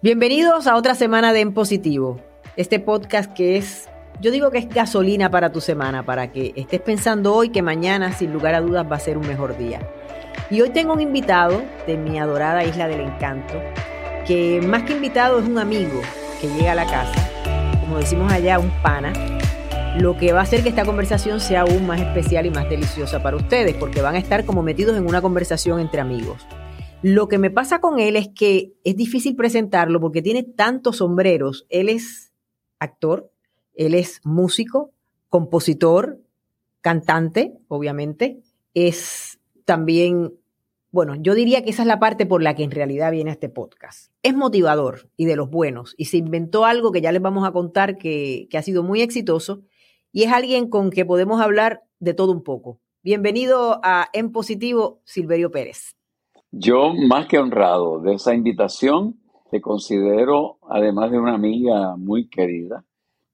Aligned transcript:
Bienvenidos 0.00 0.68
a 0.68 0.76
otra 0.76 0.94
semana 0.94 1.32
de 1.32 1.40
En 1.40 1.52
Positivo, 1.52 2.20
este 2.54 2.78
podcast 2.78 3.32
que 3.32 3.56
es, 3.56 3.88
yo 4.20 4.30
digo 4.30 4.52
que 4.52 4.58
es 4.58 4.68
gasolina 4.68 5.28
para 5.28 5.50
tu 5.50 5.60
semana, 5.60 6.06
para 6.06 6.30
que 6.30 6.52
estés 6.54 6.80
pensando 6.80 7.34
hoy 7.34 7.48
que 7.48 7.62
mañana, 7.62 8.12
sin 8.12 8.32
lugar 8.32 8.54
a 8.54 8.60
dudas, 8.60 8.86
va 8.88 8.94
a 8.94 9.00
ser 9.00 9.18
un 9.18 9.26
mejor 9.26 9.58
día. 9.58 9.80
Y 10.50 10.60
hoy 10.60 10.70
tengo 10.70 10.92
un 10.92 11.00
invitado 11.00 11.62
de 11.88 11.96
mi 11.96 12.16
adorada 12.16 12.64
Isla 12.64 12.86
del 12.86 13.00
Encanto, 13.00 13.54
que 14.24 14.60
más 14.64 14.84
que 14.84 14.92
invitado 14.92 15.40
es 15.40 15.48
un 15.48 15.58
amigo 15.58 16.00
que 16.40 16.46
llega 16.46 16.70
a 16.70 16.76
la 16.76 16.86
casa, 16.86 17.28
como 17.80 17.98
decimos 17.98 18.30
allá, 18.30 18.60
un 18.60 18.70
pana, 18.80 19.12
lo 19.98 20.16
que 20.16 20.32
va 20.32 20.38
a 20.38 20.42
hacer 20.44 20.62
que 20.62 20.68
esta 20.68 20.84
conversación 20.84 21.40
sea 21.40 21.62
aún 21.62 21.88
más 21.88 22.00
especial 22.00 22.46
y 22.46 22.50
más 22.50 22.70
deliciosa 22.70 23.20
para 23.20 23.36
ustedes, 23.36 23.74
porque 23.74 24.00
van 24.00 24.14
a 24.14 24.18
estar 24.18 24.44
como 24.44 24.62
metidos 24.62 24.96
en 24.96 25.08
una 25.08 25.20
conversación 25.20 25.80
entre 25.80 26.00
amigos. 26.00 26.46
Lo 27.02 27.28
que 27.28 27.38
me 27.38 27.52
pasa 27.52 27.80
con 27.80 28.00
él 28.00 28.16
es 28.16 28.28
que 28.28 28.72
es 28.82 28.96
difícil 28.96 29.36
presentarlo 29.36 30.00
porque 30.00 30.20
tiene 30.20 30.42
tantos 30.42 30.96
sombreros. 30.96 31.64
Él 31.68 31.88
es 31.88 32.32
actor, 32.80 33.30
él 33.74 33.94
es 33.94 34.20
músico, 34.24 34.90
compositor, 35.28 36.18
cantante, 36.80 37.54
obviamente. 37.68 38.40
Es 38.74 39.38
también, 39.64 40.34
bueno, 40.90 41.14
yo 41.14 41.36
diría 41.36 41.62
que 41.62 41.70
esa 41.70 41.82
es 41.82 41.88
la 41.88 42.00
parte 42.00 42.26
por 42.26 42.42
la 42.42 42.56
que 42.56 42.64
en 42.64 42.72
realidad 42.72 43.12
viene 43.12 43.30
este 43.30 43.48
podcast. 43.48 44.10
Es 44.24 44.34
motivador 44.34 45.08
y 45.16 45.26
de 45.26 45.36
los 45.36 45.50
buenos 45.50 45.94
y 45.96 46.06
se 46.06 46.16
inventó 46.16 46.64
algo 46.64 46.90
que 46.90 47.00
ya 47.00 47.12
les 47.12 47.22
vamos 47.22 47.46
a 47.46 47.52
contar 47.52 47.96
que, 47.96 48.48
ha 48.52 48.62
sido 48.62 48.82
muy 48.82 49.02
exitoso 49.02 49.62
y 50.10 50.24
es 50.24 50.32
alguien 50.32 50.68
con 50.68 50.90
que 50.90 51.04
podemos 51.04 51.40
hablar 51.40 51.84
de 52.00 52.14
todo 52.14 52.32
un 52.32 52.42
poco. 52.42 52.80
Bienvenido 53.04 53.78
a 53.84 54.08
En 54.12 54.32
Positivo, 54.32 55.00
Silverio 55.04 55.52
Pérez. 55.52 55.97
Yo 56.50 56.94
más 56.94 57.26
que 57.26 57.38
honrado 57.38 58.00
de 58.00 58.14
esa 58.14 58.34
invitación, 58.34 59.20
te 59.50 59.60
considero, 59.60 60.58
además 60.68 61.10
de 61.10 61.18
una 61.18 61.34
amiga 61.34 61.96
muy 61.96 62.28
querida, 62.28 62.84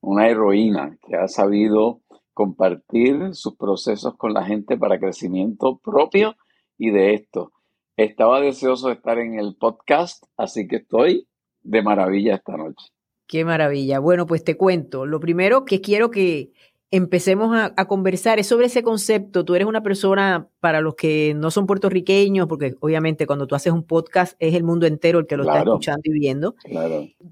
una 0.01 0.29
heroína 0.29 0.98
que 1.07 1.17
ha 1.17 1.29
sabido 1.29 2.01
compartir 2.33 3.35
sus 3.35 3.57
procesos 3.57 4.17
con 4.17 4.35
la 4.35 4.45
gente 4.45 4.77
para 4.77 4.98
crecimiento 4.98 5.79
propio 5.79 6.35
y 6.77 6.91
de 6.91 7.15
esto. 7.15 7.53
Estaba 7.97 8.41
deseoso 8.41 8.89
de 8.89 8.95
estar 8.95 9.19
en 9.19 9.39
el 9.39 9.55
podcast, 9.55 10.25
así 10.37 10.67
que 10.67 10.77
estoy 10.77 11.29
de 11.62 11.83
maravilla 11.83 12.35
esta 12.35 12.57
noche. 12.57 12.89
Qué 13.29 13.45
maravilla. 13.45 14.01
Bueno, 14.01 14.27
pues 14.27 14.42
te 14.42 14.57
cuento. 14.57 15.07
Lo 15.07 15.20
primero 15.20 15.65
que 15.65 15.81
quiero 15.81 16.11
que, 16.11 16.53
empecemos 16.97 17.56
a, 17.56 17.84
conversar 17.87 18.39
es 18.39 18.47
sobre 18.47 18.67
ese 18.67 18.84
concepto. 18.84 19.45
Tú 19.45 19.56
eres 19.56 19.67
una 19.67 19.83
persona, 19.83 20.48
para 20.61 20.81
los 20.81 20.95
que 20.95 21.34
no 21.34 21.51
son 21.51 21.67
puertorriqueños, 21.67 22.47
porque 22.47 22.77
obviamente 22.81 23.27
cuando 23.27 23.48
tú 23.48 23.56
haces 23.56 23.73
un 23.73 23.83
podcast 23.83 24.36
es 24.39 24.55
el 24.55 24.62
mundo 24.62 24.86
entero 24.86 25.19
el 25.19 25.27
que 25.27 25.36
lo 25.36 25.42
está 25.42 25.59
escuchando 25.59 26.03
y 26.05 26.12
viendo. 26.12 26.55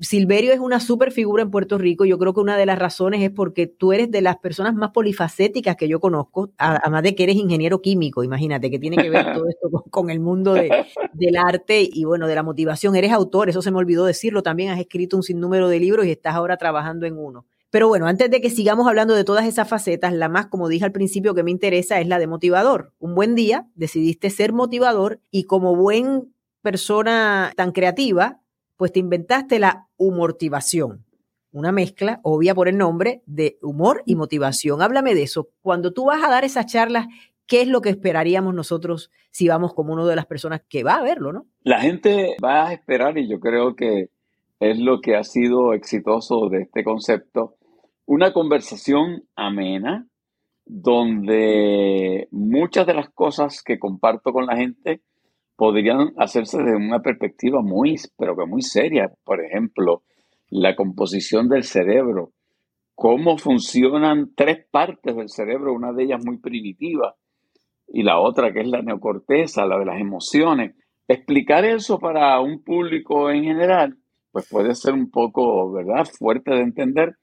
Silverio 0.01 0.53
es 0.53 0.59
una 0.59 0.81
super 0.81 1.13
figura 1.13 1.45
en 1.45 1.51
Puerto 1.51 1.79
Rico. 1.79 2.05
Yo 2.05 2.19
creo 2.19 2.35
que 2.35 2.41
una 2.41 2.57
de 2.57 2.67
las 2.67 2.79
razones 2.79 3.23
es 3.23 3.31
porque 3.31 3.69
tú 3.69 3.93
eres 3.93 4.11
de 4.11 4.21
las 4.21 4.37
personas 4.39 4.75
más 4.75 4.91
polifacéticas 4.91 5.77
que 5.77 5.87
yo 5.87 6.01
conozco, 6.01 6.51
además 6.59 7.05
de 7.05 7.15
que 7.15 7.23
eres 7.23 7.37
ingeniero 7.37 7.81
químico, 7.81 8.25
imagínate, 8.25 8.69
que 8.69 8.81
tiene 8.81 8.97
que 8.97 9.11
ver 9.11 9.33
todo 9.33 9.49
esto 9.49 9.71
con, 9.91 10.11
el 10.11 10.19
mundo 10.19 10.55
del 10.55 11.37
arte 11.37 11.89
y 11.91 12.05
bueno, 12.05 12.27
de 12.27 12.35
la 12.35 12.43
motivación. 12.43 12.97
Eres 12.97 13.13
autor, 13.13 13.49
eso 13.49 13.63
se 13.63 13.71
me 13.71 13.79
olvidó 13.79 14.05
decirlo, 14.05 14.43
también 14.43 14.71
has 14.71 14.81
escrito 14.81 15.17
un 15.17 15.23
sinnúmero 15.23 15.69
de 15.69 15.79
libros 15.79 16.05
y 16.07 16.11
estás 16.11 16.35
ahora 16.35 16.57
trabajando 16.57 17.07
en 17.07 17.17
uno. 17.17 17.47
Pero 17.73 17.89
bueno, 17.89 18.07
antes 18.07 18.31
de 18.31 18.43
que 18.43 18.51
sigamos 18.51 18.87
hablando 18.87 19.15
de 19.15 19.25
todas 19.25 19.47
esas 19.47 19.67
facetas, 19.67 20.13
la 20.13 20.29
más, 20.29 20.49
como 20.49 20.69
dije 20.69 20.85
al 20.85 20.93
principio, 20.93 21.35
que 21.35 21.43
me 21.43 21.51
interesa 21.51 22.01
es 22.01 22.07
la 22.07 22.19
de 22.19 22.27
motivador. 22.27 22.93
Un 22.99 23.15
buen 23.15 23.35
día 23.35 23.67
decidiste 23.75 24.29
ser 24.29 24.53
motivador 24.53 25.21
y 25.31 25.45
como 25.45 25.75
buen 25.75 26.35
persona 26.61 27.51
tan 27.57 27.73
creativa, 27.73 28.43
pues 28.77 28.93
te 28.93 29.01
inventaste 29.01 29.59
la 29.59 29.89
humortivación. 29.97 31.07
Una 31.51 31.73
mezcla, 31.73 32.21
obvia 32.25 32.55
por 32.55 32.69
el 32.69 32.77
nombre, 32.77 33.23
de 33.25 33.57
humor 33.63 34.03
y 34.05 34.17
motivación. 34.17 34.83
Háblame 34.83 35.15
de 35.15 35.23
eso. 35.23 35.49
Cuando 35.63 35.95
tú 35.95 36.05
vas 36.05 36.23
a 36.23 36.29
dar 36.29 36.45
esas 36.45 36.67
charlas, 36.67 37.07
¿qué 37.47 37.63
es 37.63 37.69
lo 37.69 37.81
que 37.81 37.89
esperaríamos 37.89 38.53
nosotros 38.53 39.11
si 39.31 39.49
vamos 39.49 39.73
como 39.73 39.95
una 39.95 40.05
de 40.05 40.17
las 40.17 40.27
personas 40.27 40.61
que 40.69 40.85
va 40.85 40.97
a 40.97 41.03
verlo, 41.03 41.33
no? 41.33 41.47
La 41.63 41.81
gente 41.81 42.37
va 42.45 42.69
a 42.69 42.75
esperar 42.75 43.17
y 43.17 43.31
yo 43.31 43.41
creo 43.41 43.77
que 43.77 44.11
es 44.61 44.79
lo 44.79 45.01
que 45.01 45.17
ha 45.17 45.25
sido 45.25 45.73
exitoso 45.73 46.51
de 46.51 46.61
este 46.63 46.85
concepto, 46.85 47.57
una 48.15 48.35
conversación 48.35 49.23
amena 49.37 50.07
donde 50.67 52.29
muchas 52.31 52.87
de 52.87 52.93
las 52.93 53.09
cosas 53.09 53.63
que 53.63 53.79
comparto 53.79 54.35
con 54.35 54.45
la 54.45 54.55
gente 54.55 55.01
podrían 55.57 56.13
hacerse 56.19 56.59
desde 56.59 56.77
una 56.77 57.01
perspectiva 57.01 57.63
muy, 57.63 57.97
pero 58.19 58.37
que 58.37 58.45
muy 58.45 58.61
seria. 58.61 59.11
Por 59.25 59.43
ejemplo, 59.43 60.03
la 60.51 60.77
composición 60.77 61.49
del 61.49 61.63
cerebro, 61.63 62.33
cómo 62.95 63.39
funcionan 63.39 64.33
tres 64.37 64.67
partes 64.71 65.17
del 65.17 65.31
cerebro, 65.31 65.73
una 65.73 65.95
de 65.95 66.05
ellas 66.05 66.23
muy 66.23 66.37
primitiva 66.37 67.17
y 67.89 68.03
la 68.03 68.21
otra 68.21 68.53
que 68.53 68.61
es 68.61 68.69
la 68.69 68.83
neocorteza, 68.83 69.65
la 69.65 69.79
de 69.79 69.87
las 69.87 69.99
emociones. 69.99 70.77
Explicar 71.09 71.65
eso 71.65 71.99
para 71.99 72.39
un 72.43 72.63
público 72.63 73.31
en 73.31 73.45
general, 73.45 73.97
pues 74.33 74.47
puede 74.51 74.75
ser 74.75 74.93
un 74.93 75.11
poco, 75.11 75.73
¿verdad?, 75.73 76.05
fuerte 76.05 76.51
de 76.51 76.61
entender, 76.61 77.17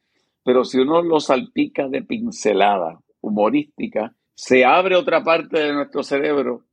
pero 0.50 0.66
si 0.66 0.80
uno 0.80 1.04
lo 1.04 1.20
salpica 1.20 1.88
de 1.90 2.02
pincelada 2.02 3.00
humorística, 3.22 4.16
se 4.34 4.66
abre 4.66 4.96
otra 4.96 5.24
parte 5.24 5.60
de 5.60 5.74
nuestro 5.74 6.02
cerebro 6.02 6.64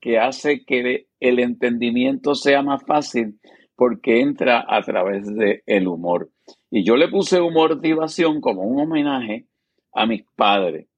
que 0.00 0.18
hace 0.18 0.64
que 0.64 1.08
el 1.20 1.38
entendimiento 1.40 2.34
sea 2.34 2.62
más 2.62 2.82
fácil 2.86 3.38
porque 3.74 4.22
entra 4.22 4.64
a 4.66 4.80
través 4.80 5.26
del 5.26 5.62
el 5.66 5.86
humor. 5.86 6.30
Y 6.70 6.82
yo 6.82 6.96
le 6.96 7.08
puse 7.08 7.38
humorización 7.38 8.40
como 8.40 8.62
un 8.62 8.80
homenaje 8.80 9.44
a 9.92 10.06
mis 10.06 10.24
padres, 10.34 10.88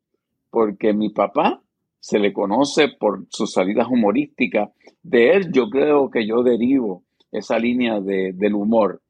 porque 0.48 0.92
mi 0.92 1.10
papá 1.10 1.60
se 1.98 2.20
le 2.20 2.32
conoce 2.32 2.86
por 2.86 3.26
sus 3.30 3.52
salidas 3.52 3.88
humorísticas. 3.90 4.70
De 5.02 5.32
él 5.32 5.50
yo 5.50 5.68
creo 5.70 6.08
que 6.08 6.24
yo 6.24 6.44
derivo 6.44 7.02
esa 7.32 7.58
línea 7.58 7.98
de, 7.98 8.32
del 8.32 8.54
humor, 8.54 9.02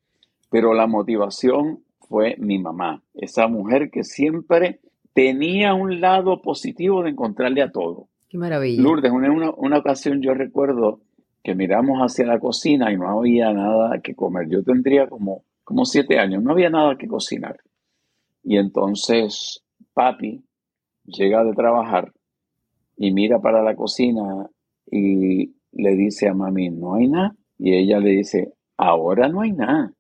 pero 0.49 0.73
la 0.73 0.87
motivación 0.87 1.85
fue 2.09 2.37
mi 2.39 2.59
mamá, 2.59 3.03
esa 3.15 3.49
mujer 3.49 3.91
que 3.91 4.05
siempre 4.05 4.81
tenía 5.13 5.75
un 5.75 6.01
lado 6.01 6.41
positivo 6.43 7.03
de 7.03 7.11
encontrarle 7.11 7.63
a 7.63 7.71
todo. 7.71 8.09
Qué 8.29 8.39
maravilla. 8.39 8.83
Lourdes, 8.83 9.13
en 9.13 9.31
una, 9.31 9.51
una 9.51 9.79
ocasión 9.79 10.21
yo 10.23 10.35
recuerdo 10.35 11.01
que 11.43 11.55
miramos 11.55 11.99
hacia 12.01 12.27
la 12.27 12.39
cocina 12.39 12.93
y 12.93 12.97
no 12.97 13.19
había 13.19 13.53
nada 13.53 14.01
que 14.01 14.15
comer. 14.15 14.49
Yo 14.49 14.63
tendría 14.63 15.09
como, 15.09 15.45
como 15.65 15.85
siete 15.85 16.19
años, 16.19 16.43
no 16.43 16.53
había 16.53 16.71
nada 16.71 16.97
que 16.97 17.09
cocinar. 17.09 17.59
Y 18.43 18.57
entonces 18.57 19.63
papi 19.95 20.45
llega 21.05 21.45
de 21.45 21.53
trabajar 21.53 22.13
y 22.97 23.13
mira 23.13 23.41
para 23.41 23.63
la 23.63 23.75
cocina 23.75 24.49
y 24.91 25.55
le 25.73 25.97
dice 25.97 26.29
a 26.29 26.35
mami, 26.35 26.71
no 26.71 26.95
hay 26.95 27.09
nada. 27.09 27.35
Y 27.59 27.75
ella 27.75 27.99
le 27.99 28.11
dice, 28.11 28.53
ahora 28.77 29.29
no 29.29 29.41
hay 29.41 29.53
nada. 29.53 29.93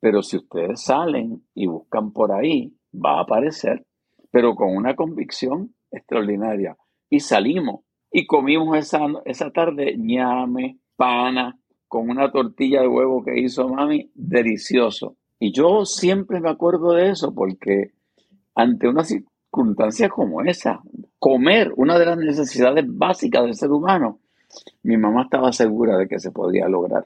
Pero 0.00 0.22
si 0.22 0.36
ustedes 0.36 0.82
salen 0.82 1.44
y 1.54 1.66
buscan 1.66 2.12
por 2.12 2.32
ahí, 2.32 2.74
va 2.92 3.18
a 3.18 3.22
aparecer, 3.22 3.84
pero 4.30 4.54
con 4.54 4.74
una 4.76 4.94
convicción 4.94 5.74
extraordinaria. 5.90 6.76
Y 7.08 7.20
salimos 7.20 7.80
y 8.10 8.26
comimos 8.26 8.76
esa, 8.78 9.00
esa 9.24 9.50
tarde 9.50 9.96
ñame, 9.98 10.78
pana, 10.96 11.58
con 11.88 12.10
una 12.10 12.30
tortilla 12.30 12.80
de 12.80 12.88
huevo 12.88 13.24
que 13.24 13.38
hizo 13.38 13.68
mami, 13.68 14.10
delicioso. 14.14 15.16
Y 15.38 15.52
yo 15.52 15.84
siempre 15.84 16.40
me 16.40 16.50
acuerdo 16.50 16.92
de 16.92 17.10
eso 17.10 17.34
porque 17.34 17.92
ante 18.54 18.88
una 18.88 19.04
circunstancia 19.04 20.08
como 20.08 20.42
esa, 20.42 20.80
comer, 21.18 21.72
una 21.76 21.98
de 21.98 22.06
las 22.06 22.18
necesidades 22.18 22.84
básicas 22.88 23.44
del 23.44 23.54
ser 23.54 23.70
humano, 23.70 24.20
mi 24.82 24.96
mamá 24.96 25.24
estaba 25.24 25.52
segura 25.52 25.98
de 25.98 26.08
que 26.08 26.18
se 26.18 26.30
podía 26.30 26.68
lograr. 26.68 27.04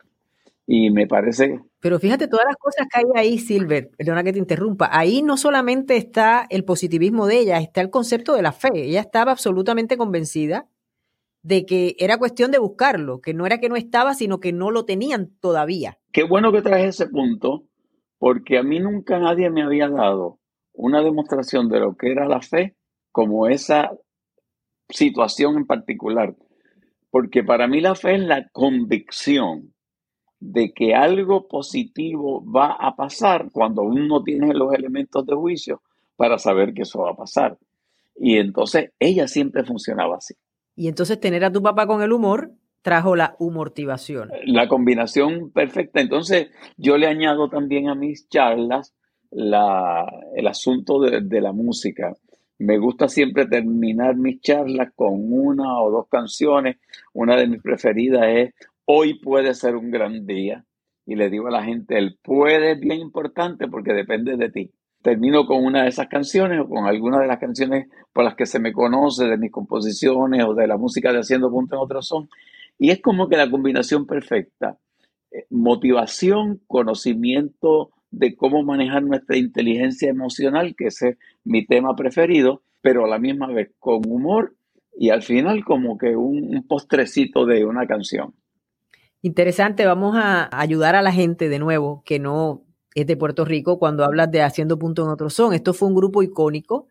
Y 0.66 0.90
me 0.90 1.06
parece... 1.06 1.60
Pero 1.80 1.98
fíjate 1.98 2.28
todas 2.28 2.46
las 2.46 2.56
cosas 2.56 2.86
que 2.92 3.00
hay 3.00 3.04
ahí, 3.14 3.38
Silver, 3.38 3.90
perdona 3.96 4.22
que 4.22 4.32
te 4.32 4.38
interrumpa, 4.38 4.88
ahí 4.92 5.22
no 5.22 5.36
solamente 5.36 5.96
está 5.96 6.46
el 6.50 6.64
positivismo 6.64 7.26
de 7.26 7.38
ella, 7.38 7.58
está 7.58 7.80
el 7.80 7.90
concepto 7.90 8.34
de 8.34 8.42
la 8.42 8.52
fe. 8.52 8.70
Ella 8.74 9.00
estaba 9.00 9.32
absolutamente 9.32 9.96
convencida 9.96 10.68
de 11.42 11.64
que 11.64 11.96
era 11.98 12.18
cuestión 12.18 12.50
de 12.50 12.58
buscarlo, 12.58 13.20
que 13.20 13.34
no 13.34 13.46
era 13.46 13.58
que 13.58 13.68
no 13.68 13.76
estaba, 13.76 14.14
sino 14.14 14.40
que 14.40 14.52
no 14.52 14.70
lo 14.70 14.84
tenían 14.84 15.30
todavía. 15.40 15.98
Qué 16.12 16.24
bueno 16.24 16.52
que 16.52 16.62
traes 16.62 17.00
ese 17.00 17.08
punto, 17.08 17.64
porque 18.18 18.58
a 18.58 18.62
mí 18.62 18.78
nunca 18.78 19.18
nadie 19.18 19.50
me 19.50 19.62
había 19.62 19.88
dado 19.88 20.38
una 20.72 21.02
demostración 21.02 21.68
de 21.68 21.80
lo 21.80 21.96
que 21.96 22.12
era 22.12 22.26
la 22.26 22.40
fe 22.40 22.76
como 23.10 23.48
esa 23.48 23.90
situación 24.88 25.56
en 25.56 25.66
particular. 25.66 26.34
Porque 27.10 27.42
para 27.42 27.66
mí 27.66 27.80
la 27.80 27.94
fe 27.94 28.16
es 28.16 28.20
la 28.20 28.48
convicción 28.50 29.74
de 30.40 30.72
que 30.72 30.94
algo 30.94 31.46
positivo 31.46 32.42
va 32.50 32.72
a 32.72 32.96
pasar 32.96 33.50
cuando 33.52 33.82
uno 33.82 34.22
tiene 34.24 34.54
los 34.54 34.72
elementos 34.72 35.26
de 35.26 35.34
juicio 35.34 35.82
para 36.16 36.38
saber 36.38 36.72
que 36.72 36.82
eso 36.82 37.02
va 37.02 37.10
a 37.10 37.16
pasar. 37.16 37.58
Y 38.16 38.38
entonces 38.38 38.90
ella 38.98 39.28
siempre 39.28 39.64
funcionaba 39.64 40.16
así. 40.16 40.34
Y 40.74 40.88
entonces 40.88 41.20
tener 41.20 41.44
a 41.44 41.52
tu 41.52 41.62
papá 41.62 41.86
con 41.86 42.02
el 42.02 42.12
humor 42.12 42.52
trajo 42.82 43.16
la 43.16 43.36
humortivación. 43.38 44.30
La 44.46 44.66
combinación 44.66 45.50
perfecta. 45.50 46.00
Entonces, 46.00 46.48
yo 46.78 46.96
le 46.96 47.06
añado 47.06 47.50
también 47.50 47.88
a 47.88 47.94
mis 47.94 48.28
charlas 48.28 48.94
la, 49.30 50.06
el 50.34 50.46
asunto 50.46 51.00
de, 51.00 51.20
de, 51.20 51.40
la 51.40 51.52
música. 51.52 52.14
Me 52.58 52.78
gusta 52.78 53.08
siempre 53.08 53.46
terminar 53.46 54.16
mis 54.16 54.40
charlas 54.40 54.92
con 54.94 55.32
una 55.32 55.80
o 55.80 55.90
dos 55.90 56.08
canciones. 56.08 56.78
Una 57.12 57.36
de 57.36 57.46
mis 57.46 57.62
preferidas 57.62 58.24
es 58.28 58.54
Hoy 58.92 59.20
puede 59.20 59.54
ser 59.54 59.76
un 59.76 59.92
gran 59.92 60.26
día. 60.26 60.64
Y 61.06 61.14
le 61.14 61.30
digo 61.30 61.46
a 61.46 61.52
la 61.52 61.62
gente, 61.62 61.96
el 61.96 62.18
puede 62.20 62.72
es 62.72 62.80
bien 62.80 62.98
importante 62.98 63.68
porque 63.68 63.92
depende 63.92 64.36
de 64.36 64.50
ti. 64.50 64.72
Termino 65.00 65.46
con 65.46 65.64
una 65.64 65.84
de 65.84 65.90
esas 65.90 66.08
canciones 66.08 66.58
o 66.58 66.68
con 66.68 66.86
alguna 66.86 67.20
de 67.20 67.28
las 67.28 67.38
canciones 67.38 67.86
por 68.12 68.24
las 68.24 68.34
que 68.34 68.46
se 68.46 68.58
me 68.58 68.72
conoce 68.72 69.26
de 69.26 69.38
mis 69.38 69.52
composiciones 69.52 70.44
o 70.44 70.54
de 70.54 70.66
la 70.66 70.76
música 70.76 71.12
de 71.12 71.20
Haciendo 71.20 71.52
Punto 71.52 71.76
en 71.76 71.82
Otro 71.82 72.02
Son. 72.02 72.28
Y 72.80 72.90
es 72.90 73.00
como 73.00 73.28
que 73.28 73.36
la 73.36 73.48
combinación 73.48 74.06
perfecta. 74.06 74.76
Eh, 75.30 75.46
motivación, 75.50 76.60
conocimiento 76.66 77.92
de 78.10 78.34
cómo 78.34 78.64
manejar 78.64 79.04
nuestra 79.04 79.36
inteligencia 79.36 80.10
emocional, 80.10 80.74
que 80.76 80.86
es 80.86 80.98
mi 81.44 81.64
tema 81.64 81.94
preferido, 81.94 82.62
pero 82.80 83.04
a 83.04 83.08
la 83.08 83.20
misma 83.20 83.46
vez 83.52 83.70
con 83.78 84.02
humor 84.04 84.56
y 84.98 85.10
al 85.10 85.22
final 85.22 85.64
como 85.64 85.96
que 85.96 86.16
un, 86.16 86.66
postrecito 86.66 87.46
de 87.46 87.64
una 87.64 87.86
canción. 87.86 88.34
Interesante, 89.22 89.84
vamos 89.84 90.16
a 90.16 90.48
ayudar 90.58 90.96
a 90.96 91.02
la 91.02 91.12
gente 91.12 91.48
de 91.48 91.58
nuevo 91.58 92.02
que 92.04 92.18
no 92.18 92.64
es 92.94 93.06
de 93.06 93.16
Puerto 93.16 93.44
Rico 93.44 93.78
cuando 93.78 94.04
hablas 94.04 94.30
de 94.30 94.42
Haciendo 94.42 94.78
Punto 94.78 95.02
en 95.02 95.10
Otro 95.10 95.28
Son. 95.28 95.52
Esto 95.52 95.74
fue 95.74 95.88
un 95.88 95.94
grupo 95.94 96.22
icónico 96.22 96.88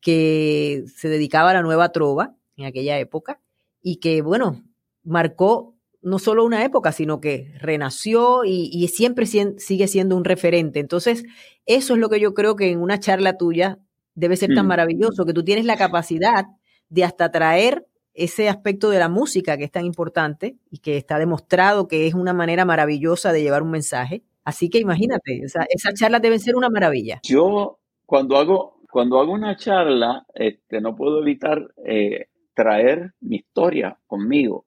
que 0.00 0.84
se 0.94 1.08
dedicaba 1.08 1.50
a 1.50 1.54
la 1.54 1.62
nueva 1.62 1.90
trova 1.90 2.36
en 2.56 2.66
aquella 2.66 2.98
época 2.98 3.40
y 3.82 3.96
que, 3.96 4.22
bueno, 4.22 4.62
marcó 5.02 5.76
no 6.02 6.18
solo 6.18 6.44
una 6.44 6.64
época, 6.64 6.92
sino 6.92 7.20
que 7.20 7.52
renació 7.58 8.44
y, 8.44 8.86
siempre 8.88 9.26
sigue 9.26 9.88
siendo 9.88 10.16
un 10.16 10.24
referente. 10.24 10.80
Entonces, 10.80 11.24
eso 11.66 11.94
es 11.94 12.00
lo 12.00 12.08
que 12.08 12.20
yo 12.20 12.34
creo 12.34 12.56
que 12.56 12.70
en 12.70 12.80
una 12.80 12.98
charla 12.98 13.36
tuya 13.36 13.78
debe 14.14 14.36
ser 14.36 14.54
tan 14.54 14.66
mm. 14.66 14.68
maravilloso, 14.68 15.24
que 15.24 15.32
tú 15.32 15.44
tienes 15.44 15.64
la 15.64 15.76
capacidad 15.76 16.46
de 16.88 17.04
hasta 17.04 17.30
traer 17.30 17.86
ese 18.14 18.48
aspecto 18.48 18.90
de 18.90 18.98
la 18.98 19.08
música 19.08 19.56
que 19.56 19.64
es 19.64 19.70
tan 19.70 19.84
importante 19.84 20.56
y 20.70 20.78
que 20.78 20.96
está 20.96 21.18
demostrado 21.18 21.88
que 21.88 22.06
es 22.06 22.14
una 22.14 22.32
manera 22.32 22.64
maravillosa 22.64 23.32
de 23.32 23.42
llevar 23.42 23.62
un 23.62 23.70
mensaje. 23.70 24.22
Así 24.44 24.68
que 24.68 24.78
imagínate, 24.78 25.40
esa, 25.42 25.66
esa 25.68 25.92
charla 25.94 26.18
debe 26.18 26.38
ser 26.38 26.56
una 26.56 26.68
maravilla. 26.68 27.20
Yo 27.22 27.78
cuando 28.06 28.36
hago, 28.36 28.80
cuando 28.90 29.20
hago 29.20 29.32
una 29.32 29.56
charla, 29.56 30.26
este, 30.34 30.80
no 30.80 30.94
puedo 30.96 31.20
evitar 31.22 31.72
eh, 31.84 32.26
traer 32.54 33.14
mi 33.20 33.36
historia 33.36 33.98
conmigo 34.06 34.66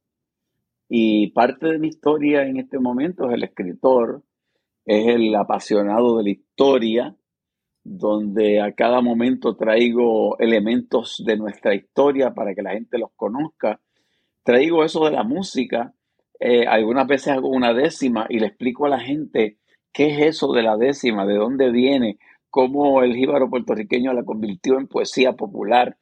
y 0.87 1.31
parte 1.31 1.67
de 1.67 1.79
mi 1.79 1.87
historia 1.87 2.43
en 2.43 2.57
este 2.57 2.79
momento 2.79 3.27
es 3.27 3.35
el 3.35 3.43
escritor, 3.43 4.23
es 4.85 5.07
el 5.07 5.33
apasionado 5.35 6.17
de 6.17 6.23
la 6.23 6.29
historia, 6.29 7.15
donde 7.85 8.59
a 8.61 8.73
cada 8.73 8.99
momento 8.99 9.55
traigo 9.55 10.39
elementos 10.39 11.23
de 11.23 11.37
nuestra 11.37 11.75
historia 11.75 12.33
para 12.33 12.55
que 12.55 12.63
la 12.63 12.71
gente 12.71 12.97
los 12.97 13.11
conozca. 13.15 13.79
Traigo 14.43 14.83
eso 14.83 15.05
de 15.05 15.11
la 15.11 15.23
música. 15.23 15.93
Eh, 16.39 16.65
algunas 16.65 17.05
veces 17.05 17.27
hago 17.27 17.47
una 17.47 17.75
décima 17.75 18.25
y 18.27 18.39
le 18.39 18.47
explico 18.47 18.87
a 18.87 18.89
la 18.89 18.99
gente 18.99 19.59
qué 19.93 20.07
es 20.07 20.35
eso 20.35 20.51
de 20.51 20.63
la 20.63 20.77
décima, 20.77 21.27
de 21.27 21.35
dónde 21.35 21.69
viene, 21.69 22.17
cómo 22.49 23.03
el 23.03 23.15
jíbaro 23.15 23.51
puertorriqueño 23.51 24.13
la 24.13 24.23
convirtió 24.23 24.79
en 24.79 24.87
poesía 24.87 25.33
popular. 25.33 25.95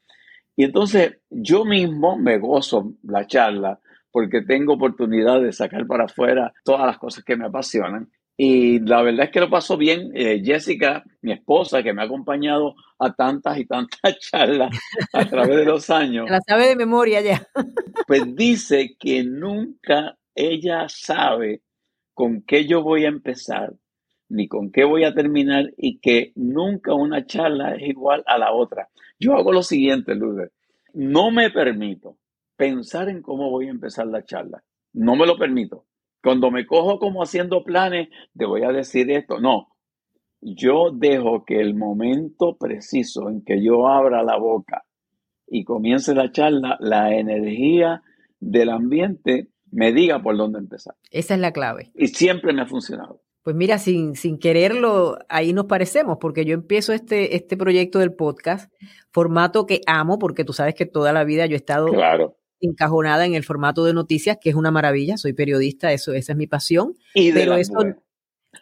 Y 0.56 0.64
entonces 0.64 1.18
yo 1.30 1.66
mismo 1.66 2.18
me 2.18 2.38
gozo 2.38 2.94
la 3.04 3.28
charla 3.28 3.82
porque 4.10 4.42
tengo 4.42 4.76
oportunidad 4.76 5.42
de 5.42 5.52
sacar 5.52 5.86
para 5.86 6.06
afuera 6.06 6.54
todas 6.64 6.86
las 6.86 6.98
cosas 6.98 7.26
que 7.26 7.36
me 7.36 7.48
apasionan. 7.48 8.10
Y 8.36 8.80
la 8.80 9.04
verdad 9.04 9.26
es 9.26 9.32
que 9.32 9.40
lo 9.40 9.50
paso 9.50 9.78
bien. 9.78 10.12
Eh, 10.16 10.42
Jessica, 10.44 11.04
mi 11.22 11.34
esposa, 11.34 11.84
que 11.84 11.94
me 11.94 12.02
ha 12.02 12.06
acompañado 12.06 12.76
a 12.98 13.14
tantas 13.14 13.58
y 13.60 13.66
tantas 13.66 14.02
charlas 14.20 14.76
a 15.14 15.26
través 15.26 15.58
de 15.58 15.66
los 15.66 15.90
años. 15.90 16.28
La 16.30 16.42
sabe 16.42 16.68
de 16.68 16.76
memoria 16.76 17.22
ya. 17.22 17.48
pues 18.08 18.36
dice 18.36 18.96
que 19.00 19.24
nunca 19.24 20.18
ella 20.36 20.88
sabe 20.90 21.62
con 22.14 22.42
qué 22.42 22.66
yo 22.66 22.82
voy 22.82 23.06
a 23.06 23.10
empezar, 23.10 23.74
ni 24.30 24.48
con 24.48 24.72
qué 24.72 24.84
voy 24.84 25.04
a 25.04 25.14
terminar, 25.14 25.72
y 25.78 26.00
que 26.00 26.32
nunca 26.36 26.94
una 26.94 27.26
charla 27.26 27.76
es 27.76 27.84
igual 27.90 28.24
a 28.26 28.38
la 28.38 28.52
otra. 28.52 28.90
Yo 29.20 29.36
hago 29.36 29.52
lo 29.52 29.62
siguiente, 29.62 30.16
Lourdes. 30.16 30.52
No 30.94 31.32
me 31.32 31.50
permito 31.50 32.18
pensar 32.56 33.10
en 33.10 33.22
cómo 33.22 33.50
voy 33.50 33.68
a 33.68 33.72
empezar 33.72 34.08
la 34.08 34.26
charla. 34.26 34.64
No 34.94 35.16
me 35.16 35.26
lo 35.26 35.38
permito. 35.38 35.86
Cuando 36.24 36.52
me 36.52 36.66
cojo 36.66 37.00
como 37.00 37.22
haciendo 37.22 37.66
planes, 37.66 38.08
te 38.34 38.46
voy 38.46 38.64
a 38.64 38.70
decir 38.70 39.12
esto. 39.12 39.42
No, 39.42 39.68
yo 40.40 40.92
dejo 40.92 41.44
que 41.44 41.60
el 41.60 41.76
momento 41.76 42.56
preciso 42.58 43.30
en 43.30 43.44
que 43.44 43.62
yo 43.62 43.90
abra 43.90 44.24
la 44.24 44.38
boca 44.38 44.86
y 45.48 45.66
comience 45.66 46.16
la 46.16 46.32
charla, 46.32 46.78
la 46.80 47.14
energía 47.14 48.04
del 48.40 48.70
ambiente 48.70 49.50
me 49.70 49.92
diga 49.92 50.24
por 50.24 50.38
dónde 50.38 50.60
empezar. 50.60 50.96
Esa 51.12 51.34
es 51.34 51.42
la 51.42 51.52
clave. 51.52 51.92
Y 51.94 52.08
siempre 52.08 52.54
me 52.54 52.62
ha 52.62 52.68
funcionado. 52.68 53.22
Pues 53.42 53.58
mira, 53.58 53.78
sin, 53.78 54.16
sin 54.16 54.40
quererlo, 54.40 55.18
ahí 55.28 55.52
nos 55.52 55.66
parecemos, 55.66 56.20
porque 56.22 56.46
yo 56.46 56.54
empiezo 56.54 56.94
este, 56.94 57.36
este 57.36 57.58
proyecto 57.58 58.00
del 58.00 58.14
podcast, 58.14 58.72
formato 59.12 59.66
que 59.66 59.82
amo, 59.88 60.18
porque 60.20 60.46
tú 60.46 60.54
sabes 60.54 60.74
que 60.76 60.86
toda 60.86 61.12
la 61.12 61.26
vida 61.26 61.46
yo 61.48 61.56
he 61.56 61.58
estado 61.58 61.88
claro 61.88 62.38
encajonada 62.64 63.26
en 63.26 63.36
el 63.36 63.44
formato 63.44 63.84
de 63.84 63.94
noticias, 63.94 64.38
que 64.40 64.50
es 64.50 64.56
una 64.56 64.72
maravilla, 64.72 65.18
soy 65.18 65.34
periodista, 65.34 65.92
eso, 65.92 66.14
esa 66.14 66.32
es 66.32 66.38
mi 66.38 66.48
pasión. 66.48 66.96
pero 67.14 67.56
eso, 67.56 67.74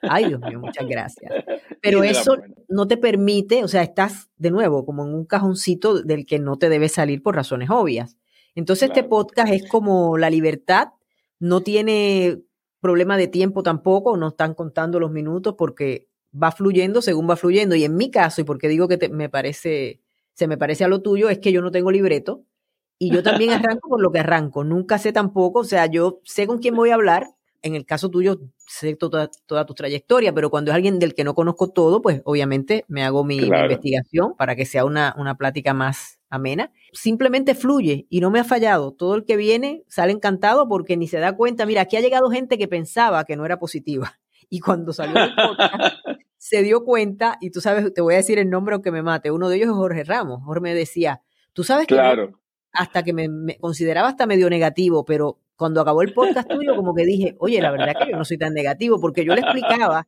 ay 0.02 0.28
Dios 0.28 0.42
mío, 0.42 0.60
muchas 0.60 0.88
gracias. 0.88 1.32
Pero 1.82 2.04
eso 2.04 2.38
no 2.70 2.88
te 2.88 2.96
permite, 2.96 3.64
o 3.64 3.68
sea, 3.68 3.82
estás 3.82 4.30
de 4.38 4.52
nuevo 4.52 4.86
como 4.86 5.04
en 5.04 5.16
un 5.16 5.26
cajoncito 5.26 6.04
del 6.04 6.28
que 6.28 6.38
no 6.38 6.58
te 6.58 6.70
debes 6.70 6.92
salir 6.92 7.24
por 7.24 7.36
razones 7.36 7.72
obvias. 7.72 8.18
Entonces 8.54 8.90
este 8.90 9.04
podcast 9.04 9.52
es 9.52 9.68
como 9.68 10.16
la 10.20 10.30
libertad, 10.30 10.90
no 11.40 11.62
tiene 11.62 12.40
problema 12.82 13.18
de 13.18 13.28
tiempo 13.28 13.64
tampoco, 13.64 14.16
no 14.16 14.28
están 14.28 14.54
contando 14.54 15.00
los 15.00 15.12
minutos 15.12 15.56
porque 15.58 16.08
va 16.32 16.52
fluyendo 16.52 17.02
según 17.02 17.30
va 17.30 17.36
fluyendo. 17.36 17.76
Y 17.76 17.84
en 17.84 17.96
mi 17.96 18.12
caso, 18.12 18.42
y 18.42 18.44
porque 18.44 18.68
digo 18.68 18.88
que 18.88 19.10
me 19.10 19.30
parece, 19.30 20.02
se 20.34 20.48
me 20.48 20.58
parece 20.58 20.84
a 20.84 20.88
lo 20.88 21.02
tuyo, 21.02 21.30
es 21.30 21.40
que 21.40 21.52
yo 21.52 21.62
no 21.62 21.72
tengo 21.72 21.92
libreto, 21.92 22.44
y 23.02 23.10
yo 23.10 23.24
también 23.24 23.50
arranco 23.80 23.90
por 23.90 24.00
lo 24.00 24.12
que 24.12 24.20
arranco. 24.20 24.64
Nunca 24.64 25.00
sé 25.00 25.12
tampoco, 25.12 25.62
o 25.62 25.64
sea, 25.64 25.88
yo 25.88 26.22
sé 26.24 26.46
con 26.46 26.60
quién 26.60 26.76
voy 26.76 26.92
a 26.92 26.96
hablar. 26.96 27.26
En 27.64 27.76
el 27.76 27.86
caso 27.86 28.10
tuyo, 28.10 28.40
sé 28.68 28.96
toda, 28.96 29.30
toda 29.48 29.66
tu 29.66 29.74
trayectoria, 29.74 30.34
pero 30.34 30.50
cuando 30.50 30.72
es 30.72 30.76
alguien 30.76 31.00
del 31.00 31.14
que 31.16 31.24
no 31.24 31.34
conozco 31.34 31.70
todo, 31.70 32.02
pues 32.02 32.22
obviamente 32.26 32.86
me 32.88 33.04
hago 33.04 33.24
mi, 33.24 33.38
investigación 33.38 34.36
para 34.36 34.56
que 34.56 34.66
sea 34.66 34.86
una, 34.86 35.16
una 35.18 35.36
plática 35.36 35.74
más 35.74 36.20
amena. 36.30 36.72
Simplemente 36.92 37.56
fluye 37.56 38.06
y 38.10 38.20
no 38.20 38.30
me 38.32 38.40
ha 38.40 38.44
fallado. 38.44 38.94
Todo 38.94 39.16
el 39.16 39.26
que 39.26 39.36
viene 39.36 39.84
sale 39.88 40.12
encantado 40.12 40.68
porque 40.68 40.98
ni 40.98 41.08
se 41.08 41.20
da 41.20 41.36
cuenta. 41.36 41.66
Mira, 41.66 41.82
aquí 41.82 41.98
ha 41.98 42.02
llegado 42.02 42.30
gente 42.30 42.58
que 42.60 42.68
pensaba 42.68 43.26
que 43.26 43.36
no 43.36 43.46
era 43.46 43.58
positiva. 43.58 44.20
Y 44.50 44.60
cuando 44.60 44.92
salió 44.92 45.24
el 45.24 45.34
podcast, 45.34 45.96
se 46.38 46.62
dio 46.62 46.84
cuenta, 46.84 47.38
y 47.40 47.52
tú 47.52 47.62
sabes, 47.62 47.94
te 47.94 48.02
voy 48.02 48.16
a 48.16 48.18
decir 48.18 48.38
el 48.38 48.50
nombre 48.50 48.74
aunque 48.74 48.92
me 48.92 49.02
mate. 49.02 49.32
Uno 49.32 49.50
de 49.50 49.58
ellos 49.58 49.70
es 49.70 49.76
Jorge 49.76 50.04
Ramos. 50.04 50.42
Jorge 50.44 50.62
me 50.62 50.76
decía, 50.76 51.22
tú 51.54 51.64
sabes 51.64 51.88
que 51.88 51.96
claro 51.96 52.41
hasta 52.74 53.04
que 53.04 53.14
me, 53.14 53.58
consideraba 53.60 54.10
hasta 54.10 54.26
medio 54.26 54.50
negativo, 54.50 55.06
pero 55.06 55.40
cuando 55.56 55.82
acabó 55.82 56.02
el 56.02 56.14
podcast 56.14 56.50
tuyo, 56.50 56.76
como 56.76 56.94
que 56.96 57.06
dije, 57.06 57.36
oye, 57.40 57.62
la 57.62 57.72
verdad 57.72 57.94
que 58.00 58.12
yo 58.12 58.18
no 58.18 58.26
soy 58.26 58.38
tan 58.38 58.54
negativo, 58.54 59.00
porque 59.00 59.24
yo 59.26 59.36
le 59.36 59.42
explicaba 59.42 60.08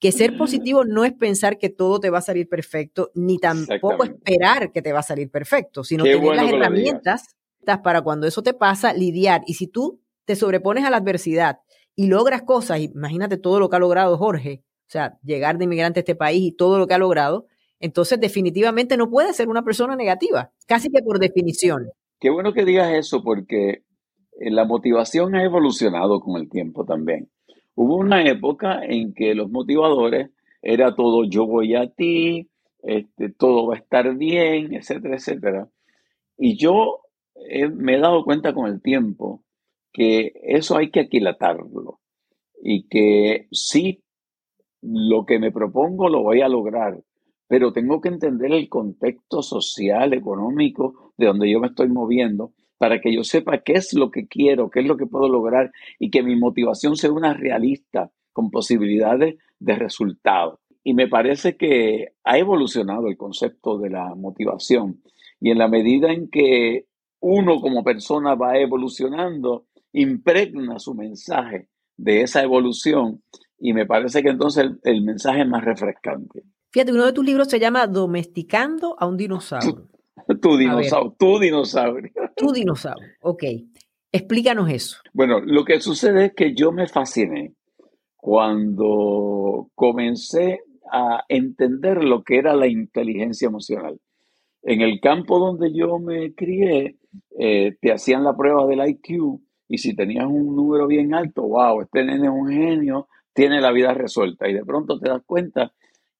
que 0.00 0.12
ser 0.12 0.36
positivo 0.36 0.84
no 0.84 1.04
es 1.04 1.12
pensar 1.12 1.58
que 1.58 1.68
todo 1.68 2.00
te 2.00 2.10
va 2.10 2.18
a 2.18 2.22
salir 2.22 2.48
perfecto, 2.48 3.10
ni 3.14 3.38
tampoco 3.38 4.04
esperar 4.04 4.72
que 4.72 4.82
te 4.82 4.92
va 4.92 5.00
a 5.00 5.04
salir 5.04 5.30
perfecto, 5.30 5.84
sino 5.84 6.04
tener 6.04 6.34
las 6.34 6.52
herramientas 6.52 7.36
para 7.76 8.00
cuando 8.00 8.26
eso 8.26 8.42
te 8.42 8.54
pasa, 8.54 8.94
lidiar. 8.94 9.42
Y 9.46 9.54
si 9.54 9.66
tú 9.66 10.00
te 10.24 10.36
sobrepones 10.36 10.84
a 10.84 10.90
la 10.90 10.96
adversidad 10.96 11.60
y 11.94 12.06
logras 12.06 12.42
cosas, 12.42 12.80
imagínate 12.80 13.36
todo 13.36 13.60
lo 13.60 13.68
que 13.68 13.76
ha 13.76 13.80
logrado 13.80 14.16
Jorge, 14.16 14.62
o 14.86 14.90
sea, 14.90 15.18
llegar 15.22 15.58
de 15.58 15.64
inmigrante 15.64 16.00
a 16.00 16.02
este 16.02 16.14
país 16.14 16.42
y 16.42 16.52
todo 16.52 16.78
lo 16.78 16.86
que 16.86 16.94
ha 16.94 16.98
logrado, 16.98 17.46
entonces 17.80 18.18
definitivamente 18.18 18.96
no 18.96 19.10
puede 19.10 19.34
ser 19.34 19.48
una 19.48 19.62
persona 19.62 19.96
negativa, 19.96 20.50
casi 20.66 20.88
que 20.88 21.02
por 21.02 21.18
definición. 21.18 21.90
Qué 22.20 22.30
bueno 22.30 22.52
que 22.52 22.64
digas 22.64 22.92
eso 22.92 23.22
porque 23.22 23.82
eh, 24.40 24.50
la 24.50 24.64
motivación 24.64 25.34
ha 25.34 25.44
evolucionado 25.44 26.20
con 26.20 26.40
el 26.40 26.48
tiempo 26.48 26.84
también. 26.84 27.30
Hubo 27.74 27.96
una 27.96 28.24
época 28.26 28.84
en 28.84 29.14
que 29.14 29.34
los 29.34 29.50
motivadores 29.50 30.30
era 30.62 30.94
todo 30.94 31.24
yo 31.24 31.46
voy 31.46 31.76
a 31.76 31.88
ti, 31.88 32.50
este, 32.82 33.30
todo 33.30 33.68
va 33.68 33.74
a 33.74 33.78
estar 33.78 34.16
bien, 34.16 34.74
etcétera, 34.74 35.16
etcétera. 35.16 35.68
Y 36.36 36.56
yo 36.56 37.02
me 37.74 37.94
he 37.94 38.00
dado 38.00 38.24
cuenta 38.24 38.52
con 38.52 38.66
el 38.66 38.82
tiempo 38.82 39.44
que 39.92 40.32
eso 40.42 40.76
hay 40.76 40.90
que 40.90 41.00
aquilatarlo 41.00 42.00
y 42.62 42.88
que 42.88 43.46
sí, 43.52 44.02
lo 44.80 45.24
que 45.24 45.38
me 45.38 45.52
propongo 45.52 46.08
lo 46.08 46.22
voy 46.22 46.40
a 46.40 46.48
lograr, 46.48 47.00
pero 47.48 47.72
tengo 47.72 48.00
que 48.00 48.08
entender 48.08 48.52
el 48.52 48.68
contexto 48.68 49.42
social, 49.42 50.12
económico, 50.12 51.12
de 51.16 51.26
donde 51.26 51.50
yo 51.50 51.60
me 51.60 51.68
estoy 51.68 51.88
moviendo 51.88 52.52
para 52.76 53.00
que 53.00 53.12
yo 53.12 53.24
sepa 53.24 53.58
qué 53.58 53.72
es 53.72 53.92
lo 53.94 54.10
que 54.10 54.28
quiero, 54.28 54.70
qué 54.70 54.80
es 54.80 54.86
lo 54.86 54.96
que 54.96 55.06
puedo 55.06 55.28
lograr 55.28 55.72
y 55.98 56.10
que 56.10 56.22
mi 56.22 56.36
motivación 56.36 56.96
sea 56.96 57.10
una 57.10 57.34
realista 57.34 58.12
con 58.32 58.50
posibilidades 58.50 59.36
de 59.58 59.74
resultado. 59.74 60.60
Y 60.84 60.94
me 60.94 61.08
parece 61.08 61.56
que 61.56 62.12
ha 62.22 62.38
evolucionado 62.38 63.08
el 63.08 63.16
concepto 63.16 63.78
de 63.78 63.90
la 63.90 64.14
motivación 64.14 65.02
y 65.40 65.50
en 65.50 65.58
la 65.58 65.68
medida 65.68 66.12
en 66.12 66.28
que 66.28 66.86
uno 67.20 67.60
como 67.60 67.82
persona 67.82 68.34
va 68.34 68.58
evolucionando, 68.58 69.66
impregna 69.92 70.78
su 70.78 70.94
mensaje 70.94 71.68
de 71.96 72.22
esa 72.22 72.42
evolución 72.42 73.22
y 73.58 73.72
me 73.72 73.86
parece 73.86 74.22
que 74.22 74.28
entonces 74.28 74.70
el, 74.84 75.02
mensaje 75.02 75.42
es 75.42 75.48
más 75.48 75.64
refrescante. 75.64 76.44
Fíjate, 76.70 76.92
uno 76.92 77.06
de 77.06 77.12
tus 77.12 77.24
libros 77.24 77.48
se 77.48 77.58
llama 77.58 77.86
Domesticando 77.86 78.96
a 78.98 79.06
un 79.06 79.16
dinosaurio. 79.16 79.88
tu 80.42 80.56
dinosaurio, 80.56 81.16
tu 81.18 81.38
dinosaurio. 81.38 82.12
Tu 82.36 82.52
dinosaurio, 82.52 83.08
ok. 83.22 83.44
Explícanos 84.12 84.70
eso. 84.70 84.98
Bueno, 85.12 85.40
lo 85.40 85.64
que 85.64 85.80
sucede 85.80 86.26
es 86.26 86.34
que 86.34 86.54
yo 86.54 86.72
me 86.72 86.86
fasciné 86.86 87.54
cuando 88.16 89.70
comencé 89.74 90.60
a 90.90 91.24
entender 91.28 92.02
lo 92.02 92.22
que 92.22 92.38
era 92.38 92.54
la 92.54 92.66
inteligencia 92.66 93.46
emocional. 93.46 94.00
En 94.62 94.80
el 94.80 95.00
campo 95.00 95.38
donde 95.38 95.72
yo 95.72 95.98
me 95.98 96.34
crié, 96.34 96.96
eh, 97.38 97.76
te 97.80 97.92
hacían 97.92 98.24
la 98.24 98.36
prueba 98.36 98.66
del 98.66 98.86
IQ 98.86 99.40
y 99.68 99.78
si 99.78 99.94
tenías 99.94 100.26
un 100.26 100.56
número 100.56 100.86
bien 100.86 101.14
alto, 101.14 101.42
wow, 101.42 101.82
este 101.82 102.04
nene 102.04 102.26
es 102.26 102.32
un 102.32 102.48
genio, 102.48 103.08
tiene 103.34 103.60
la 103.60 103.70
vida 103.72 103.92
resuelta. 103.94 104.48
Y 104.48 104.54
de 104.54 104.64
pronto 104.64 104.98
te 104.98 105.10
das 105.10 105.22
cuenta 105.24 105.72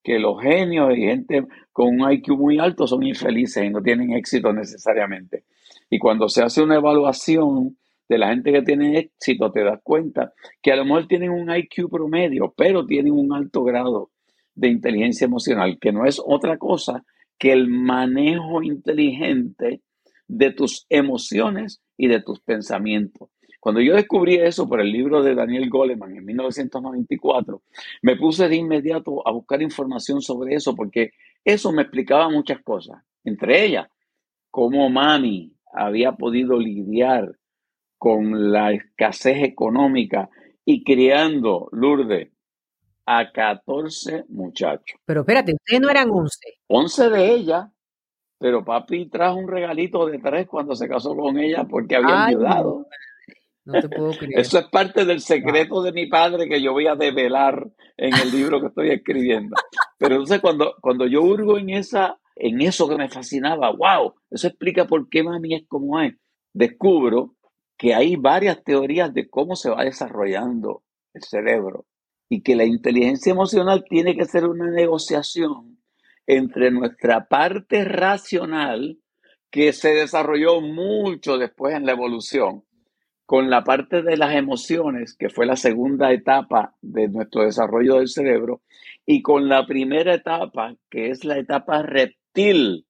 que 0.02 0.18
los 0.18 0.40
genios 0.40 0.96
y 0.96 1.02
gente 1.02 1.44
con 1.72 2.00
un 2.00 2.12
IQ 2.12 2.36
muy 2.36 2.58
alto 2.58 2.86
son 2.86 3.02
infelices 3.02 3.64
y 3.64 3.70
no 3.70 3.82
tienen 3.82 4.12
éxito 4.12 4.52
necesariamente. 4.52 5.44
Y 5.90 5.98
cuando 5.98 6.28
se 6.28 6.42
hace 6.42 6.62
una 6.62 6.76
evaluación 6.76 7.76
de 8.08 8.18
la 8.18 8.28
gente 8.28 8.52
que 8.52 8.62
tiene 8.62 8.98
éxito, 8.98 9.52
te 9.52 9.62
das 9.62 9.80
cuenta 9.82 10.32
que 10.62 10.72
a 10.72 10.76
lo 10.76 10.84
mejor 10.84 11.06
tienen 11.06 11.30
un 11.30 11.54
IQ 11.54 11.90
promedio, 11.90 12.54
pero 12.56 12.86
tienen 12.86 13.12
un 13.12 13.32
alto 13.32 13.62
grado 13.64 14.10
de 14.54 14.68
inteligencia 14.68 15.26
emocional, 15.26 15.78
que 15.80 15.92
no 15.92 16.06
es 16.06 16.20
otra 16.24 16.58
cosa 16.58 17.04
que 17.38 17.52
el 17.52 17.68
manejo 17.68 18.62
inteligente 18.62 19.82
de 20.26 20.52
tus 20.52 20.86
emociones 20.88 21.80
y 21.96 22.08
de 22.08 22.20
tus 22.20 22.40
pensamientos. 22.40 23.30
Cuando 23.68 23.82
yo 23.82 23.96
descubrí 23.96 24.36
eso 24.36 24.66
por 24.66 24.80
el 24.80 24.90
libro 24.90 25.22
de 25.22 25.34
Daniel 25.34 25.68
Goleman 25.68 26.16
en 26.16 26.24
1994, 26.24 27.60
me 28.00 28.16
puse 28.16 28.48
de 28.48 28.56
inmediato 28.56 29.20
a 29.28 29.30
buscar 29.30 29.60
información 29.60 30.22
sobre 30.22 30.54
eso 30.54 30.74
porque 30.74 31.10
eso 31.44 31.70
me 31.70 31.82
explicaba 31.82 32.30
muchas 32.30 32.62
cosas, 32.62 33.02
entre 33.24 33.66
ellas 33.66 33.86
cómo 34.50 34.88
mami 34.88 35.52
había 35.70 36.12
podido 36.12 36.58
lidiar 36.58 37.36
con 37.98 38.50
la 38.50 38.72
escasez 38.72 39.42
económica 39.42 40.30
y 40.64 40.82
criando, 40.82 41.68
Lourdes, 41.72 42.30
a 43.04 43.30
14 43.30 44.24
muchachos. 44.30 44.98
Pero 45.04 45.20
espérate, 45.20 45.52
ustedes 45.52 45.82
no 45.82 45.90
eran 45.90 46.08
11. 46.08 46.38
11 46.68 47.10
de 47.10 47.34
ellas, 47.34 47.66
pero 48.38 48.64
papi 48.64 49.10
trajo 49.10 49.36
un 49.36 49.46
regalito 49.46 50.06
de 50.06 50.20
tres 50.20 50.46
cuando 50.46 50.74
se 50.74 50.88
casó 50.88 51.14
con 51.14 51.38
ella 51.38 51.66
porque 51.68 51.96
había 51.96 52.24
ayudado. 52.24 52.78
No, 52.78 52.86
te 53.72 53.88
puedo 53.88 54.12
creer. 54.12 54.38
Eso 54.38 54.58
es 54.58 54.66
parte 54.66 55.04
del 55.04 55.20
secreto 55.20 55.82
de 55.82 55.92
mi 55.92 56.06
padre 56.06 56.48
que 56.48 56.62
yo 56.62 56.72
voy 56.72 56.86
a 56.86 56.94
develar 56.94 57.68
en 57.96 58.14
el 58.14 58.30
libro 58.30 58.60
que 58.60 58.68
estoy 58.68 58.90
escribiendo. 58.90 59.56
Pero 59.98 60.14
entonces 60.14 60.40
cuando, 60.40 60.74
cuando 60.80 61.06
yo 61.06 61.22
hurgo 61.22 61.58
en, 61.58 61.70
esa, 61.70 62.18
en 62.36 62.60
eso 62.60 62.88
que 62.88 62.96
me 62.96 63.08
fascinaba, 63.08 63.70
wow, 63.70 64.14
eso 64.30 64.48
explica 64.48 64.86
por 64.86 65.08
qué 65.08 65.22
mami 65.22 65.54
es 65.54 65.66
como 65.66 66.00
es. 66.00 66.14
Descubro 66.52 67.34
que 67.76 67.94
hay 67.94 68.16
varias 68.16 68.62
teorías 68.64 69.12
de 69.14 69.28
cómo 69.28 69.56
se 69.56 69.70
va 69.70 69.84
desarrollando 69.84 70.82
el 71.14 71.22
cerebro 71.22 71.86
y 72.28 72.42
que 72.42 72.56
la 72.56 72.64
inteligencia 72.64 73.32
emocional 73.32 73.84
tiene 73.88 74.16
que 74.16 74.24
ser 74.24 74.44
una 74.44 74.70
negociación 74.70 75.78
entre 76.26 76.70
nuestra 76.70 77.26
parte 77.26 77.84
racional, 77.84 78.98
que 79.50 79.72
se 79.72 79.94
desarrolló 79.94 80.60
mucho 80.60 81.38
después 81.38 81.74
en 81.74 81.86
la 81.86 81.92
evolución, 81.92 82.64
con 83.28 83.50
la 83.50 83.62
parte 83.62 84.00
de 84.00 84.16
las 84.16 84.34
emociones, 84.34 85.14
que 85.14 85.28
fue 85.28 85.44
la 85.44 85.56
segunda 85.56 86.12
etapa 86.12 86.74
de 86.80 87.08
nuestro 87.08 87.42
desarrollo 87.42 87.96
del 87.96 88.08
cerebro, 88.08 88.62
y 89.04 89.20
con 89.20 89.50
la 89.50 89.66
primera 89.66 90.14
etapa, 90.14 90.74
que 90.88 91.10
es 91.10 91.26
la 91.26 91.36
etapa 91.36 91.82
reptil, 91.82 92.86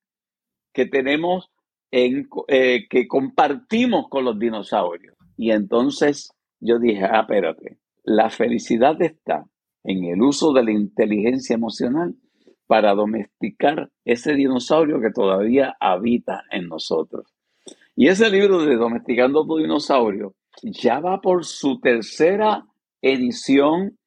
que 0.72 0.86
tenemos 0.86 1.50
en, 1.90 2.28
eh, 2.46 2.86
que 2.88 3.08
compartimos 3.08 4.08
con 4.08 4.24
los 4.24 4.38
dinosaurios. 4.38 5.16
Y 5.36 5.50
entonces 5.50 6.30
yo 6.60 6.78
dije, 6.78 7.02
ah, 7.02 7.22
espérate, 7.22 7.78
la 8.04 8.30
felicidad 8.30 9.02
está 9.02 9.44
en 9.82 10.04
el 10.04 10.22
uso 10.22 10.52
de 10.52 10.62
la 10.62 10.70
inteligencia 10.70 11.54
emocional 11.54 12.14
para 12.68 12.94
domesticar 12.94 13.90
ese 14.04 14.34
dinosaurio 14.34 15.00
que 15.00 15.10
todavía 15.10 15.76
habita 15.80 16.44
en 16.52 16.68
nosotros. 16.68 17.34
Y 18.00 18.06
ese 18.06 18.30
libro 18.30 18.64
de 18.64 18.76
Domesticando 18.76 19.44
tu 19.44 19.56
dinosaurio 19.56 20.36
ya 20.62 21.00
va 21.00 21.20
por 21.20 21.44
su 21.44 21.80
tercera 21.80 22.64
edición 23.02 23.98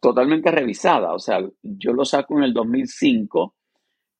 totalmente 0.00 0.50
revisada. 0.50 1.12
O 1.12 1.18
sea, 1.18 1.46
yo 1.62 1.92
lo 1.92 2.06
saco 2.06 2.38
en 2.38 2.44
el 2.44 2.54
2005, 2.54 3.54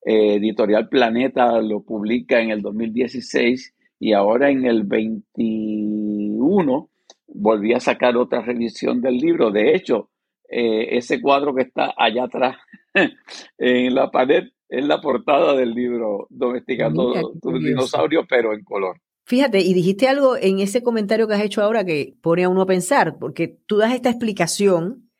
eh, 0.04 0.34
Editorial 0.34 0.90
Planeta 0.90 1.58
lo 1.62 1.82
publica 1.82 2.42
en 2.42 2.50
el 2.50 2.60
2016 2.60 3.74
y 3.98 4.12
ahora 4.12 4.50
en 4.50 4.66
el 4.66 4.82
21 4.82 6.90
volví 7.28 7.72
a 7.72 7.80
sacar 7.80 8.18
otra 8.18 8.42
revisión 8.42 9.00
del 9.00 9.16
libro. 9.16 9.50
De 9.50 9.74
hecho, 9.74 10.10
eh, 10.50 10.98
ese 10.98 11.22
cuadro 11.22 11.54
que 11.54 11.62
está 11.62 11.94
allá 11.96 12.24
atrás 12.24 12.58
en 13.56 13.94
la 13.94 14.10
pared 14.10 14.50
es 14.68 14.84
la 14.84 15.00
portada 15.00 15.56
del 15.56 15.70
libro 15.70 16.26
Domesticando 16.28 17.32
tu 17.40 17.58
dinosaurio, 17.58 18.26
pero 18.28 18.52
en 18.52 18.62
color. 18.62 19.00
Fíjate, 19.24 19.60
y 19.60 19.72
dijiste 19.72 20.06
algo 20.06 20.36
en 20.36 20.58
ese 20.58 20.82
comentario 20.82 21.26
que 21.26 21.34
has 21.34 21.42
hecho 21.42 21.62
ahora 21.62 21.84
que 21.84 22.14
pone 22.20 22.44
a 22.44 22.48
uno 22.48 22.62
a 22.62 22.66
pensar, 22.66 23.18
porque 23.18 23.58
tú 23.66 23.78
das 23.78 23.94
esta 23.94 24.10
explicación 24.10 25.10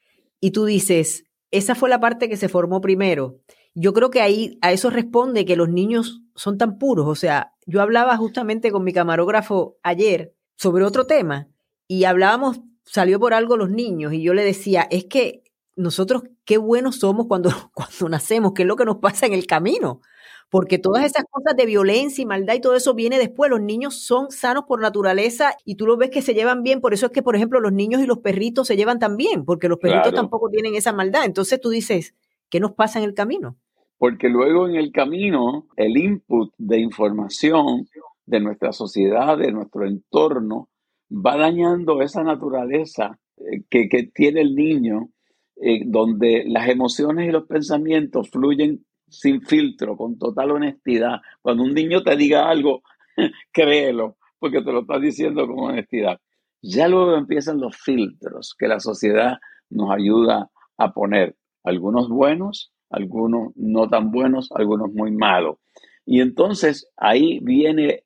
y 0.41 0.51
tú 0.51 0.67
dices, 0.67 1.25
esa 1.51 1.75
fue 1.75 1.89
la 1.89 2.01
parte 2.01 2.29
que 2.29 2.37
se 2.37 2.51
formó 2.51 2.83
primero. 2.83 3.41
Yo 3.75 3.95
creo 3.95 4.11
que 4.11 4.21
ahí 4.21 4.59
a 4.61 4.73
eso 4.73 4.91
responde 4.91 5.47
que 5.47 5.57
los 5.57 5.71
niños 5.71 6.23
son 6.35 6.59
tan 6.59 6.79
puros. 6.79 7.07
O 7.07 7.15
sea, 7.15 7.55
yo 7.67 7.81
hablaba 7.81 8.17
justamente 8.17 8.71
con 8.71 8.85
mi 8.85 8.93
camarógrafo 8.93 9.79
ayer 9.83 10.35
sobre 10.57 10.85
otro 10.85 11.07
tema 11.07 11.49
y 11.89 12.05
hablábamos, 12.05 12.61
salió 12.85 13.19
por 13.19 13.33
algo 13.35 13.57
los 13.57 13.71
niños 13.71 14.13
y 14.13 14.23
yo 14.23 14.35
le 14.35 14.45
decía, 14.45 14.87
es 14.91 15.07
que 15.07 15.45
nosotros 15.77 16.25
qué 16.45 16.59
buenos 16.59 16.97
somos 16.97 17.27
cuando, 17.27 17.51
cuando 17.75 18.09
nacemos, 18.11 18.53
qué 18.53 18.63
es 18.63 18.69
lo 18.69 18.77
que 18.77 18.85
nos 18.85 18.99
pasa 18.99 19.27
en 19.27 19.33
el 19.33 19.47
camino. 19.47 20.03
Porque 20.51 20.79
todas 20.79 21.05
esas 21.05 21.25
cosas 21.31 21.57
de 21.57 21.67
violencia 21.67 22.23
y 22.23 22.27
maldad 22.27 22.55
y 22.55 22.61
todo 22.61 22.75
eso 22.75 22.95
viene 22.95 23.19
después. 23.19 23.51
Los 23.51 23.61
niños 23.61 23.97
son 23.97 24.31
sanos 24.31 24.65
por 24.69 24.81
naturaleza 24.81 25.57
y 25.65 25.75
tú 25.75 25.87
lo 25.87 25.97
ves 25.97 26.11
que 26.11 26.23
se 26.23 26.35
llevan 26.35 26.63
bien. 26.63 26.81
Por 26.81 26.95
eso 26.95 27.07
es 27.07 27.13
que, 27.13 27.23
por 27.23 27.37
ejemplo, 27.37 27.61
los 27.61 27.73
niños 27.73 28.03
y 28.03 28.07
los 28.07 28.19
perritos 28.19 28.69
se 28.69 28.77
llevan 28.77 28.99
tan 28.99 29.17
bien, 29.17 29.45
porque 29.45 29.69
los 29.69 29.79
perritos 29.79 30.15
tampoco 30.15 30.49
tienen 30.51 30.75
esa 30.75 30.93
maldad. 30.93 31.25
Entonces 31.25 31.61
tú 31.61 31.71
dices, 31.71 32.15
¿qué 32.51 32.61
nos 32.61 32.73
pasa 32.73 32.99
en 32.99 33.05
el 33.05 33.15
camino? 33.15 33.57
Porque 33.99 34.29
luego 34.29 34.69
en 34.69 34.77
el 34.77 34.93
camino, 34.93 35.67
el 35.77 35.97
input 35.97 36.53
de 36.59 36.79
información 36.79 37.89
de 38.27 38.41
nuestra 38.41 38.73
sociedad, 38.73 39.39
de 39.39 39.53
nuestro 39.53 39.87
entorno, 39.87 40.69
va 41.11 41.37
dañando 41.37 42.03
esa 42.03 42.23
naturaleza 42.23 43.19
eh, 43.37 43.63
que, 43.69 44.11
tiene 44.15 44.41
el 44.41 44.55
niño, 44.55 45.11
eh, 45.57 45.83
donde 45.87 46.45
las 46.47 46.69
emociones 46.69 47.29
y 47.29 47.33
los 47.33 47.47
pensamientos 47.47 48.31
fluyen 48.31 48.85
sin 49.19 49.43
filtro, 49.43 49.97
con 49.97 50.19
total 50.19 50.53
honestidad. 50.53 51.21
Cuando 51.43 51.63
un 51.63 51.75
niño 51.75 52.03
te 52.03 52.17
diga 52.17 52.49
algo, 52.49 52.83
créelo, 53.53 54.17
porque 54.39 54.63
te 54.63 54.73
lo 54.73 54.81
está 54.81 54.99
diciendo 54.99 55.47
con 55.47 55.71
honestidad. 55.71 56.21
Ya 56.63 56.89
luego 56.89 57.17
empiezan 57.17 57.61
los 57.61 57.77
filtros 57.77 58.55
que 58.59 58.69
la 58.69 58.81
sociedad 58.81 59.39
nos 59.71 59.91
ayuda 59.91 60.51
a 60.77 60.93
poner, 60.93 61.37
algunos 61.63 62.09
buenos, 62.09 62.73
algunos 62.91 63.53
no 63.57 63.89
tan 63.89 64.11
buenos, 64.11 64.51
algunos 64.53 64.93
muy 64.93 65.11
malos. 65.11 65.59
Y 66.07 66.21
entonces 66.21 66.91
ahí 66.97 67.41
viene 67.41 68.05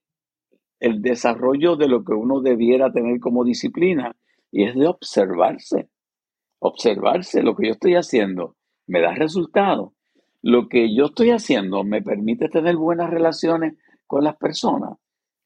el 0.80 1.02
desarrollo 1.02 1.76
de 1.76 1.88
lo 1.88 2.04
que 2.04 2.12
uno 2.12 2.40
debiera 2.40 2.92
tener 2.92 3.18
como 3.20 3.44
disciplina 3.44 4.16
y 4.50 4.64
es 4.64 4.74
de 4.74 4.86
observarse. 4.86 5.88
Observarse 6.60 7.42
lo 7.42 7.54
que 7.54 7.66
yo 7.66 7.72
estoy 7.72 7.94
haciendo 7.94 8.56
me 8.86 9.00
da 9.00 9.14
resultado. 9.14 9.94
Lo 10.49 10.67
que 10.67 10.95
yo 10.95 11.05
estoy 11.05 11.28
haciendo 11.28 11.85
me 11.85 12.00
permite 12.00 12.49
tener 12.49 12.75
buenas 12.75 13.11
relaciones 13.11 13.75
con 14.07 14.25
las 14.25 14.35
personas. 14.37 14.97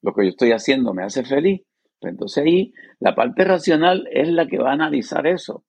Lo 0.01 0.15
que 0.15 0.23
yo 0.23 0.29
estoy 0.29 0.53
haciendo 0.53 0.95
me 0.95 1.03
hace 1.03 1.25
feliz. 1.25 1.63
Entonces 2.01 2.45
ahí 2.45 2.73
la 3.01 3.17
parte 3.17 3.43
racional 3.43 4.09
es 4.13 4.29
la 4.29 4.47
que 4.47 4.59
va 4.59 4.71
a 4.71 4.75
analizar 4.75 5.27
eso. 5.27 5.65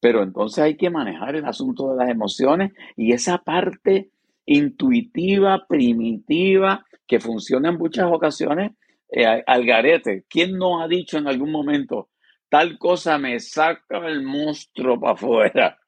Pero 0.00 0.22
entonces 0.22 0.64
hay 0.64 0.78
que 0.78 0.88
manejar 0.88 1.36
el 1.36 1.44
asunto 1.44 1.90
de 1.90 1.98
las 1.98 2.08
emociones 2.08 2.72
y 2.96 3.12
esa 3.12 3.36
parte 3.36 4.08
intuitiva, 4.46 5.66
primitiva, 5.68 6.86
que 7.06 7.20
funciona 7.20 7.68
en 7.68 7.76
muchas 7.76 8.10
ocasiones 8.10 8.72
eh, 9.10 9.26
al 9.46 9.66
garete. 9.66 10.24
¿Quién 10.30 10.56
no 10.56 10.80
ha 10.80 10.88
dicho 10.88 11.18
en 11.18 11.26
algún 11.26 11.52
momento, 11.52 12.08
tal 12.48 12.78
cosa 12.78 13.18
me 13.18 13.38
saca 13.38 13.98
el 14.08 14.22
monstruo 14.22 14.98
para 14.98 15.12
afuera? 15.12 15.78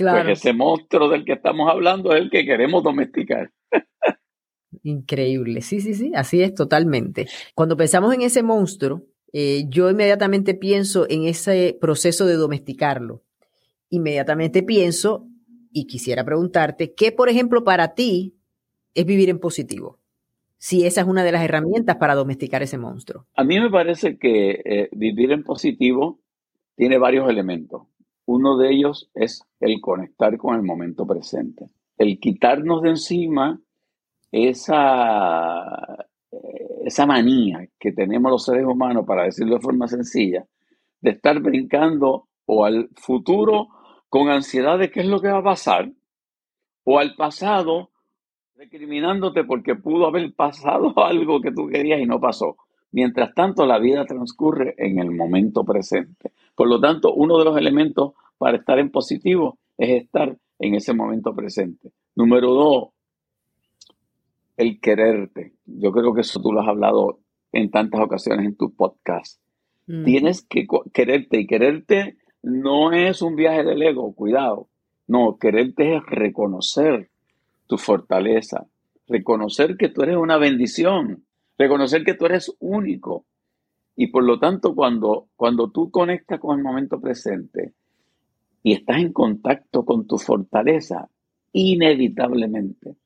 Pues 0.00 0.12
claro. 0.12 0.28
Pues 0.28 0.38
ese 0.38 0.52
monstruo 0.54 1.08
del 1.10 1.24
que 1.24 1.34
estamos 1.34 1.70
hablando 1.70 2.14
es 2.14 2.22
el 2.22 2.30
que 2.30 2.46
queremos 2.46 2.82
domesticar. 2.82 3.50
Increíble, 4.82 5.60
sí, 5.60 5.80
sí, 5.80 5.94
sí, 5.94 6.12
así 6.14 6.42
es 6.42 6.54
totalmente. 6.54 7.26
Cuando 7.54 7.76
pensamos 7.76 8.14
en 8.14 8.22
ese 8.22 8.42
monstruo, 8.42 9.02
eh, 9.32 9.64
yo 9.68 9.90
inmediatamente 9.90 10.54
pienso 10.54 11.06
en 11.10 11.24
ese 11.24 11.76
proceso 11.78 12.24
de 12.24 12.34
domesticarlo. 12.34 13.22
Inmediatamente 13.90 14.62
pienso 14.62 15.26
y 15.70 15.86
quisiera 15.86 16.24
preguntarte, 16.24 16.94
¿qué, 16.94 17.12
por 17.12 17.28
ejemplo, 17.28 17.62
para 17.62 17.94
ti 17.94 18.36
es 18.94 19.04
vivir 19.04 19.28
en 19.28 19.38
positivo? 19.38 19.98
Si 20.56 20.86
esa 20.86 21.02
es 21.02 21.06
una 21.06 21.24
de 21.24 21.32
las 21.32 21.44
herramientas 21.44 21.96
para 21.96 22.14
domesticar 22.14 22.62
ese 22.62 22.78
monstruo. 22.78 23.26
A 23.34 23.44
mí 23.44 23.60
me 23.60 23.70
parece 23.70 24.18
que 24.18 24.62
eh, 24.64 24.88
vivir 24.92 25.32
en 25.32 25.42
positivo 25.42 26.20
tiene 26.76 26.96
varios 26.96 27.28
elementos. 27.28 27.89
Uno 28.32 28.56
de 28.56 28.70
ellos 28.70 29.10
es 29.12 29.44
el 29.58 29.80
conectar 29.80 30.38
con 30.38 30.54
el 30.54 30.62
momento 30.62 31.04
presente. 31.04 31.66
El 31.98 32.20
quitarnos 32.20 32.80
de 32.80 32.90
encima 32.90 33.60
esa, 34.30 36.06
eh, 36.30 36.68
esa 36.84 37.06
manía 37.06 37.66
que 37.76 37.90
tenemos 37.90 38.30
los 38.30 38.44
seres 38.44 38.64
humanos, 38.64 39.04
para 39.04 39.24
decirlo 39.24 39.56
de 39.56 39.60
forma 39.60 39.88
sencilla, 39.88 40.46
de 41.00 41.10
estar 41.10 41.40
brincando 41.40 42.28
o 42.46 42.64
al 42.64 42.90
futuro 42.94 43.66
con 44.08 44.28
ansiedad 44.28 44.78
de 44.78 44.92
qué 44.92 45.00
es 45.00 45.06
lo 45.06 45.20
que 45.20 45.32
va 45.32 45.38
a 45.38 45.42
pasar, 45.42 45.90
o 46.84 47.00
al 47.00 47.16
pasado 47.16 47.90
recriminándote 48.54 49.42
porque 49.42 49.74
pudo 49.74 50.06
haber 50.06 50.32
pasado 50.34 50.94
algo 51.04 51.40
que 51.40 51.50
tú 51.50 51.66
querías 51.66 52.00
y 52.00 52.06
no 52.06 52.20
pasó. 52.20 52.58
Mientras 52.92 53.34
tanto, 53.34 53.66
la 53.66 53.80
vida 53.80 54.04
transcurre 54.04 54.76
en 54.78 55.00
el 55.00 55.10
momento 55.10 55.64
presente. 55.64 56.30
Por 56.54 56.68
lo 56.68 56.80
tanto, 56.80 57.12
uno 57.14 57.38
de 57.38 57.44
los 57.44 57.56
elementos 57.56 58.12
para 58.38 58.58
estar 58.58 58.78
en 58.78 58.90
positivo 58.90 59.58
es 59.78 60.02
estar 60.02 60.36
en 60.58 60.74
ese 60.74 60.92
momento 60.92 61.34
presente. 61.34 61.92
Número 62.14 62.52
dos, 62.52 62.88
el 64.56 64.80
quererte. 64.80 65.54
Yo 65.64 65.90
creo 65.90 66.14
que 66.14 66.20
eso 66.20 66.40
tú 66.40 66.52
lo 66.52 66.60
has 66.60 66.68
hablado 66.68 67.20
en 67.52 67.70
tantas 67.70 68.00
ocasiones 68.00 68.46
en 68.46 68.56
tu 68.56 68.74
podcast. 68.74 69.40
Tienes 70.04 70.42
que 70.42 70.68
quererte 70.92 71.40
y 71.40 71.46
quererte 71.48 72.16
no 72.42 72.92
es 72.92 73.22
un 73.22 73.34
viaje 73.34 73.64
del 73.64 73.82
ego, 73.82 74.14
cuidado. 74.14 74.68
No, 75.08 75.36
quererte 75.38 75.96
es 75.96 76.02
reconocer 76.06 77.10
tu 77.66 77.76
fortaleza, 77.76 78.66
reconocer 79.08 79.76
que 79.76 79.88
tú 79.88 80.02
eres 80.02 80.16
una 80.16 80.38
bendición, 80.38 81.24
reconocer 81.58 82.04
que 82.04 82.14
tú 82.14 82.26
eres 82.26 82.54
único. 82.60 83.24
Y 84.02 84.06
por 84.06 84.24
lo 84.24 84.38
tanto, 84.38 84.74
cuando, 84.74 85.26
cuando 85.36 85.70
tú 85.70 85.90
conectas 85.90 86.40
con 86.40 86.56
el 86.56 86.64
momento 86.64 86.98
presente 86.98 87.74
y 88.62 88.72
estás 88.72 88.96
en 88.96 89.12
contacto 89.12 89.84
con 89.84 90.06
tu 90.06 90.16
fortaleza, 90.16 91.10
inevitablemente 91.52 92.96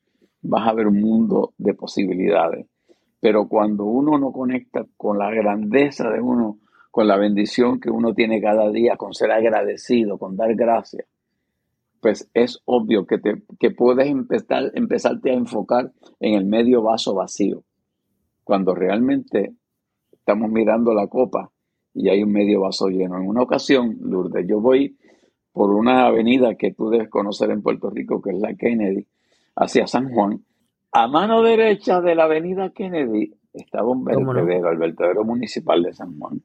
vas 0.43 0.65
a 0.65 0.73
ver 0.73 0.87
un 0.87 1.01
mundo 1.01 1.53
de 1.57 1.73
posibilidades. 1.73 2.67
Pero 3.19 3.49
cuando 3.49 3.83
uno 3.83 4.17
no 4.17 4.31
conecta 4.31 4.85
con 4.95 5.17
la 5.19 5.29
grandeza 5.31 6.09
de 6.09 6.21
uno, 6.21 6.59
con 6.91 7.09
la 7.09 7.17
bendición 7.17 7.81
que 7.81 7.89
uno 7.89 8.13
tiene 8.13 8.41
cada 8.41 8.71
día, 8.71 8.95
con 8.95 9.13
ser 9.13 9.33
agradecido, 9.33 10.17
con 10.17 10.37
dar 10.37 10.55
gracias, 10.55 11.05
pues 11.99 12.31
es 12.33 12.61
obvio 12.63 13.05
que, 13.05 13.17
te, 13.17 13.43
que 13.59 13.71
puedes 13.71 14.07
empezar, 14.07 14.71
empezarte 14.73 15.31
a 15.31 15.33
enfocar 15.33 15.91
en 16.21 16.35
el 16.35 16.45
medio 16.45 16.81
vaso 16.83 17.13
vacío. 17.13 17.65
Cuando 18.45 18.73
realmente 18.73 19.55
estamos 20.25 20.49
mirando 20.49 20.91
la 20.95 21.05
copa 21.05 21.51
y 21.93 22.09
hay 22.09 22.23
un 22.23 22.31
medio 22.31 22.61
vaso 22.61 22.87
lleno. 22.87 23.17
En 23.17 23.27
una 23.27 23.43
ocasión, 23.43 23.99
Lourdes, 24.01 24.47
yo 24.47 24.59
voy 24.59 24.97
por 25.51 25.69
una 25.69 26.07
avenida 26.07 26.55
que 26.55 26.73
tú 26.73 26.89
debes 26.89 27.09
conocer 27.09 27.51
en 27.51 27.61
Puerto 27.61 27.91
Rico, 27.91 28.23
que 28.23 28.31
es 28.31 28.39
la 28.39 28.55
Kennedy, 28.55 29.05
hacia 29.55 29.85
San 29.85 30.11
Juan. 30.11 30.43
A 30.91 31.07
mano 31.07 31.43
derecha 31.43 32.01
de 32.01 32.15
la 32.15 32.23
avenida 32.23 32.71
Kennedy 32.71 33.35
estaba 33.53 33.87
un 33.87 34.03
vertedero, 34.03 34.71
el 34.71 34.77
vertedero 34.79 35.23
municipal 35.23 35.83
de 35.83 35.93
San 35.93 36.17
Juan. 36.17 36.41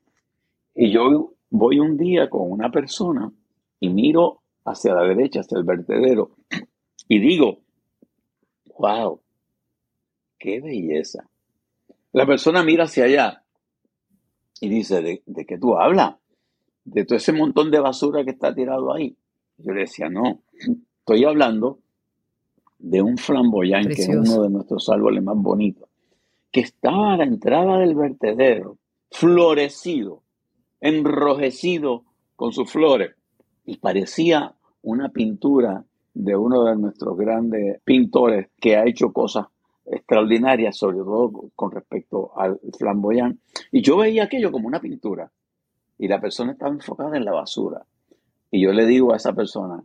Y 0.74 0.92
yo 0.92 1.32
voy 1.48 1.80
un 1.80 1.96
día 1.96 2.28
con 2.28 2.52
una 2.52 2.70
persona 2.70 3.32
y 3.80 3.88
miro 3.88 4.42
hacia 4.66 4.92
la 4.92 5.04
derecha, 5.04 5.40
hacia 5.40 5.56
el 5.56 5.64
vertedero, 5.64 6.32
y 7.08 7.18
digo, 7.18 7.60
wow, 8.78 9.22
qué 10.38 10.60
belleza. 10.60 11.30
La 12.12 12.26
persona 12.26 12.62
mira 12.62 12.84
hacia 12.84 13.04
allá 13.04 13.39
y 14.60 14.68
dice, 14.68 15.02
¿de, 15.02 15.22
de 15.26 15.46
qué 15.46 15.58
tú 15.58 15.76
hablas? 15.76 16.16
De 16.84 17.04
todo 17.04 17.16
ese 17.16 17.32
montón 17.32 17.70
de 17.70 17.80
basura 17.80 18.24
que 18.24 18.30
está 18.30 18.54
tirado 18.54 18.92
ahí. 18.92 19.16
Yo 19.58 19.72
le 19.72 19.80
decía, 19.80 20.08
no, 20.08 20.40
estoy 21.00 21.24
hablando 21.24 21.78
de 22.78 23.02
un 23.02 23.18
flamboyán, 23.18 23.88
que 23.88 24.02
es 24.02 24.08
uno 24.08 24.42
de 24.42 24.50
nuestros 24.50 24.88
árboles 24.88 25.22
más 25.22 25.36
bonitos, 25.36 25.88
que 26.50 26.60
estaba 26.60 27.14
a 27.14 27.16
la 27.18 27.24
entrada 27.24 27.78
del 27.78 27.94
vertedero, 27.94 28.78
florecido, 29.10 30.22
enrojecido 30.80 32.04
con 32.36 32.52
sus 32.52 32.70
flores, 32.70 33.14
y 33.66 33.76
parecía 33.76 34.54
una 34.82 35.10
pintura 35.10 35.84
de 36.14 36.36
uno 36.36 36.64
de 36.64 36.76
nuestros 36.76 37.16
grandes 37.16 37.80
pintores 37.84 38.48
que 38.58 38.76
ha 38.76 38.86
hecho 38.86 39.12
cosas 39.12 39.46
extraordinarias, 39.86 40.76
sobre 40.76 40.98
todo 40.98 41.50
con 41.54 41.70
respecto 41.70 42.32
al 42.36 42.60
flamboyán. 42.78 43.40
Y 43.72 43.82
yo 43.82 43.96
veía 43.98 44.24
aquello 44.24 44.52
como 44.52 44.68
una 44.68 44.80
pintura, 44.80 45.30
y 45.98 46.08
la 46.08 46.20
persona 46.20 46.52
estaba 46.52 46.72
enfocada 46.72 47.16
en 47.16 47.24
la 47.24 47.32
basura. 47.32 47.84
Y 48.50 48.62
yo 48.62 48.72
le 48.72 48.86
digo 48.86 49.12
a 49.12 49.16
esa 49.16 49.32
persona, 49.32 49.82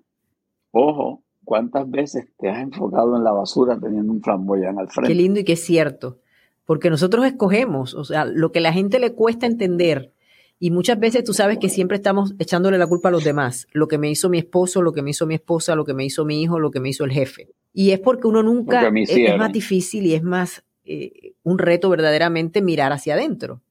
ojo, 0.72 1.22
¿Cuántas 1.46 1.90
veces 1.90 2.28
te 2.40 2.50
has 2.50 2.60
enfocado 2.60 3.16
en 3.16 3.24
la 3.24 3.32
basura 3.32 3.78
teniendo 3.80 4.12
un 4.12 4.22
flamboyán 4.22 4.80
al 4.80 4.90
frente? 4.90 5.10
Qué 5.10 5.16
lindo 5.16 5.40
y 5.40 5.44
qué 5.44 5.56
cierto. 5.56 6.18
Porque 6.66 6.90
nosotros 6.90 7.24
escogemos, 7.26 7.94
o 7.94 8.04
sea, 8.04 8.26
lo 8.26 8.52
que 8.52 8.60
la 8.60 8.74
gente 8.74 9.00
le 9.00 9.14
cuesta 9.14 9.46
entender. 9.46 10.12
Y 10.58 10.72
muchas 10.72 11.00
veces 11.00 11.24
tú 11.24 11.34
sabes 11.34 11.58
que 11.58 11.70
siempre 11.70 11.98
estamos 11.98 12.34
echándole 12.40 12.78
la 12.78 12.88
culpa 12.88 13.10
a 13.10 13.12
los 13.12 13.24
demás. 13.24 13.68
Lo 13.72 13.88
que 13.88 13.98
me 13.98 14.10
hizo 14.10 14.30
mi 14.30 14.38
esposo, 14.38 14.82
lo 14.82 14.94
que 14.94 15.02
me 15.02 15.12
hizo 15.12 15.26
mi 15.26 15.36
esposa, 15.36 15.76
lo 15.76 15.86
que 15.86 15.94
me 15.94 16.06
hizo 16.06 16.24
mi 16.26 16.42
hijo, 16.42 16.60
lo 16.60 16.72
que 16.72 16.80
me 16.80 16.90
hizo 16.90 17.04
el 17.04 17.12
jefe. 17.12 17.50
Y 17.74 17.92
es 17.92 18.00
porque 18.00 18.28
uno 18.28 18.42
nunca 18.42 18.90
es, 18.96 19.38
más 19.38 19.52
difícil 19.52 20.06
y 20.06 20.14
es 20.14 20.24
más 20.24 20.64
eh, 20.86 21.34
un 21.44 21.60
reto 21.60 21.90
verdaderamente 21.90 22.62
mirar 22.62 22.94
hacia 22.94 23.16
adentro 23.16 23.62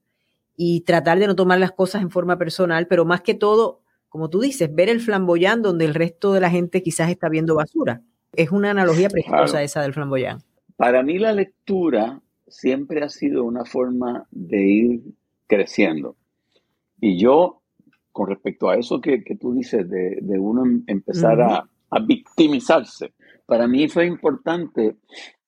y 0.57 0.83
tratar 0.83 1.19
de 1.19 1.27
no 1.27 1.35
tomar 1.35 1.59
las 1.59 1.73
cosas 1.73 2.03
en 2.03 2.11
forma 2.11 2.39
personal, 2.39 2.87
pero 2.87 3.05
más 3.05 3.23
que 3.23 3.35
todo 3.35 3.81
como 4.15 4.31
tú 4.31 4.39
dices, 4.39 4.73
ver 4.73 4.89
el 4.89 5.01
flamboyán 5.01 5.61
donde 5.61 5.87
el 5.87 5.93
resto 5.93 6.33
de 6.33 6.41
la 6.41 6.49
gente 6.49 6.85
quizás 6.85 7.11
está 7.11 7.29
viendo 7.29 7.57
basura. 7.57 8.01
Es 8.33 8.53
una 8.53 8.71
analogía 8.71 9.09
preciosa 9.09 9.61
esa 9.65 9.83
del 9.83 9.93
flamboyán. 9.93 10.39
Para 10.77 11.03
mí 11.03 11.19
la 11.19 11.33
lectura 11.33 12.21
siempre 12.47 13.03
ha 13.03 13.09
sido 13.09 13.43
una 13.43 13.65
forma 13.65 14.29
de 14.31 14.63
ir 14.69 15.01
creciendo. 15.49 16.15
Y 17.07 17.19
yo, 17.19 17.61
con 18.13 18.29
respecto 18.29 18.71
a 18.71 18.77
eso 18.77 18.99
que, 18.99 19.23
tú 19.39 19.53
dices, 19.53 19.87
de, 19.91 20.39
uno 20.39 20.65
em, 20.65 20.85
empezar 20.87 21.39
a, 21.43 21.69
victimizarse, 22.01 23.13
para 23.45 23.69
mí 23.69 23.89
fue 23.89 24.07
importante 24.07 24.97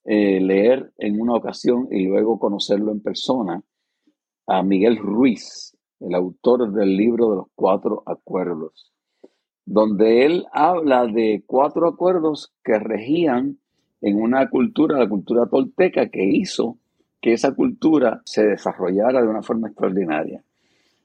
eh, 0.05 0.39
leer 0.39 0.93
en 0.99 1.19
una 1.19 1.33
ocasión 1.33 1.89
y 1.91 2.05
luego 2.09 2.39
conocerlo 2.39 2.93
en 2.93 3.01
persona 3.01 3.63
a 4.47 4.63
Miguel 4.63 4.99
Ruiz, 4.99 5.75
el 6.01 6.15
autor 6.15 6.71
del 6.73 6.95
libro 6.95 7.31
de 7.31 7.37
los 7.37 7.47
cuatro 7.55 8.03
acuerdos, 8.05 8.93
donde 9.65 10.27
él 10.27 10.45
habla 10.53 11.07
de 11.07 11.43
cuatro 11.47 11.89
acuerdos 11.89 12.53
que 12.63 12.79
regían 12.79 13.59
en 14.03 14.21
una 14.21 14.51
cultura, 14.51 14.99
la 14.99 15.09
cultura 15.09 15.47
tolteca, 15.47 16.11
que 16.11 16.23
hizo 16.23 16.77
que 17.23 17.33
esa 17.33 17.55
cultura 17.55 18.21
se 18.27 18.47
desarrollara 18.47 19.23
de 19.23 19.29
una 19.29 19.43
forma 19.43 19.69
extraordinaria. 19.69 20.45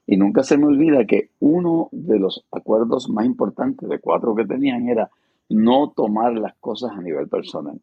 Y 0.06 0.16
nunca 0.16 0.42
se 0.42 0.58
me 0.58 0.66
olvida 0.66 1.06
que 1.06 1.30
uno 1.40 1.88
de 1.92 2.18
los 2.18 2.44
acuerdos 2.50 3.08
más 3.08 3.24
importantes 3.24 3.88
de 3.88 4.00
cuatro 4.00 4.34
que 4.34 4.44
tenían 4.44 4.88
era 4.88 5.10
no 5.48 5.90
tomar 5.90 6.32
las 6.34 6.54
cosas 6.56 6.92
a 6.92 7.00
nivel 7.00 7.28
personal. 7.28 7.80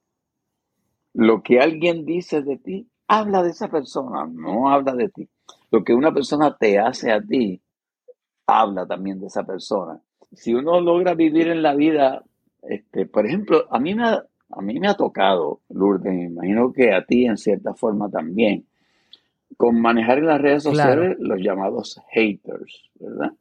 Lo 1.13 1.41
que 1.41 1.59
alguien 1.59 2.05
dice 2.05 2.41
de 2.41 2.57
ti, 2.57 2.87
habla 3.07 3.41
de 3.43 3.49
esa 3.51 3.69
persona, 3.69 4.27
no 4.31 4.69
habla 4.69 4.93
de 4.93 5.09
ti. 5.09 5.27
Lo 5.71 5.83
que 5.83 5.93
una 5.93 6.13
persona 6.13 6.55
te 6.57 6.79
hace 6.79 7.11
a 7.11 7.21
ti, 7.21 7.61
habla 8.47 8.85
también 8.85 9.19
de 9.19 9.27
esa 9.27 9.45
persona. 9.45 9.99
Si 10.31 10.53
uno 10.53 10.79
logra 10.81 11.15
vivir 11.15 11.47
en 11.47 11.63
la 11.63 11.75
vida, 11.75 12.23
este, 12.61 13.05
por 13.05 13.25
ejemplo, 13.25 13.65
a 13.71 13.79
mí 13.79 13.95
me 13.95 14.03
ha, 14.03 14.25
a 14.51 14.61
mí 14.61 14.79
me 14.79 14.87
ha 14.87 14.95
tocado, 14.95 15.61
Lourdes, 15.69 16.13
me 16.13 16.25
imagino 16.25 16.71
que 16.73 16.93
a 16.93 17.05
ti 17.05 17.25
en 17.25 17.37
cierta 17.37 17.73
forma 17.73 18.09
también, 18.09 18.65
con 19.57 19.81
manejar 19.81 20.19
en 20.19 20.27
las 20.27 20.41
redes 20.41 20.63
sociales 20.63 21.17
los 21.19 21.39
llamados 21.39 21.99
haters, 22.11 22.89
¿verdad? 22.99 23.33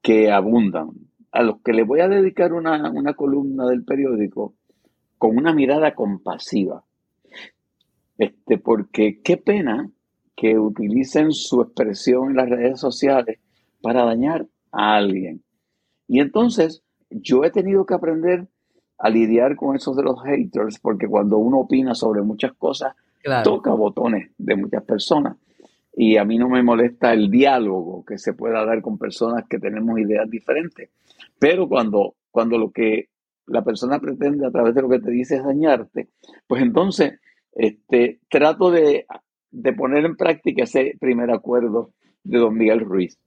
Que 0.00 0.30
abundan. 0.30 0.90
A 1.32 1.42
los 1.42 1.60
que 1.60 1.72
les 1.72 1.86
voy 1.86 2.00
a 2.00 2.08
dedicar 2.08 2.52
una, 2.52 2.90
una 2.90 3.14
columna 3.14 3.66
del 3.66 3.84
periódico 3.84 4.54
con 5.18 5.36
una 5.36 5.52
mirada 5.52 5.94
compasiva. 5.94 6.84
Este, 8.16 8.58
porque 8.58 9.20
qué 9.22 9.36
pena 9.36 9.90
que 10.34 10.58
utilicen 10.58 11.32
su 11.32 11.60
expresión 11.62 12.30
en 12.30 12.36
las 12.36 12.48
redes 12.48 12.80
sociales 12.80 13.38
para 13.82 14.04
dañar 14.04 14.46
a 14.72 14.96
alguien. 14.96 15.42
Y 16.06 16.20
entonces 16.20 16.82
yo 17.10 17.44
he 17.44 17.50
tenido 17.50 17.84
que 17.86 17.94
aprender 17.94 18.48
a 18.98 19.10
lidiar 19.10 19.56
con 19.56 19.76
esos 19.76 19.96
de 19.96 20.02
los 20.02 20.22
haters, 20.22 20.78
porque 20.80 21.06
cuando 21.06 21.38
uno 21.38 21.58
opina 21.58 21.94
sobre 21.94 22.22
muchas 22.22 22.52
cosas, 22.54 22.94
toca 23.44 23.72
botones 23.72 24.30
de 24.38 24.56
muchas 24.56 24.84
personas. 24.84 25.36
Y 25.94 26.16
a 26.16 26.24
mí 26.24 26.38
no 26.38 26.48
me 26.48 26.62
molesta 26.62 27.12
el 27.12 27.30
diálogo 27.30 28.04
que 28.04 28.18
se 28.18 28.32
pueda 28.32 28.64
dar 28.64 28.80
con 28.82 28.98
personas 28.98 29.44
que 29.48 29.58
tenemos 29.58 29.98
ideas 29.98 30.30
diferentes. 30.30 30.90
Pero 31.38 31.68
cuando, 31.68 32.14
cuando 32.30 32.56
lo 32.56 32.70
que 32.70 33.08
la 33.46 33.64
persona 33.64 33.98
pretende 33.98 34.46
a 34.46 34.50
través 34.50 34.74
de 34.74 34.82
lo 34.82 34.88
que 34.88 35.00
te 35.00 35.10
dice 35.10 35.36
es 35.36 35.44
dañarte, 35.44 36.08
pues 36.46 36.62
entonces 36.62 37.18
este, 37.52 38.20
trato 38.28 38.70
de, 38.70 39.06
de 39.50 39.72
poner 39.72 40.04
en 40.04 40.16
práctica 40.16 40.64
ese 40.64 40.94
primer 41.00 41.30
acuerdo 41.30 41.90
de 42.22 42.38
don 42.38 42.56
Miguel 42.56 42.80
Ruiz 42.80 43.18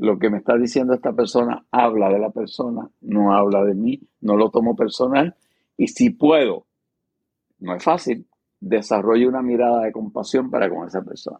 lo 0.00 0.18
que 0.18 0.30
me 0.30 0.38
está 0.38 0.56
diciendo 0.56 0.94
esta 0.94 1.12
persona 1.12 1.66
habla 1.70 2.08
de 2.08 2.18
la 2.18 2.30
persona, 2.30 2.88
no 3.02 3.34
habla 3.34 3.62
de 3.64 3.74
mí, 3.74 4.00
no 4.22 4.34
lo 4.34 4.50
tomo 4.50 4.74
personal 4.74 5.36
y 5.76 5.88
si 5.88 6.08
puedo, 6.08 6.64
no 7.58 7.74
es 7.74 7.84
fácil, 7.84 8.26
desarrollo 8.60 9.28
una 9.28 9.42
mirada 9.42 9.82
de 9.82 9.92
compasión 9.92 10.50
para 10.50 10.68
con 10.68 10.86
esa 10.86 11.02
persona. 11.02 11.38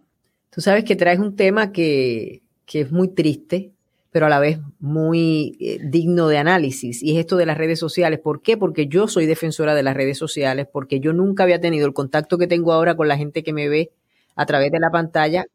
Tú 0.50 0.60
sabes 0.60 0.84
que 0.84 0.96
traes 0.96 1.18
un 1.18 1.36
tema 1.36 1.72
que, 1.72 2.42
es 2.72 2.92
muy 2.92 3.08
triste, 3.08 3.72
pero 4.10 4.26
a 4.26 4.28
la 4.28 4.38
vez 4.40 4.58
muy 4.78 5.56
eh, 5.60 5.78
digno 5.82 6.28
de 6.28 6.38
análisis, 6.38 7.02
y 7.02 7.12
es 7.12 7.18
esto 7.18 7.36
de 7.36 7.46
las 7.46 7.58
redes 7.58 7.78
sociales. 7.78 8.20
¿Por 8.20 8.42
qué? 8.42 8.56
Porque 8.56 8.86
yo 8.86 9.06
soy 9.08 9.26
defensora 9.26 9.74
de 9.74 9.82
las 9.82 9.96
redes 9.96 10.18
sociales, 10.18 10.66
porque 10.72 11.00
yo 11.00 11.12
nunca 11.12 11.42
había 11.42 11.60
tenido 11.60 11.86
el 11.86 11.94
contacto 11.94 12.38
que 12.38 12.46
tengo 12.46 12.72
ahora 12.72 12.96
con 12.96 13.08
la 13.08 13.16
gente 13.16 13.42
que 13.42 13.52
me 13.52 13.68
ve 13.68 13.90
a 14.36 14.46
través 14.46 14.72
de 14.72 14.80
la 14.80 14.90
pantalla, 14.90 15.46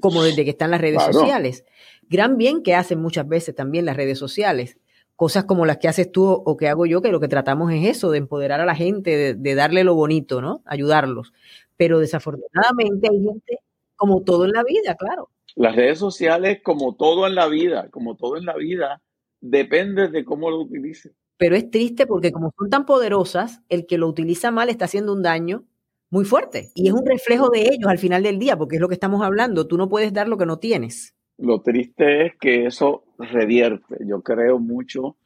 como 0.00 0.22
desde 0.22 0.44
que 0.44 0.50
están 0.50 0.72
las 0.72 0.80
redes 0.80 1.02
sociales 1.02 1.64
gran 2.12 2.36
bien 2.36 2.62
que 2.62 2.74
hacen 2.74 3.00
muchas 3.00 3.26
veces 3.26 3.54
también 3.54 3.86
las 3.86 3.96
redes 3.96 4.18
sociales. 4.18 4.76
Cosas 5.22 5.44
como 5.44 5.66
las 5.66 5.78
que 5.78 5.86
haces 5.86 6.10
tú 6.10 6.24
o 6.24 6.56
que 6.56 6.66
hago 6.66 6.84
yo, 6.84 7.00
que 7.00 7.12
lo 7.12 7.20
que 7.20 7.28
tratamos 7.28 7.70
es 7.70 7.86
eso, 7.86 8.10
de 8.10 8.18
empoderar 8.18 8.60
a 8.60 8.64
la 8.66 8.74
gente, 8.74 9.34
de, 9.36 9.54
darle 9.54 9.84
lo 9.84 9.94
bonito, 9.94 10.42
¿no? 10.42 10.62
Ayudarlos. 10.64 11.32
Pero 11.76 12.00
desafortunadamente 12.00 13.08
hay 13.08 13.22
gente 13.22 13.60
como 13.94 14.24
todo 14.24 14.46
en 14.46 14.50
la 14.50 14.64
vida, 14.64 14.96
claro. 14.96 15.30
Las 15.54 15.76
redes 15.76 16.00
sociales, 16.00 16.58
como 16.64 16.96
todo 16.96 17.28
en 17.28 17.36
la 17.36 17.46
vida, 17.46 17.88
como 17.90 18.16
todo 18.16 18.36
en 18.36 18.46
la 18.46 18.56
vida, 18.56 19.00
depende 19.40 20.08
de 20.08 20.24
cómo 20.24 20.50
lo 20.50 20.58
utilices. 20.58 21.12
Pero 21.36 21.54
es 21.54 21.70
triste 21.70 22.08
porque 22.08 22.32
como 22.32 22.52
son 22.58 22.68
tan 22.68 22.84
poderosas, 22.84 23.62
el 23.68 23.86
que 23.86 23.98
lo 23.98 24.08
utiliza 24.08 24.50
mal 24.50 24.70
está 24.70 24.86
haciendo 24.86 25.12
un 25.12 25.22
daño 25.22 25.62
muy 26.10 26.24
fuerte. 26.24 26.72
Y 26.74 26.88
es 26.88 26.94
un 26.94 27.06
reflejo 27.06 27.48
de 27.48 27.60
ellos 27.60 27.88
al 27.88 27.98
final 27.98 28.24
del 28.24 28.40
día, 28.40 28.58
porque 28.58 28.74
es 28.74 28.82
lo 28.82 28.88
que 28.88 28.94
estamos 28.94 29.22
hablando. 29.22 29.68
Tú 29.68 29.78
no 29.78 29.88
puedes 29.88 30.12
dar 30.12 30.26
lo 30.26 30.36
que 30.36 30.46
no 30.46 30.58
tienes. 30.58 31.14
Lo 31.38 31.62
triste 31.62 32.26
es 32.26 32.32
que 32.40 32.66
eso 32.66 33.04
revierte. 33.30 33.96
Yo 34.06 34.22
creo 34.22 34.58
mucho 34.58 35.16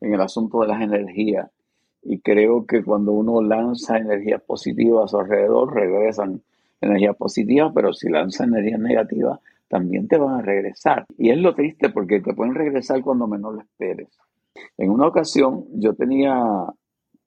en 0.00 0.14
el 0.14 0.20
asunto 0.20 0.60
de 0.60 0.68
las 0.68 0.80
energías 0.80 1.50
y 2.02 2.20
creo 2.20 2.66
que 2.66 2.84
cuando 2.84 3.12
uno 3.12 3.42
lanza 3.42 3.98
energías 3.98 4.42
positivas 4.42 5.04
a 5.04 5.08
su 5.08 5.18
alrededor, 5.18 5.74
regresan 5.74 6.42
energías 6.80 7.16
positivas, 7.16 7.72
pero 7.74 7.92
si 7.92 8.08
lanza 8.08 8.44
energías 8.44 8.78
negativas, 8.78 9.40
también 9.68 10.06
te 10.06 10.16
van 10.16 10.34
a 10.34 10.42
regresar. 10.42 11.06
Y 11.18 11.30
es 11.30 11.38
lo 11.38 11.54
triste 11.54 11.90
porque 11.90 12.20
te 12.20 12.34
pueden 12.34 12.54
regresar 12.54 13.02
cuando 13.02 13.26
menos 13.26 13.54
lo 13.54 13.60
esperes. 13.60 14.08
En 14.78 14.90
una 14.90 15.08
ocasión 15.08 15.66
yo 15.74 15.94
tenía 15.94 16.66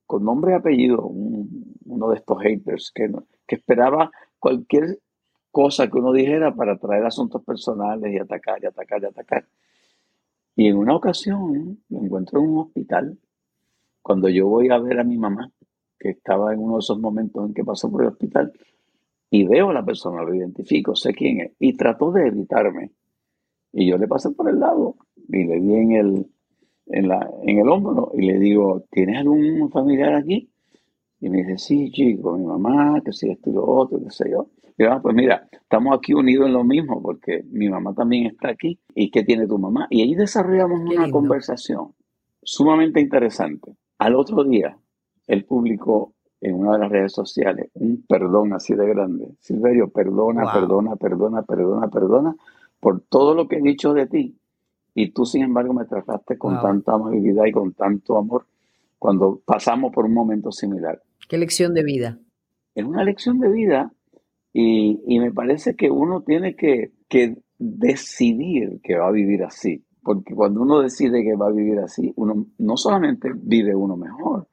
con 0.06 0.24
nombre 0.24 0.54
y 0.54 0.56
apellido 0.56 1.06
uno 1.06 2.10
de 2.10 2.15
estos 2.15 2.42
haters 2.42 2.92
que, 2.96 3.12
que 3.46 3.56
esperaba 3.56 4.12
cualquier 4.39 5.00
cosa 5.52 5.88
que 5.88 5.98
uno 5.98 6.13
dijera 6.13 6.56
para 6.56 6.78
traer 6.78 7.06
asuntos 7.06 7.44
personales 7.44 8.13
y 8.13 8.18
atacar 8.18 8.63
y 8.63 8.68
atacar 8.68 9.02
y 9.04 9.06
atacar. 9.06 9.46
Y 10.60 10.67
en 10.67 10.76
una 10.76 10.93
ocasión 10.93 11.80
me 11.88 12.00
encuentro 12.00 12.41
en 12.41 12.50
un 12.50 12.58
hospital 12.58 13.17
cuando 14.02 14.28
yo 14.28 14.45
voy 14.45 14.67
a 14.67 14.78
ver 14.78 15.00
a 15.00 15.06
mi 15.06 15.17
mamá, 15.17 15.50
que 15.98 16.10
estaba 16.10 16.54
en 16.54 16.60
uno 16.60 16.74
de 16.74 16.80
esos 16.80 17.00
momentos 17.00 17.48
en 17.48 17.54
que 17.54 17.63
pasó 17.63 17.89
por 17.89 18.02
el 18.02 18.10
hospital, 18.10 18.52
y 19.32 19.45
veo 19.45 19.69
a 19.69 19.74
la 19.74 19.86
persona, 19.86 20.22
lo 20.22 20.36
identifico, 20.36 20.98
sé 20.98 21.13
quién 21.13 21.39
es, 21.39 21.52
y 21.60 21.78
trató 21.78 22.12
de 22.12 22.28
evitarme. 22.28 22.91
Y 23.72 23.89
yo 23.89 23.98
le 23.98 24.10
pasé 24.10 24.32
por 24.32 24.50
el 24.50 24.60
lado 24.60 24.98
y 25.30 25.45
le 25.45 25.62
di 25.62 25.76
en 25.76 25.91
el, 25.93 26.28
en, 26.88 27.08
la, 27.08 27.32
en 27.43 27.60
el 27.60 27.69
hombro 27.69 28.12
y 28.15 28.24
le 28.24 28.38
digo, 28.38 28.84
¿tienes 28.91 29.19
algún 29.19 29.72
familiar 29.72 30.13
aquí? 30.13 30.52
Y 31.22 31.30
me 31.30 31.38
dice, 31.38 31.58
sí, 31.58 31.89
chico, 31.89 32.38
mi 32.38 32.45
mamá, 32.45 33.00
que 33.00 33.13
si 33.13 33.30
esto 33.30 33.50
y 33.50 33.54
lo 33.54 33.65
otro, 33.65 33.98
qué 34.04 34.12
sé 34.12 34.30
yo. 34.30 34.50
Y 34.80 34.84
yo, 34.84 34.94
ah, 34.94 35.02
pues 35.02 35.13
mira, 35.13 35.46
estamos 35.52 35.94
aquí 35.94 36.13
unidos 36.13 36.48
en 36.48 36.54
lo 36.54 36.63
mismo, 36.63 37.02
porque 37.02 37.44
mi 37.52 37.68
mamá 37.68 37.94
también 37.94 38.28
está 38.28 38.48
aquí. 38.48 38.80
¿Y 38.96 39.12
qué 39.12 39.24
tiene 39.24 39.46
tu 39.46 39.60
mamá? 39.60 39.88
Y 39.89 40.02
ahí 40.02 40.15
desarrollamos 40.15 40.80
una 40.80 41.12
conversación 41.12 41.94
sumamente 42.42 43.02
interesante. 43.02 43.76
Al 43.98 44.15
otro 44.15 44.46
día, 44.46 44.78
él 45.28 45.44
publicó 45.44 46.13
en 46.39 46.56
una 46.56 46.74
de 46.74 46.80
las 46.80 46.89
redes 46.89 47.12
sociales 47.12 47.70
un 47.74 48.06
perdón 48.08 48.54
así 48.54 48.74
de 48.74 48.88
grande. 48.88 49.28
Silverio, 49.42 49.89
perdona, 49.89 50.50
perdona, 50.50 50.96
perdona, 50.96 51.42
perdona, 51.42 51.89
perdona 51.89 52.36
por 52.80 53.02
todo 53.02 53.36
lo 53.36 53.50
que 53.50 53.58
he 53.58 53.62
dicho 53.62 53.94
de 53.94 54.08
ti. 54.08 54.38
Y 54.96 55.12
tú, 55.12 55.26
sin 55.26 55.44
embargo, 55.44 55.74
me 55.74 55.84
trataste 55.84 56.38
con 56.38 56.62
tanta 56.62 56.94
amabilidad 56.94 57.44
y 57.46 57.52
con 57.52 57.74
tanto 57.74 58.18
amor 58.18 58.46
cuando 58.98 59.42
pasamos 59.44 59.92
por 59.92 60.06
un 60.06 60.13
momento 60.13 60.54
similar. 60.54 61.02
Qué 61.28 61.38
lección 61.38 61.74
de 61.74 61.84
vida. 61.84 62.18
Es 62.76 62.86
una 62.86 63.04
lección 63.04 63.39
de 63.39 63.50
vida 63.50 63.92
y, 64.62 65.19
me 65.19 65.32
parece 65.32 65.76
que 65.76 65.89
uno 65.89 66.22
tiene 66.22 66.56
que, 66.56 66.91
que 67.08 67.38
decidir 67.58 68.80
que 68.84 68.98
va 68.98 69.08
a 69.08 69.12
vivir 69.12 69.43
así. 69.43 69.84
Porque 70.02 70.34
cuando 70.34 70.62
uno 70.62 70.82
decide 70.82 71.24
que 71.24 71.36
va 71.36 71.48
a 71.48 71.52
vivir 71.52 71.80
así, 71.80 72.13
uno 72.15 72.48
no 72.58 72.78
solamente 72.78 73.32
vive 73.36 73.76
uno 73.76 73.98
mejor, 73.98 74.48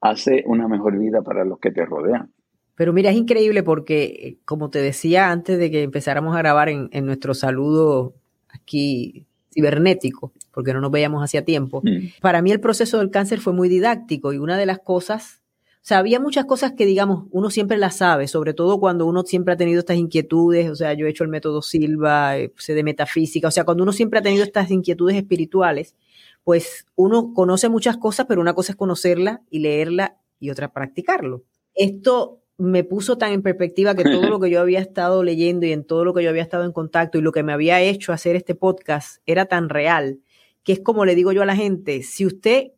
hace 0.00 0.42
una 0.46 0.68
mejor 0.68 0.98
vida 0.98 1.22
para 1.22 1.44
los 1.44 1.58
que 1.58 1.70
te 1.70 1.84
rodean. 1.84 2.32
Pero 2.74 2.92
mira, 2.92 3.10
es 3.10 3.16
increíble 3.16 3.62
porque, 3.62 4.38
como 4.44 4.70
te 4.70 4.80
decía 4.80 5.30
antes 5.30 5.58
de 5.58 5.70
que 5.70 5.82
empezáramos 5.82 6.34
a 6.34 6.38
grabar 6.38 6.68
en, 6.68 6.88
en 6.92 7.06
nuestro 7.06 7.34
saludo 7.34 8.14
aquí 8.48 9.26
cibernético, 9.52 10.32
porque 10.52 10.72
no 10.72 10.80
nos 10.80 10.90
veíamos 10.90 11.22
hacía 11.22 11.44
tiempo, 11.44 11.82
mm. 11.84 12.20
para 12.20 12.42
mí 12.42 12.52
el 12.52 12.60
proceso 12.60 12.98
del 12.98 13.10
cáncer 13.10 13.40
fue 13.40 13.52
muy 13.52 13.68
didáctico 13.68 14.32
y 14.32 14.38
una 14.38 14.56
de 14.56 14.66
las 14.66 14.78
cosas, 14.78 15.39
o 15.82 15.86
sea, 15.90 15.98
había 15.98 16.20
muchas 16.20 16.44
cosas 16.44 16.72
que, 16.72 16.84
digamos, 16.84 17.24
uno 17.30 17.48
siempre 17.48 17.78
las 17.78 17.96
sabe, 17.96 18.28
sobre 18.28 18.52
todo 18.52 18.78
cuando 18.78 19.06
uno 19.06 19.22
siempre 19.22 19.54
ha 19.54 19.56
tenido 19.56 19.80
estas 19.80 19.96
inquietudes, 19.96 20.68
o 20.68 20.76
sea, 20.76 20.92
yo 20.92 21.06
he 21.06 21.10
hecho 21.10 21.24
el 21.24 21.30
método 21.30 21.62
Silva, 21.62 22.36
eh, 22.36 22.52
sé 22.58 22.74
de 22.74 22.82
metafísica, 22.82 23.48
o 23.48 23.50
sea, 23.50 23.64
cuando 23.64 23.82
uno 23.82 23.92
siempre 23.92 24.18
ha 24.18 24.22
tenido 24.22 24.44
estas 24.44 24.70
inquietudes 24.70 25.16
espirituales, 25.16 25.96
pues 26.44 26.86
uno 26.96 27.32
conoce 27.32 27.70
muchas 27.70 27.96
cosas, 27.96 28.26
pero 28.28 28.42
una 28.42 28.52
cosa 28.52 28.72
es 28.72 28.76
conocerla 28.76 29.42
y 29.48 29.60
leerla 29.60 30.18
y 30.38 30.50
otra 30.50 30.70
practicarlo. 30.70 31.44
Esto 31.74 32.42
me 32.58 32.84
puso 32.84 33.16
tan 33.16 33.32
en 33.32 33.42
perspectiva 33.42 33.94
que 33.94 34.04
todo 34.04 34.28
lo 34.28 34.38
que 34.38 34.50
yo 34.50 34.60
había 34.60 34.80
estado 34.80 35.24
leyendo 35.24 35.64
y 35.64 35.72
en 35.72 35.84
todo 35.84 36.04
lo 36.04 36.12
que 36.12 36.22
yo 36.22 36.28
había 36.28 36.42
estado 36.42 36.64
en 36.64 36.72
contacto 36.72 37.16
y 37.16 37.22
lo 37.22 37.32
que 37.32 37.42
me 37.42 37.54
había 37.54 37.80
hecho 37.80 38.12
hacer 38.12 38.36
este 38.36 38.54
podcast 38.54 39.22
era 39.24 39.46
tan 39.46 39.70
real, 39.70 40.20
que 40.62 40.74
es 40.74 40.80
como 40.80 41.06
le 41.06 41.14
digo 41.14 41.32
yo 41.32 41.40
a 41.40 41.46
la 41.46 41.56
gente, 41.56 42.02
si 42.02 42.26
usted 42.26 42.72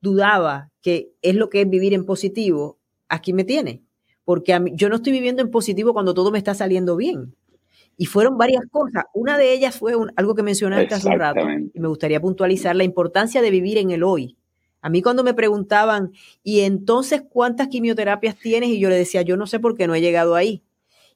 dudaba 0.00 0.70
que 0.82 1.12
es 1.22 1.34
lo 1.34 1.50
que 1.50 1.62
es 1.62 1.70
vivir 1.70 1.94
en 1.94 2.04
positivo, 2.04 2.78
aquí 3.08 3.32
me 3.32 3.44
tiene, 3.44 3.82
porque 4.24 4.52
a 4.52 4.60
mí, 4.60 4.72
yo 4.74 4.88
no 4.88 4.96
estoy 4.96 5.12
viviendo 5.12 5.42
en 5.42 5.50
positivo 5.50 5.92
cuando 5.92 6.14
todo 6.14 6.30
me 6.30 6.38
está 6.38 6.54
saliendo 6.54 6.96
bien. 6.96 7.34
Y 7.96 8.06
fueron 8.06 8.38
varias 8.38 8.62
cosas. 8.70 9.04
Una 9.12 9.36
de 9.36 9.52
ellas 9.52 9.76
fue 9.76 9.92
algo 10.14 10.34
que 10.36 10.44
mencionaste 10.44 10.94
hace 10.94 11.08
un 11.08 11.18
rato 11.18 11.40
y 11.74 11.80
me 11.80 11.88
gustaría 11.88 12.20
puntualizar 12.20 12.76
la 12.76 12.84
importancia 12.84 13.42
de 13.42 13.50
vivir 13.50 13.76
en 13.76 13.90
el 13.90 14.04
hoy. 14.04 14.36
A 14.80 14.88
mí 14.88 15.02
cuando 15.02 15.24
me 15.24 15.34
preguntaban, 15.34 16.12
¿y 16.44 16.60
entonces 16.60 17.22
cuántas 17.28 17.66
quimioterapias 17.66 18.36
tienes? 18.36 18.70
Y 18.70 18.78
yo 18.78 18.88
le 18.88 18.94
decía, 18.94 19.22
yo 19.22 19.36
no 19.36 19.48
sé 19.48 19.58
por 19.58 19.76
qué 19.76 19.88
no 19.88 19.96
he 19.96 20.00
llegado 20.00 20.36
ahí. 20.36 20.62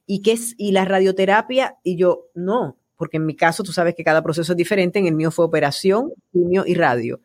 ¿Y 0.07 0.23
qué 0.23 0.33
es? 0.33 0.55
¿Y 0.59 0.73
la 0.73 0.85
radioterapia? 0.85 1.77
Y 1.85 1.97
yo, 1.97 2.27
no, 2.35 2.77
porque 2.97 3.19
en 3.19 3.27
mi 3.27 3.37
caso 3.37 3.63
tú 3.63 3.73
sabes 3.73 3.95
que 3.95 4.03
cada 4.03 4.23
proceso 4.23 4.53
es 4.53 4.57
diferente. 4.57 4.99
En 4.99 5.07
el 5.07 5.15
mío 5.15 5.31
fue 5.31 5.45
operación, 5.45 6.13
quimio 6.33 6.65
y 6.67 6.75
radio. 6.75 7.21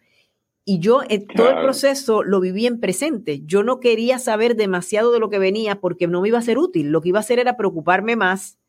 Y 0.69 0.79
yo 0.79 0.99
en 1.07 1.27
todo 1.27 1.51
el 1.51 1.63
proceso 1.63 2.23
lo 2.23 2.41
viví 2.41 2.65
en 2.65 2.81
presente. 2.81 3.41
Yo 3.45 3.63
no 3.63 3.79
quería 3.79 4.19
saber 4.19 4.57
demasiado 4.57 5.13
de 5.13 5.19
lo 5.19 5.29
que 5.29 5.39
venía 5.39 5.79
porque 5.79 6.07
no 6.07 6.19
me 6.19 6.27
iba 6.27 6.39
a 6.39 6.41
ser 6.41 6.57
útil. 6.57 6.89
Lo 6.89 6.99
que 6.99 7.07
iba 7.07 7.19
a 7.19 7.21
hacer 7.21 7.39
era 7.39 7.55
preocuparme 7.55 8.17
más, 8.17 8.59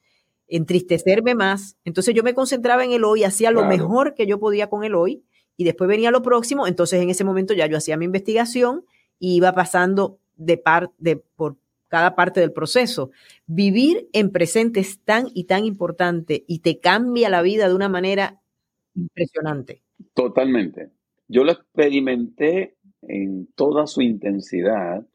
entristecerme 0.47 1.35
más. 1.35 1.77
Entonces 1.85 2.15
yo 2.15 2.23
me 2.23 2.35
concentraba 2.35 2.85
en 2.85 2.93
el 2.93 3.03
hoy, 3.03 3.25
hacía 3.25 3.51
lo 3.51 3.65
mejor 3.65 4.15
que 4.15 4.29
yo 4.29 4.39
podía 4.39 4.71
con 4.71 4.85
el 4.85 4.95
hoy 4.95 5.25
y 5.57 5.65
después 5.65 5.89
venía 5.89 6.13
lo 6.13 6.23
próximo, 6.23 6.69
entonces 6.69 7.03
en 7.03 7.11
ese 7.11 7.25
momento 7.25 7.53
ya 7.53 7.67
yo 7.67 7.77
hacía 7.77 7.97
mi 7.97 8.05
investigación 8.05 8.85
y 9.19 9.35
iba 9.35 9.53
pasando 9.53 10.21
de, 10.37 10.57
par, 10.57 10.93
de 10.99 11.17
por 11.17 11.57
cada 11.89 12.15
parte 12.15 12.39
del 12.39 12.53
proceso. 12.53 13.11
Vivir 13.49 14.09
en 14.13 14.31
presente 14.31 14.79
es 14.79 15.01
tan 15.01 15.27
y 15.35 15.45
tan 15.45 15.65
importante 15.65 16.45
y 16.47 16.61
te 16.61 16.79
cambia 16.79 17.29
la 17.29 17.43
vida 17.43 17.67
de 17.67 17.75
una 17.75 17.89
manera 17.89 18.41
impresionante. 18.95 19.83
Totalmente. 20.15 20.93
Yo 21.29 21.45
lo 21.45 21.53
experimenté 21.53 22.77
en 23.03 23.49
toda 23.55 23.87
su 23.87 24.01
intensidad 24.03 25.07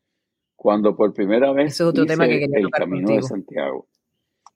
cuando 0.55 0.95
por 0.95 1.13
primera 1.13 1.51
vez 1.51 1.73
hice 1.73 1.83
el 2.53 2.69
Camino 2.69 3.15
de 3.15 3.23
Santiago. 3.23 3.87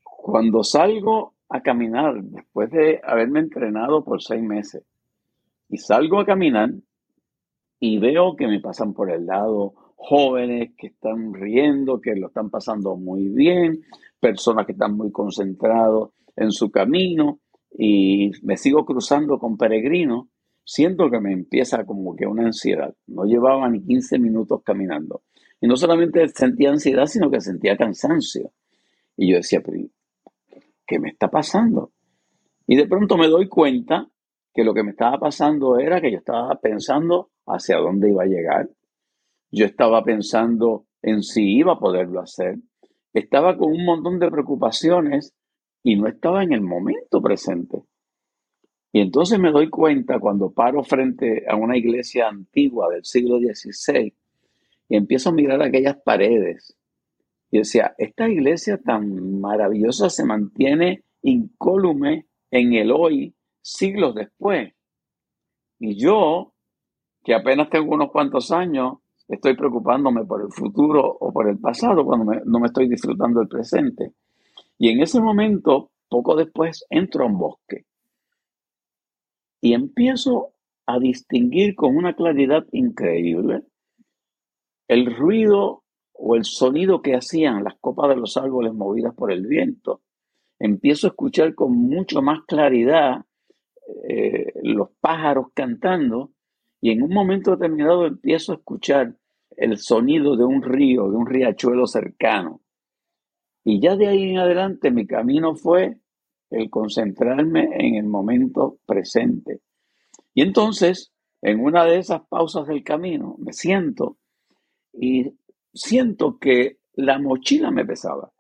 Cuando 0.04 0.64
salgo 0.64 1.34
a 1.50 1.62
caminar, 1.62 2.22
después 2.24 2.70
de 2.72 3.02
haberme 3.04 3.40
entrenado 3.40 4.04
por 4.04 4.22
seis 4.22 4.42
meses, 4.42 4.84
y 5.70 5.78
salgo 5.78 6.20
a 6.20 6.26
caminar 6.26 6.72
y 7.80 8.00
veo 8.00 8.36
que 8.36 8.48
me 8.48 8.60
pasan 8.60 8.94
por 8.94 9.12
el 9.12 9.26
lado 9.26 9.74
jóvenes 9.96 10.72
que 10.78 10.88
están 10.88 11.34
riendo, 11.34 12.00
que 12.00 12.16
lo 12.16 12.28
están 12.28 12.50
pasando 12.50 12.96
muy 12.96 13.28
bien, 13.30 13.82
personas 14.20 14.66
que 14.66 14.72
están 14.72 14.96
muy 14.96 15.12
concentrados 15.12 16.12
en 16.36 16.52
su 16.52 16.72
camino 16.72 17.40
y 17.78 18.32
me 18.44 18.58
sigo 18.58 18.86
cruzando 18.86 19.40
con 19.40 19.58
peregrinos, 19.58 20.28
siento 20.68 21.10
que 21.10 21.22
me 21.22 21.32
empieza 21.32 21.86
como 21.86 22.14
que 22.16 22.28
una 22.28 22.46
ansiedad. 22.46 22.94
No 23.08 23.24
llevaba 23.24 23.70
ni 23.70 23.82
15 23.82 24.20
minutos 24.20 24.62
caminando. 24.66 25.24
Y 25.62 25.68
no 25.68 25.78
solamente 25.78 26.28
sentía 26.28 26.70
ansiedad, 26.70 27.06
sino 27.06 27.32
que 27.32 27.40
sentía 27.40 27.78
cansancio. 27.78 28.52
Y 29.16 29.32
yo 29.32 29.38
decía, 29.38 29.64
¿qué 30.86 31.00
me 31.00 31.10
está 31.10 31.30
pasando? 31.30 31.94
Y 32.68 32.76
de 32.76 32.86
pronto 32.86 33.18
me 33.18 33.30
doy 33.30 33.48
cuenta 33.48 34.10
que 34.54 34.66
lo 34.66 34.74
que 34.74 34.84
me 34.84 34.92
estaba 34.92 35.18
pasando 35.18 35.80
era 35.80 36.02
que 36.02 36.12
yo 36.12 36.18
estaba 36.18 36.60
pensando 36.60 37.32
hacia 37.46 37.78
dónde 37.78 38.10
iba 38.10 38.24
a 38.24 38.28
llegar. 38.28 38.70
Yo 39.50 39.66
estaba 39.66 40.04
pensando 40.04 40.86
en 41.02 41.24
si 41.24 41.60
iba 41.60 41.74
a 41.74 41.80
poderlo 41.80 42.20
hacer. 42.20 42.58
Estaba 43.14 43.58
con 43.58 43.72
un 43.72 43.86
montón 43.86 44.20
de 44.20 44.30
preocupaciones 44.30 45.34
y 45.82 45.96
no 45.96 46.08
estaba 46.08 46.44
en 46.44 46.52
el 46.52 46.62
momento 46.62 47.22
presente. 47.22 47.84
Y 48.92 49.02
entonces 49.02 49.40
me 49.40 49.52
doy 49.52 49.70
cuenta 49.70 50.20
cuando 50.20 50.52
paro 50.52 50.84
frente 50.84 51.46
a 51.48 51.56
una 51.56 51.78
iglesia 51.78 52.30
antigua 52.30 52.90
del 52.90 53.04
siglo 53.04 53.38
XVI 53.38 54.14
y 54.90 54.96
empiezo 54.96 55.30
a 55.30 55.34
mirar 55.34 55.62
aquellas 55.62 55.98
paredes. 55.98 56.78
Y 57.52 57.60
decía, 57.60 57.94
esta 57.98 58.30
iglesia 58.30 58.78
tan 58.78 59.40
maravillosa 59.40 60.10
se 60.10 60.26
mantiene 60.26 61.04
incólume 61.22 62.28
en 62.52 62.74
el 62.74 62.92
hoy, 62.92 63.36
siglos 63.62 64.16
después. 64.16 64.74
Y 65.80 66.00
yo, 66.00 66.54
que 67.24 67.36
apenas 67.36 67.70
tengo 67.70 67.94
unos 67.94 68.12
cuantos 68.12 68.52
años, 68.52 69.00
estoy 69.28 69.56
preocupándome 69.56 70.24
por 70.26 70.42
el 70.42 70.52
futuro 70.52 71.18
o 71.20 71.34
por 71.34 71.50
el 71.50 71.60
pasado 71.60 72.06
cuando 72.06 72.34
no 72.46 72.60
me 72.60 72.68
estoy 72.68 72.88
disfrutando 72.88 73.40
del 73.40 73.50
presente. 73.50 74.14
Y 74.80 74.90
en 74.90 75.02
ese 75.02 75.20
momento, 75.20 75.92
poco 76.08 76.36
después, 76.36 76.86
entro 76.90 77.26
a 77.26 77.28
un 77.28 77.38
bosque 77.38 77.87
y 79.62 79.74
empiezo 79.74 80.54
a 80.86 81.00
distinguir 81.00 81.76
con 81.76 81.98
una 81.98 82.16
claridad 82.16 82.66
increíble 82.72 83.64
el 84.88 85.14
ruido 85.16 85.84
o 86.14 86.36
el 86.36 86.46
sonido 86.46 87.02
que 87.02 87.16
hacían 87.16 87.64
las 87.64 87.76
copas 87.80 88.10
de 88.10 88.16
los 88.16 88.38
árboles 88.38 88.74
movidas 88.74 89.14
por 89.14 89.32
el 89.32 89.46
viento. 89.46 90.02
Empiezo 90.60 91.08
a 91.08 91.10
escuchar 91.10 91.54
con 91.54 91.74
mucho 91.74 92.22
más 92.22 92.40
claridad 92.48 93.26
eh, 94.08 94.54
los 94.64 94.90
pájaros 95.00 95.48
cantando 95.54 96.32
y 96.82 96.92
en 96.92 97.04
un 97.04 97.14
momento 97.14 97.52
determinado 97.52 98.06
empiezo 98.06 98.54
a 98.54 98.56
escuchar 98.56 99.16
el 99.56 99.78
sonido 99.78 100.36
de 100.36 100.46
un 100.46 100.62
río, 100.62 101.10
de 101.10 101.18
un 101.18 101.28
riachuelo 101.28 101.88
cercano. 101.88 102.62
Y 103.64 103.82
ya 103.82 103.96
de 103.96 104.08
ahí 104.08 104.32
en 104.32 104.38
adelante 104.40 104.92
mi 104.92 105.06
camino 105.06 105.56
fue 105.56 105.98
el 106.50 106.70
concentrarme 106.70 107.70
en 107.74 107.96
el 107.96 108.06
momento 108.06 108.80
presente. 108.86 109.62
Y 110.34 110.42
entonces, 110.42 111.12
en 111.42 111.60
una 111.60 111.86
de 111.86 111.98
esas 112.00 112.22
pausas 112.28 112.68
del 112.68 112.84
camino, 112.84 113.36
me 113.40 113.54
siento 113.54 114.18
y 114.94 115.34
siento 115.74 116.38
que 116.40 116.78
la 116.94 117.20
mochila 117.20 117.72
me 117.72 117.86
pesaba. 117.86 118.32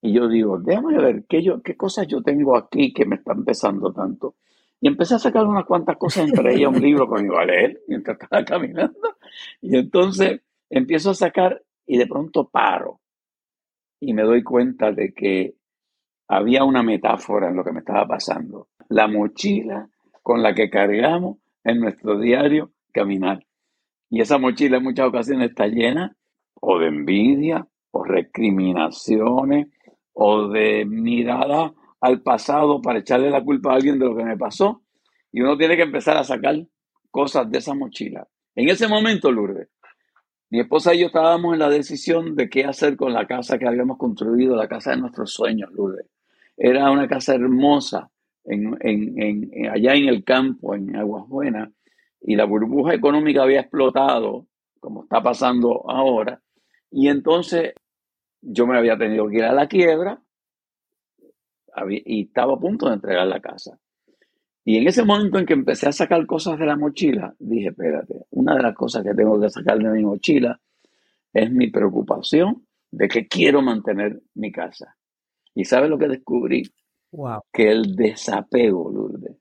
Y 0.00 0.12
yo 0.12 0.28
digo, 0.28 0.58
déjame 0.58 0.98
ver 0.98 1.24
qué, 1.28 1.42
yo, 1.42 1.60
qué 1.62 1.76
cosas 1.76 2.06
yo 2.06 2.22
tengo 2.22 2.56
aquí 2.56 2.92
que 2.92 3.04
me 3.04 3.16
están 3.16 3.44
pesando 3.44 3.92
tanto. 3.92 4.36
Y 4.80 4.86
empecé 4.86 5.16
a 5.16 5.18
sacar 5.18 5.44
unas 5.44 5.64
cuantas 5.64 5.96
cosas, 5.96 6.28
entre 6.28 6.54
ellas 6.54 6.72
un 6.72 6.80
libro 6.80 7.12
que 7.12 7.24
iba 7.24 7.42
a 7.42 7.46
leer 7.46 7.82
mientras 7.88 8.20
estaba 8.20 8.44
caminando. 8.44 9.16
Y 9.60 9.76
entonces 9.76 10.40
empiezo 10.70 11.10
a 11.10 11.14
sacar 11.14 11.62
y 11.86 11.98
de 11.98 12.06
pronto 12.06 12.48
paro. 12.48 13.00
Y 14.00 14.14
me 14.14 14.22
doy 14.22 14.44
cuenta 14.44 14.92
de 14.92 15.12
que 15.12 15.57
había 16.28 16.64
una 16.64 16.82
metáfora 16.82 17.48
en 17.48 17.56
lo 17.56 17.64
que 17.64 17.72
me 17.72 17.80
estaba 17.80 18.06
pasando. 18.06 18.68
La 18.88 19.08
mochila 19.08 19.88
con 20.22 20.42
la 20.42 20.54
que 20.54 20.68
cargamos 20.68 21.38
en 21.64 21.80
nuestro 21.80 22.18
diario 22.18 22.72
caminar. 22.92 23.44
Y 24.10 24.20
esa 24.20 24.38
mochila 24.38 24.76
en 24.76 24.84
muchas 24.84 25.08
ocasiones 25.08 25.50
está 25.50 25.66
llena 25.66 26.14
o 26.60 26.78
de 26.78 26.88
envidia, 26.88 27.66
o 27.90 28.04
recriminaciones, 28.04 29.68
o 30.12 30.48
de 30.48 30.84
mirada 30.84 31.72
al 32.00 32.22
pasado 32.22 32.82
para 32.82 32.98
echarle 32.98 33.30
la 33.30 33.42
culpa 33.42 33.72
a 33.72 33.76
alguien 33.76 33.98
de 33.98 34.06
lo 34.06 34.16
que 34.16 34.24
me 34.24 34.36
pasó. 34.36 34.82
Y 35.32 35.40
uno 35.40 35.56
tiene 35.56 35.76
que 35.76 35.82
empezar 35.82 36.16
a 36.16 36.24
sacar 36.24 36.56
cosas 37.10 37.50
de 37.50 37.58
esa 37.58 37.74
mochila. 37.74 38.26
En 38.54 38.68
ese 38.68 38.88
momento, 38.88 39.30
Lourdes, 39.30 39.68
mi 40.50 40.60
esposa 40.60 40.94
y 40.94 41.00
yo 41.00 41.06
estábamos 41.06 41.52
en 41.52 41.60
la 41.60 41.68
decisión 41.68 42.34
de 42.34 42.48
qué 42.48 42.64
hacer 42.64 42.96
con 42.96 43.12
la 43.12 43.26
casa 43.26 43.58
que 43.58 43.68
habíamos 43.68 43.98
construido, 43.98 44.56
la 44.56 44.68
casa 44.68 44.90
de 44.90 44.98
nuestros 44.98 45.32
sueños, 45.32 45.70
Lourdes. 45.72 46.06
Era 46.60 46.90
una 46.90 47.06
casa 47.06 47.36
hermosa 47.36 48.10
en, 48.44 48.76
allá 49.72 49.94
en 49.94 50.08
el 50.08 50.24
campo, 50.24 50.74
en 50.74 50.96
Aguas 50.96 51.28
Buenas, 51.28 51.70
y 52.20 52.34
la 52.34 52.46
burbuja 52.46 52.94
económica 52.94 53.44
había 53.44 53.60
explotado, 53.60 54.48
como 54.80 55.04
está 55.04 55.22
pasando 55.22 55.88
ahora, 55.88 56.42
y 56.90 57.08
entonces 57.08 57.74
yo 58.40 58.66
me 58.66 58.76
había 58.76 58.98
tenido 58.98 59.28
que 59.28 59.36
ir 59.36 59.44
a 59.44 59.52
la 59.52 59.68
quiebra 59.68 60.20
y 61.90 62.24
estaba 62.24 62.54
a 62.54 62.58
punto 62.58 62.88
de 62.88 62.94
entregar 62.94 63.28
la 63.28 63.40
casa. 63.40 63.78
Y 64.64 64.78
en 64.78 64.88
ese 64.88 65.04
momento 65.04 65.38
en 65.38 65.46
que 65.46 65.54
empecé 65.54 65.88
a 65.88 65.92
sacar 65.92 66.26
cosas 66.26 66.58
de 66.58 66.66
la 66.66 66.76
mochila, 66.76 67.34
dije, 67.38 67.68
espérate, 67.68 68.26
una 68.30 68.56
de 68.56 68.62
las 68.62 68.74
cosas 68.74 69.04
que 69.04 69.14
tengo 69.14 69.40
que 69.40 69.48
sacar 69.48 69.78
de 69.78 69.90
mi 69.90 70.02
mochila 70.04 70.60
es 71.32 71.52
mi 71.52 71.70
preocupación 71.70 72.66
de 72.90 73.06
que 73.06 73.28
quiero 73.28 73.62
mantener 73.62 74.20
mi 74.34 74.50
casa. 74.50 74.97
¿Y 75.58 75.64
sabes 75.64 75.90
lo 75.90 75.98
que 75.98 76.06
descubrí? 76.06 76.62
Wow. 77.10 77.40
Que 77.52 77.72
el 77.72 77.96
desapego, 77.96 78.92
Lourdes, 78.92 79.38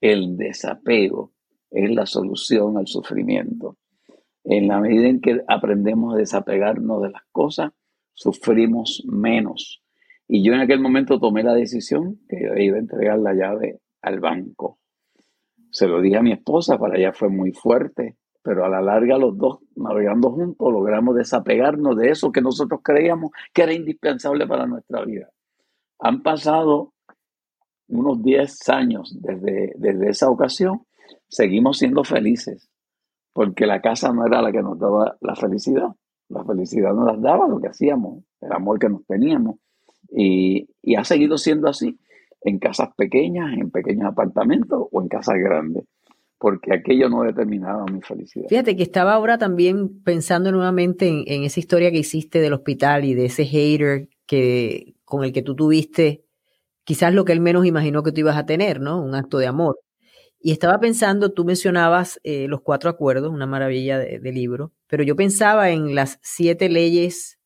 el 0.00 0.36
desapego 0.36 1.32
es 1.72 1.90
la 1.90 2.06
solución 2.06 2.78
al 2.78 2.86
sufrimiento. 2.86 3.76
En 4.44 4.68
la 4.68 4.78
medida 4.78 5.08
en 5.08 5.20
que 5.20 5.40
aprendemos 5.48 6.14
a 6.14 6.18
desapegarnos 6.18 7.02
de 7.02 7.10
las 7.10 7.22
cosas, 7.32 7.72
sufrimos 8.14 9.02
menos. 9.08 9.82
Y 10.28 10.44
yo 10.44 10.52
en 10.52 10.60
aquel 10.60 10.78
momento 10.78 11.18
tomé 11.18 11.42
la 11.42 11.54
decisión 11.54 12.20
que 12.28 12.62
iba 12.62 12.76
a 12.76 12.80
entregar 12.80 13.18
la 13.18 13.34
llave 13.34 13.80
al 14.02 14.20
banco. 14.20 14.78
Se 15.72 15.88
lo 15.88 16.00
dije 16.00 16.18
a 16.18 16.22
mi 16.22 16.30
esposa, 16.30 16.78
para 16.78 16.96
ella 16.96 17.12
fue 17.12 17.28
muy 17.28 17.50
fuerte, 17.50 18.18
pero 18.40 18.64
a 18.64 18.68
la 18.68 18.80
larga 18.80 19.18
los 19.18 19.36
dos, 19.36 19.58
navegando 19.74 20.30
juntos, 20.30 20.72
logramos 20.72 21.16
desapegarnos 21.16 21.96
de 21.96 22.10
eso 22.10 22.30
que 22.30 22.40
nosotros 22.40 22.82
creíamos 22.84 23.32
que 23.52 23.62
era 23.62 23.72
indispensable 23.72 24.46
para 24.46 24.64
nuestra 24.68 25.04
vida. 25.04 25.28
Han 25.98 26.22
pasado 26.22 26.92
unos 27.88 28.22
10 28.22 28.68
años 28.68 29.16
desde, 29.20 29.72
desde 29.76 30.10
esa 30.10 30.30
ocasión, 30.30 30.82
seguimos 31.28 31.78
siendo 31.78 32.04
felices, 32.04 32.68
porque 33.32 33.66
la 33.66 33.80
casa 33.80 34.12
no 34.12 34.26
era 34.26 34.42
la 34.42 34.52
que 34.52 34.62
nos 34.62 34.78
daba 34.78 35.16
la 35.20 35.36
felicidad, 35.36 35.88
la 36.28 36.44
felicidad 36.44 36.92
nos 36.92 37.06
las 37.06 37.22
daba 37.22 37.48
lo 37.48 37.60
que 37.60 37.68
hacíamos, 37.68 38.24
el 38.40 38.52
amor 38.52 38.78
que 38.78 38.88
nos 38.88 39.04
teníamos, 39.06 39.56
y, 40.10 40.68
y 40.82 40.96
ha 40.96 41.04
seguido 41.04 41.38
siendo 41.38 41.68
así 41.68 41.98
en 42.42 42.58
casas 42.58 42.90
pequeñas, 42.96 43.52
en 43.58 43.70
pequeños 43.70 44.06
apartamentos 44.06 44.86
o 44.90 45.02
en 45.02 45.08
casas 45.08 45.36
grandes 45.38 45.84
porque 46.38 46.74
aquello 46.74 47.08
no 47.08 47.22
determinaba 47.22 47.86
mi 47.86 48.02
felicidad. 48.02 48.46
Fíjate 48.48 48.76
que 48.76 48.82
estaba 48.82 49.14
ahora 49.14 49.38
también 49.38 50.02
pensando 50.02 50.52
nuevamente 50.52 51.08
en, 51.08 51.24
en, 51.26 51.44
esa 51.44 51.60
historia 51.60 51.90
que 51.90 51.98
hiciste 51.98 52.40
del 52.40 52.52
hospital 52.52 53.06
y 53.06 53.14
de 53.14 53.24
ese 53.24 53.46
hater 53.46 54.10
que, 54.26 54.94
con 55.04 55.24
el 55.24 55.32
que 55.32 55.42
tú 55.42 55.54
tuviste 55.56 56.26
quizás 56.86 57.12
lo 57.12 57.24
que 57.24 57.32
él 57.32 57.40
menos 57.40 57.66
imaginó 57.66 58.02
que 58.02 58.12
tú 58.12 58.20
ibas 58.20 58.36
a 58.36 58.46
tener, 58.46 58.80
¿no? 58.80 59.02
Un 59.02 59.14
acto 59.14 59.38
de 59.38 59.48
amor. 59.48 59.78
Y 60.40 60.52
estaba 60.52 60.78
pensando, 60.80 61.32
tú 61.32 61.44
mencionabas 61.44 62.20
eh, 62.22 62.46
los 62.48 62.62
cuatro 62.62 62.88
acuerdos, 62.90 63.32
una 63.32 63.46
maravilla 63.46 63.98
de, 63.98 64.32
libro, 64.32 64.72
pero 64.86 65.02
yo 65.02 65.16
pensaba 65.16 65.70
en 65.70 65.94
las 65.96 66.20
siete 66.22 66.68
leyes 66.68 67.38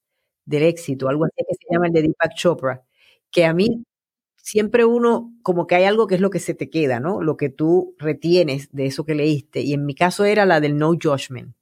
del 0.44 0.64
éxito, 0.64 1.08
algo 1.08 1.24
así 1.24 1.36
que 1.48 1.54
se 1.54 1.66
llama 1.72 1.86
el 1.86 1.92
de 1.94 2.02
Deepak 2.02 2.34
Chopra, 2.34 2.82
que 3.30 3.46
a 3.46 3.54
mí 3.54 3.84
siempre 4.36 4.84
uno, 4.84 5.32
como 5.42 5.66
que 5.66 5.76
hay 5.76 5.84
algo 5.84 6.06
que 6.06 6.16
es 6.16 6.20
lo 6.20 6.30
que 6.30 6.40
se 6.40 6.54
te 6.54 6.68
queda, 6.68 7.00
¿no? 7.00 7.22
Lo 7.22 7.36
que 7.38 7.48
tú 7.48 7.94
retienes 7.98 8.70
de 8.72 8.86
eso 8.86 9.04
que 9.04 9.14
leíste. 9.14 9.62
Y 9.62 9.72
en 9.74 9.86
mi 9.86 9.94
caso 9.94 10.24
era 10.24 10.44
la 10.46 10.60
del 10.60 10.76
no 10.76 10.90
judgment, 10.90 11.56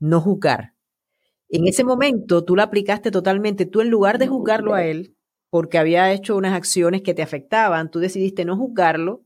no 0.00 0.20
juzgar. 0.20 0.74
En 1.50 1.66
ese 1.66 1.84
momento 1.84 2.44
tú 2.44 2.54
la 2.56 2.64
aplicaste 2.64 3.10
totalmente. 3.10 3.66
Tú 3.66 3.80
en 3.80 3.90
lugar 3.90 4.18
de 4.18 4.28
juzgarlo 4.28 4.74
a 4.74 4.84
él, 4.84 5.16
porque 5.50 5.78
había 5.78 6.12
hecho 6.12 6.36
unas 6.36 6.54
acciones 6.54 7.02
que 7.02 7.14
te 7.14 7.22
afectaban, 7.22 7.90
tú 7.90 7.98
decidiste 7.98 8.44
no 8.44 8.56
juzgarlo 8.56 9.24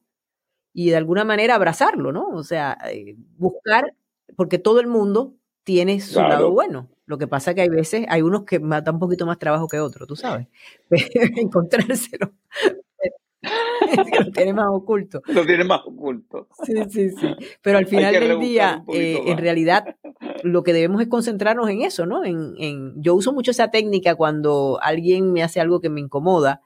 y 0.74 0.90
de 0.90 0.96
alguna 0.96 1.24
manera 1.24 1.54
abrazarlo, 1.56 2.12
¿no? 2.12 2.28
O 2.30 2.42
sea, 2.44 2.78
eh, 2.92 3.16
buscar, 3.38 3.94
porque 4.36 4.58
todo 4.58 4.80
el 4.80 4.88
mundo 4.88 5.36
tiene 5.64 6.00
su 6.00 6.20
lado 6.20 6.50
bueno. 6.52 6.90
Lo 7.06 7.18
que 7.18 7.28
pasa 7.28 7.50
es 7.52 7.56
que 7.56 7.62
hay 7.62 7.68
veces, 7.68 8.06
hay 8.08 8.22
unos 8.22 8.44
que 8.44 8.58
dan 8.60 8.94
un 8.94 9.00
poquito 9.00 9.26
más 9.26 9.38
trabajo 9.38 9.68
que 9.68 9.80
otros, 9.80 10.08
tú 10.08 10.16
sabes. 10.16 10.48
Encontrárselo. 11.36 12.32
lo 14.24 14.32
tiene 14.32 14.52
más 14.52 14.66
oculto. 14.70 15.22
Lo 15.26 15.44
tiene 15.44 15.64
más 15.64 15.80
oculto. 15.84 16.48
Sí, 16.64 16.74
sí, 16.90 17.10
sí. 17.10 17.34
Pero 17.62 17.78
al 17.78 17.86
final 17.86 18.12
del 18.14 18.40
día, 18.40 18.84
eh, 18.92 19.20
en 19.26 19.38
realidad, 19.38 19.96
lo 20.42 20.62
que 20.62 20.72
debemos 20.72 21.00
es 21.02 21.08
concentrarnos 21.08 21.68
en 21.68 21.82
eso, 21.82 22.06
¿no? 22.06 22.24
En, 22.24 22.54
en, 22.58 23.02
yo 23.02 23.14
uso 23.14 23.32
mucho 23.32 23.50
esa 23.50 23.70
técnica 23.70 24.14
cuando 24.14 24.78
alguien 24.82 25.32
me 25.32 25.42
hace 25.42 25.60
algo 25.60 25.80
que 25.80 25.90
me 25.90 26.00
incomoda 26.00 26.62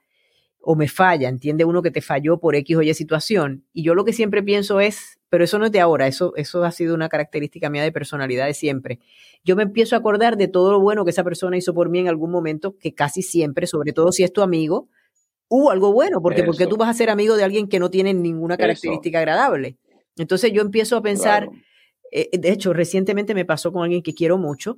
o 0.61 0.75
me 0.75 0.87
falla, 0.87 1.29
entiende 1.29 1.65
uno 1.65 1.81
que 1.81 1.91
te 1.91 2.01
falló 2.01 2.39
por 2.39 2.55
X 2.55 2.77
o 2.77 2.81
Y 2.81 2.93
situación. 2.93 3.65
Y 3.73 3.83
yo 3.83 3.95
lo 3.95 4.03
que 4.05 4.13
siempre 4.13 4.43
pienso 4.43 4.79
es, 4.79 5.19
pero 5.29 5.43
eso 5.43 5.57
no 5.57 5.65
es 5.65 5.71
de 5.71 5.79
ahora, 5.79 6.07
eso, 6.07 6.33
eso 6.35 6.63
ha 6.63 6.71
sido 6.71 6.95
una 6.95 7.09
característica 7.09 7.69
mía 7.69 7.83
de 7.83 7.91
personalidad 7.91 8.45
de 8.45 8.53
siempre. 8.53 8.99
Yo 9.43 9.55
me 9.55 9.63
empiezo 9.63 9.95
a 9.95 9.99
acordar 9.99 10.37
de 10.37 10.47
todo 10.47 10.71
lo 10.71 10.79
bueno 10.79 11.05
que 11.05 11.11
esa 11.11 11.23
persona 11.23 11.57
hizo 11.57 11.73
por 11.73 11.89
mí 11.89 11.99
en 11.99 12.07
algún 12.07 12.31
momento, 12.31 12.77
que 12.77 12.93
casi 12.93 13.21
siempre, 13.21 13.67
sobre 13.67 13.93
todo 13.93 14.11
si 14.11 14.23
es 14.23 14.33
tu 14.33 14.41
amigo, 14.41 14.89
hubo 15.49 15.71
algo 15.71 15.91
bueno, 15.91 16.21
porque 16.21 16.43
porque 16.43 16.67
tú 16.67 16.77
vas 16.77 16.89
a 16.89 16.93
ser 16.93 17.09
amigo 17.09 17.35
de 17.35 17.43
alguien 17.43 17.67
que 17.67 17.79
no 17.79 17.89
tiene 17.89 18.13
ninguna 18.13 18.55
característica 18.55 19.19
agradable? 19.19 19.77
Entonces 20.15 20.53
yo 20.53 20.61
empiezo 20.61 20.95
a 20.95 21.01
pensar, 21.01 21.49
eh, 22.11 22.29
de 22.37 22.51
hecho, 22.51 22.71
recientemente 22.73 23.33
me 23.33 23.45
pasó 23.45 23.71
con 23.71 23.83
alguien 23.83 24.01
que 24.01 24.13
quiero 24.13 24.37
mucho, 24.37 24.77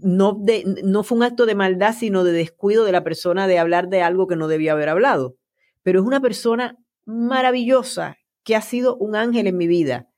no, 0.00 0.38
de, 0.38 0.64
no 0.84 1.02
fue 1.02 1.18
un 1.18 1.24
acto 1.24 1.46
de 1.46 1.54
maldad, 1.54 1.94
sino 1.98 2.24
de 2.24 2.32
descuido 2.32 2.84
de 2.84 2.92
la 2.92 3.04
persona 3.04 3.46
de 3.46 3.58
hablar 3.58 3.88
de 3.88 4.02
algo 4.02 4.26
que 4.26 4.36
no 4.36 4.48
debía 4.48 4.72
haber 4.72 4.88
hablado. 4.88 5.36
Pero 5.82 6.00
es 6.00 6.06
una 6.06 6.20
persona 6.20 6.76
maravillosa 7.04 8.16
que 8.44 8.56
ha 8.56 8.60
sido 8.60 8.96
un 8.96 9.16
ángel 9.16 9.46
en 9.46 9.56
mi 9.56 9.66
vida. 9.66 10.08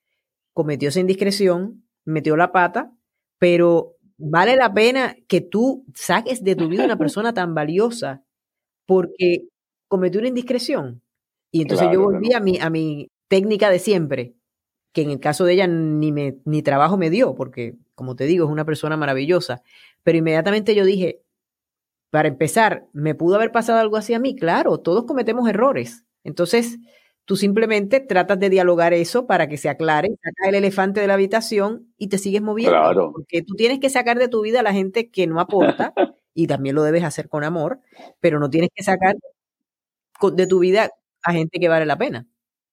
Cometió 0.53 0.89
esa 0.89 1.01
indiscreción, 1.01 1.85
metió 2.05 2.37
la 2.37 2.53
pata, 2.53 2.93
pero 3.39 3.97
vale 4.17 4.57
la 4.57 4.73
pena 4.75 5.17
que 5.29 5.41
tú 5.41 5.87
saques 5.95 6.43
de 6.43 6.57
tu 6.57 6.69
vida 6.69 6.85
una 6.85 6.99
persona 6.99 7.33
tan 7.33 7.55
valiosa 7.55 8.25
porque 8.87 9.45
cometió 9.89 10.21
una 10.21 10.29
indiscreción. 10.29 11.03
Y 11.51 11.63
entonces 11.63 11.89
yo 11.93 12.03
volví 12.03 12.33
a, 12.33 12.41
mi, 12.41 12.59
a 12.59 12.71
mi 12.71 13.11
técnica 13.29 13.71
de 13.71 13.79
siempre, 13.79 14.35
que 14.93 15.03
en 15.03 15.11
el 15.11 15.21
caso 15.21 15.45
de 15.45 15.55
ella 15.55 15.67
ni, 15.67 16.13
me, 16.13 16.39
ni 16.45 16.63
trabajo 16.63 16.97
me 16.99 17.11
dio, 17.11 17.35
porque 17.35 17.77
como 17.95 18.15
te 18.15 18.25
digo, 18.25 18.45
es 18.47 18.51
una 18.51 18.65
persona 18.65 18.97
maravillosa. 18.97 19.63
Pero 20.03 20.19
inmediatamente 20.19 20.75
yo 20.75 20.85
dije, 20.85 21.23
para 22.11 22.29
empezar, 22.29 22.87
¿me 22.93 23.15
pudo 23.15 23.37
haber 23.37 23.53
pasado 23.53 23.81
algo 23.81 23.97
así 23.97 24.15
a 24.15 24.19
mí? 24.19 24.37
Claro, 24.37 24.79
todos 24.79 25.05
cometemos 25.05 25.49
errores. 25.49 26.05
Entonces, 26.25 26.79
tú 27.25 27.37
simplemente 27.37 28.01
tratas 28.01 28.39
de 28.39 28.51
dialogar 28.51 28.95
eso 28.95 29.27
para 29.27 29.49
que 29.49 29.59
se 29.59 29.69
aclare, 29.69 30.09
sacas 30.09 30.49
el 30.49 30.55
elefante 30.55 31.01
de 31.01 31.07
la 31.07 31.15
habitación 31.15 31.93
y 31.99 32.09
te 32.09 32.19
sigues 32.19 32.41
moviendo. 32.43 32.79
Claro. 32.79 33.13
Porque 33.13 33.43
tú 33.43 33.55
tienes 33.55 33.81
que 33.81 33.91
sacar 33.91 34.19
de 34.19 34.29
tu 34.29 34.43
vida 34.43 34.61
a 34.61 34.63
la 34.63 34.73
gente 34.73 35.11
que 35.11 35.27
no 35.27 35.41
aporta, 35.41 35.93
y 36.35 36.47
también 36.47 36.77
lo 36.77 36.85
debes 36.85 37.03
hacer 37.03 37.29
con 37.29 37.43
amor, 37.43 37.81
pero 38.21 38.39
no 38.39 38.49
tienes 38.49 38.71
que 38.73 38.85
sacar 38.85 39.17
de 40.33 40.47
tu 40.47 40.59
vida 40.61 40.91
a 41.25 41.33
gente 41.33 41.59
que 41.59 41.69
vale 41.69 41.87
la 41.87 41.99
pena. 41.99 42.27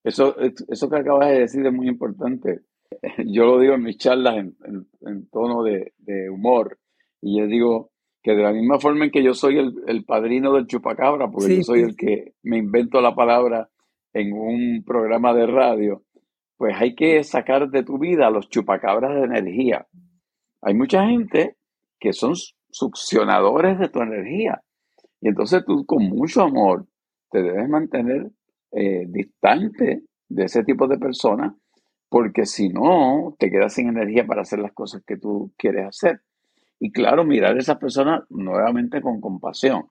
Eso, 0.03 0.35
eso 0.39 0.89
que 0.89 0.97
acabas 0.97 1.29
de 1.29 1.39
decir 1.39 1.65
es 1.65 1.73
muy 1.73 1.87
importante. 1.87 2.61
Yo 3.25 3.45
lo 3.45 3.59
digo 3.59 3.73
en 3.73 3.83
mis 3.83 3.97
charlas 3.97 4.37
en, 4.37 5.29
tono 5.31 5.63
de, 5.63 5.93
humor 6.29 6.77
y 7.21 7.39
yo 7.39 7.47
digo 7.47 7.91
que 8.21 8.35
de 8.35 8.43
la 8.43 8.51
misma 8.51 8.79
forma 8.79 9.05
en 9.05 9.11
que 9.11 9.23
yo 9.23 9.33
soy 9.33 9.57
el, 9.57 10.05
padrino 10.05 10.53
del 10.53 10.67
chupacabra, 10.67 11.29
porque 11.31 11.57
yo 11.57 11.63
soy 11.63 11.81
el 11.81 11.95
que 11.95 12.33
me 12.43 12.57
invento 12.57 13.01
la 13.01 13.15
palabra 13.15 13.69
en 14.13 14.33
un 14.33 14.83
programa 14.85 15.33
de 15.33 15.47
radio, 15.47 16.03
pues 16.57 16.75
hay 16.79 16.95
que 16.95 17.23
sacar 17.23 17.69
de 17.69 17.83
tu 17.83 17.97
vida 17.97 18.29
los 18.29 18.49
chupacabras 18.49 19.15
de 19.15 19.25
energía. 19.25 19.87
Hay 20.61 20.73
mucha 20.73 21.05
gente 21.07 21.57
que 21.99 22.13
son 22.13 22.33
succionadores 22.69 23.79
de 23.79 23.89
tu 23.89 24.01
energía. 24.01 24.61
Y 25.21 25.29
entonces 25.29 25.63
tú 25.65 25.85
con 25.85 26.03
mucho 26.03 26.43
amor 26.43 26.85
te 27.35 27.43
debes 27.43 27.67
mantener 27.67 28.31
eh, 28.71 29.03
distante 29.09 30.03
de 30.29 30.45
ese 30.45 30.63
tipo 30.63 30.87
de 30.87 30.97
personas, 30.97 31.53
porque 32.07 32.45
si 32.45 32.69
no, 32.69 33.35
te 33.37 33.51
quedas 33.51 33.73
sin 33.73 33.89
energía 33.89 34.25
para 34.25 34.43
hacer 34.43 34.59
las 34.59 34.71
cosas 34.71 35.03
que 35.05 35.17
tú 35.17 35.51
quieres 35.57 35.85
hacer. 35.85 36.21
Y 36.79 36.93
claro, 36.93 37.25
mirar 37.25 37.57
a 37.57 37.59
esas 37.59 37.77
personas 37.77 38.23
nuevamente 38.29 39.01
con 39.01 39.19
compasión. 39.19 39.89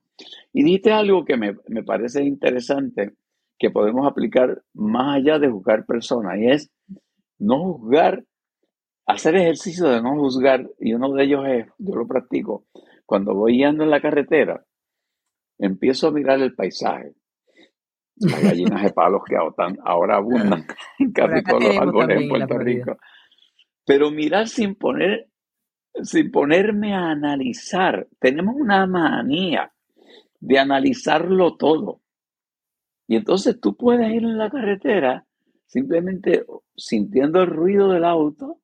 Y 0.54 0.64
diste 0.64 0.90
algo 0.90 1.26
que 1.26 1.36
me, 1.36 1.54
me 1.68 1.82
parece 1.82 2.24
interesante, 2.24 3.12
que 3.58 3.70
podemos 3.70 4.10
aplicar 4.10 4.62
más 4.72 5.18
allá 5.18 5.38
de 5.38 5.50
juzgar 5.50 5.84
personas, 5.84 6.38
y 6.38 6.46
es 6.46 6.70
no 7.38 7.74
juzgar, 7.74 8.24
hacer 9.04 9.36
ejercicio 9.36 9.86
de 9.90 10.00
no 10.00 10.18
juzgar, 10.18 10.66
y 10.80 10.94
uno 10.94 11.12
de 11.12 11.24
ellos 11.24 11.44
es, 11.46 11.66
yo 11.76 11.94
lo 11.94 12.06
practico, 12.06 12.64
cuando 13.04 13.34
voy 13.34 13.58
yendo 13.58 13.84
en 13.84 13.90
la 13.90 14.00
carretera, 14.00 14.64
empiezo 15.58 16.08
a 16.08 16.12
mirar 16.12 16.40
el 16.40 16.54
paisaje 16.54 17.12
las 18.16 18.42
gallinas 18.42 18.82
de 18.82 18.92
palos 18.92 19.22
que 19.26 19.36
ahora 19.36 20.16
abundan 20.16 20.66
en 20.98 21.12
casi 21.12 21.42
todos 21.42 21.64
los 21.64 21.76
árboles 21.76 22.22
en 22.22 22.28
Puerto 22.28 22.58
Rico. 22.58 22.98
Pero 23.84 24.10
mirar 24.10 24.48
sin 24.48 24.76
poner, 24.76 25.28
sin 26.02 26.30
ponerme 26.30 26.94
a 26.94 27.10
analizar. 27.10 28.06
Tenemos 28.18 28.56
una 28.56 28.86
manía 28.86 29.72
de 30.40 30.58
analizarlo 30.58 31.56
todo. 31.56 32.00
Y 33.06 33.16
entonces 33.16 33.60
tú 33.60 33.76
puedes 33.76 34.10
ir 34.10 34.22
en 34.22 34.38
la 34.38 34.50
carretera 34.50 35.26
simplemente 35.66 36.46
sintiendo 36.76 37.42
el 37.42 37.48
ruido 37.48 37.90
del 37.90 38.04
auto, 38.04 38.60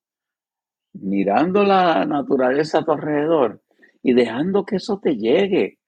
mirando 0.93 1.65
la 1.65 2.05
naturaleza 2.05 2.79
a 2.79 2.85
tu 2.85 2.93
alrededor 2.93 3.63
y 4.03 4.15
dejando 4.15 4.65
que 4.65 4.77
eso 4.77 5.01
te 5.03 5.17
llegue, 5.17 5.79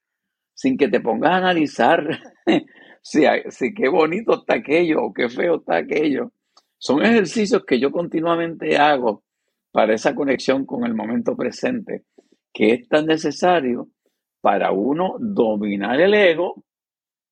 sin 0.53 0.77
que 0.77 0.87
te 0.87 0.99
pongas 0.99 1.31
a 1.31 1.37
analizar 1.37 2.19
si, 3.03 3.73
qué 3.73 3.89
bonito 3.89 4.39
está 4.39 4.55
aquello 4.55 5.03
o 5.03 5.13
qué 5.13 5.29
feo 5.29 5.57
está 5.57 5.77
aquello. 5.77 6.31
Son 6.77 7.03
ejercicios 7.03 7.63
que 7.65 7.79
yo 7.79 7.91
continuamente 7.91 8.77
hago 8.77 9.23
para 9.71 9.93
esa 9.93 10.15
conexión 10.15 10.65
con 10.65 10.85
el 10.85 10.95
momento 10.95 11.35
presente, 11.35 12.05
que 12.53 12.73
es 12.73 12.87
tan 12.87 13.05
necesario 13.05 13.89
para 14.41 14.71
uno 14.71 15.15
dominar 15.19 15.99
el 15.99 16.13
ego 16.13 16.63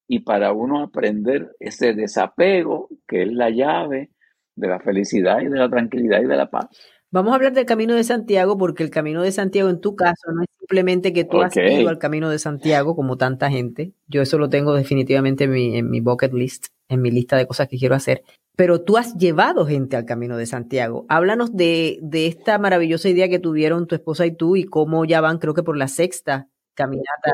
y 0.08 0.20
para 0.20 0.52
uno 0.52 0.84
aprender 0.84 1.56
ese 1.60 1.94
desapego 1.94 2.90
que 3.08 3.24
es 3.24 3.32
la 3.32 3.50
llave 3.50 4.12
de 4.56 4.68
la 4.68 4.80
felicidad 4.80 5.40
y 5.42 5.48
de 5.48 5.58
la 5.58 5.70
tranquilidad 5.70 6.22
y 6.22 6.28
de 6.28 6.36
la 6.36 6.50
paz. 6.50 6.68
Vamos 7.13 7.34
a 7.34 7.36
hablar 7.36 7.52
del 7.52 7.65
Camino 7.65 7.93
de 7.93 8.06
Santiago 8.06 8.58
porque 8.58 8.84
el 8.84 8.89
Camino 8.89 9.21
de 9.21 9.34
Santiago 9.34 9.69
en 9.69 9.82
tu 9.82 9.97
caso 9.97 10.32
no 10.34 10.43
es 10.43 10.47
simplemente 10.58 11.12
que 11.12 11.26
tú 11.26 11.41
has 11.41 11.54
ido 11.58 11.89
al 11.89 12.00
Camino 12.00 12.30
de 12.30 12.39
Santiago 12.39 12.95
como 12.95 13.17
tanta 13.17 13.50
gente. 13.50 13.91
Yo 14.08 14.21
eso 14.21 14.38
lo 14.38 14.47
tengo 14.47 14.74
definitivamente 14.74 15.43
en 15.43 15.52
mi, 15.52 15.78
en 15.78 15.89
mi 15.89 16.00
bucket 16.00 16.32
list, 16.32 16.67
en 16.88 17.02
mi 17.02 17.12
lista 17.12 17.36
de 17.36 17.47
cosas 17.47 17.67
que 17.67 17.78
quiero 17.78 17.95
hacer. 17.95 18.24
Pero 18.56 18.82
tú 18.84 18.95
has 18.95 19.17
llevado 19.17 19.65
gente 19.65 19.97
al 19.97 20.06
Camino 20.06 20.38
de 20.38 20.45
Santiago. 20.45 21.06
Háblanos 21.10 21.54
de, 21.54 22.00
de 22.02 22.28
esta 22.28 22.58
maravillosa 22.60 23.10
idea 23.10 23.28
que 23.28 23.39
tuvieron 23.39 23.88
tu 23.88 23.95
esposa 23.95 24.26
y 24.26 24.34
tú 24.34 24.56
y 24.56 24.63
cómo 24.63 25.04
ya 25.04 25.19
van, 25.19 25.38
creo 25.38 25.54
que 25.54 25.63
por 25.63 25.76
la 25.76 25.89
sexta 25.89 26.47
caminata. 26.76 27.34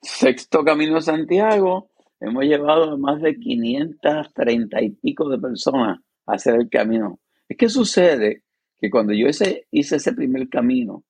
Sexto 0.00 0.64
Camino 0.64 0.94
de 0.94 1.02
Santiago. 1.02 1.90
Hemos 2.20 2.44
llevado 2.44 2.92
a 2.92 2.96
más 2.96 3.20
de 3.20 3.36
530 3.36 4.80
y 4.80 4.90
pico 4.92 5.28
de 5.28 5.38
personas 5.38 5.98
a 6.24 6.32
hacer 6.32 6.54
el 6.54 6.70
camino. 6.70 7.18
Es 7.46 7.58
que 7.58 7.68
sucede 7.68 8.43
que 8.84 8.90
cuando 8.90 9.14
yo 9.14 9.28
hice, 9.28 9.66
hice 9.70 9.96
ese 9.96 10.12
primer 10.12 10.46
camino, 10.50 11.04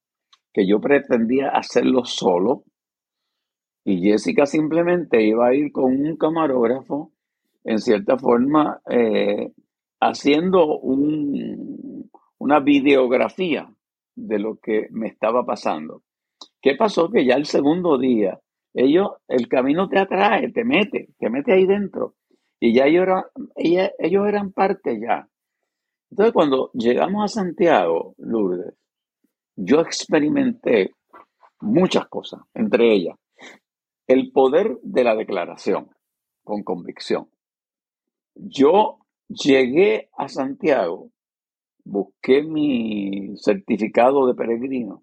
que 0.52 0.64
yo 0.64 0.80
pretendía 0.80 1.48
hacerlo 1.48 2.04
solo, 2.04 2.62
y 3.84 4.00
Jessica 4.00 4.46
simplemente 4.46 5.20
iba 5.24 5.48
a 5.48 5.54
ir 5.56 5.72
con 5.72 5.86
un 5.86 6.16
camarógrafo, 6.16 7.10
en 7.64 7.80
cierta 7.80 8.16
forma, 8.16 8.80
eh, 8.88 9.50
haciendo 10.00 10.78
un, 10.78 12.08
una 12.38 12.60
videografía 12.60 13.68
de 14.14 14.38
lo 14.38 14.60
que 14.62 14.86
me 14.92 15.08
estaba 15.08 15.44
pasando. 15.44 16.02
¿Qué 16.62 16.76
pasó? 16.76 17.10
Que 17.10 17.26
ya 17.26 17.34
el 17.34 17.46
segundo 17.46 17.98
día, 17.98 18.38
ellos, 18.72 19.08
el 19.26 19.48
camino 19.48 19.88
te 19.88 19.98
atrae, 19.98 20.52
te 20.52 20.62
mete, 20.62 21.08
te 21.18 21.28
mete 21.28 21.54
ahí 21.54 21.66
dentro. 21.66 22.14
Y 22.60 22.72
ya 22.72 22.84
ellos, 22.84 23.08
ellos 23.56 24.28
eran 24.28 24.52
parte 24.52 25.00
ya. 25.00 25.28
Entonces, 26.14 26.32
cuando 26.32 26.70
llegamos 26.74 27.24
a 27.24 27.26
Santiago, 27.26 28.14
Lourdes, 28.18 28.72
yo 29.56 29.80
experimenté 29.80 30.92
muchas 31.58 32.06
cosas, 32.06 32.40
entre 32.54 32.94
ellas 32.94 33.16
el 34.06 34.30
poder 34.30 34.78
de 34.84 35.02
la 35.02 35.16
declaración 35.16 35.90
con 36.44 36.62
convicción. 36.62 37.30
Yo 38.36 38.98
llegué 39.26 40.08
a 40.16 40.28
Santiago, 40.28 41.10
busqué 41.82 42.44
mi 42.44 43.36
certificado 43.36 44.28
de 44.28 44.34
peregrino 44.34 45.02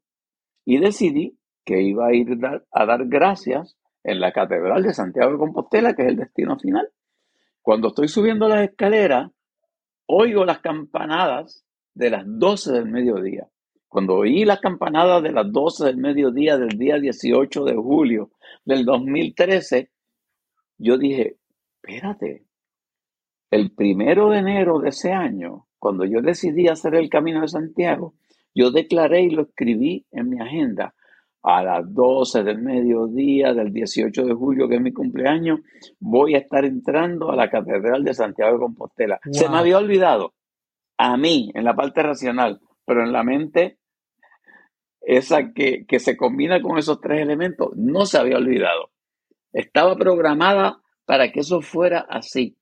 y 0.64 0.80
decidí 0.80 1.38
que 1.66 1.82
iba 1.82 2.08
a 2.08 2.14
ir 2.14 2.40
a 2.72 2.86
dar 2.86 3.06
gracias 3.08 3.76
en 4.06 4.22
la 4.22 4.32
Catedral 4.32 4.82
de 4.82 4.94
Santiago 4.94 5.34
de 5.34 5.40
Compostela, 5.40 5.94
que 5.94 6.04
es 6.04 6.08
el 6.08 6.16
destino 6.16 6.58
final. 6.58 6.88
Cuando 7.62 7.90
estoy 7.90 8.08
subiendo 8.08 8.48
las 8.48 8.62
escaleras, 8.70 9.30
oigo 10.14 10.46
las 10.46 10.60
campanadas 10.60 11.64
de 11.94 12.10
las 12.10 12.24
12 12.26 12.74
del 12.74 12.86
mediodía. 12.86 13.48
Cuando 13.88 14.16
oí 14.16 14.46
las 14.46 14.60
campanadas 14.60 15.24
de 15.24 15.32
las 15.32 15.52
12 15.52 15.86
del 15.86 15.98
mediodía 15.98 16.58
del 16.58 16.78
día 16.78 17.00
18 17.00 17.66
de 17.66 17.76
julio 17.76 18.32
del 18.66 18.86
2013, 18.86 19.90
yo 20.78 20.98
dije, 20.98 21.38
espérate, 21.76 22.46
el 23.50 23.72
primero 23.72 24.30
de 24.30 24.40
enero 24.40 24.80
de 24.80 24.90
ese 24.90 25.12
año, 25.12 25.68
cuando 25.78 26.06
yo 26.06 26.22
decidí 26.22 26.68
hacer 26.68 26.96
el 26.96 27.10
Camino 27.10 27.42
de 27.42 27.48
Santiago, 27.48 28.14
yo 28.54 28.72
declaré 28.72 29.24
y 29.24 29.32
lo 29.32 29.44
escribí 29.44 30.06
en 30.12 30.30
mi 30.30 30.40
agenda 30.40 30.94
a 31.44 31.64
las 31.64 31.94
12 31.94 32.44
del 32.44 32.60
mediodía 32.60 33.54
del 33.54 33.74
18 33.74 34.26
de 34.26 34.34
julio, 34.34 34.68
que 34.68 34.76
es 34.76 34.82
mi 34.82 34.94
cumpleaños, 34.94 35.60
voy 36.00 36.36
a 36.36 36.40
estar 36.40 36.66
entrando 36.66 37.32
a 37.32 37.36
la 37.36 37.50
Catedral 37.50 38.04
de 38.04 38.14
Santiago 38.14 38.54
de 38.54 38.60
Compostela. 38.60 39.20
Se 39.32 39.50
me 39.50 39.58
había 39.58 39.78
olvidado, 39.78 40.34
a 40.98 41.18
mí, 41.18 41.52
en 41.56 41.64
la 41.64 41.76
parte 41.76 42.04
racional, 42.04 42.62
pero 42.86 43.04
en 43.04 43.12
la 43.12 43.24
mente, 43.24 43.80
esa 45.02 45.52
que, 45.54 45.86
que 45.88 46.00
se 46.00 46.16
combina 46.16 46.62
con 46.62 46.78
esos 46.78 47.02
tres 47.02 47.22
elementos, 47.22 47.70
no 47.76 48.06
se 48.06 48.20
había 48.20 48.38
olvidado. 48.38 48.92
Estaba 49.52 49.96
programada 49.96 50.80
para 51.06 51.32
que 51.32 51.40
eso 51.40 51.62
fuera 51.62 52.06
así. 52.08 52.56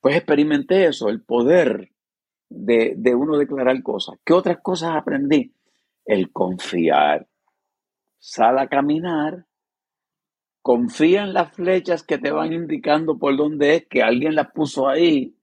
Pues 0.00 0.16
experimenté 0.16 0.86
eso, 0.86 1.08
el 1.10 1.22
poder 1.22 1.90
de, 2.48 2.94
de 2.96 3.14
uno 3.14 3.36
declarar 3.36 3.82
cosas. 3.82 4.18
¿Qué 4.24 4.32
otras 4.32 4.58
cosas 4.62 4.92
aprendí? 4.94 5.52
El 6.04 6.32
confiar 6.32 7.26
sal 8.26 8.58
a 8.58 8.66
caminar, 8.66 9.46
confía 10.60 11.22
en 11.22 11.32
las 11.32 11.52
flechas 11.54 12.02
que 12.02 12.18
te 12.18 12.32
van 12.32 12.52
indicando 12.52 13.18
por 13.20 13.36
dónde 13.36 13.76
es, 13.76 13.86
que 13.86 14.02
alguien 14.02 14.34
las 14.34 14.50
puso 14.50 14.88
ahí 14.88 15.36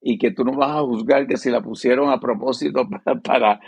y 0.00 0.16
que 0.16 0.30
tú 0.30 0.42
no 0.42 0.52
vas 0.56 0.78
a 0.78 0.80
juzgar 0.80 1.26
que 1.26 1.36
si 1.36 1.50
la 1.50 1.60
pusieron 1.60 2.08
a 2.08 2.18
propósito 2.18 2.88
para, 3.22 3.60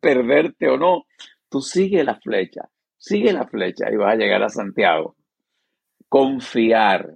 perderte 0.00 0.68
o 0.68 0.76
no. 0.76 1.06
Tú 1.48 1.62
sigue 1.62 2.04
la 2.04 2.16
flecha, 2.16 2.68
sigue 2.98 3.32
la 3.32 3.46
flecha 3.46 3.90
y 3.90 3.96
vas 3.96 4.12
a 4.12 4.16
llegar 4.16 4.42
a 4.42 4.50
Santiago. 4.50 5.16
Confiar 6.10 7.14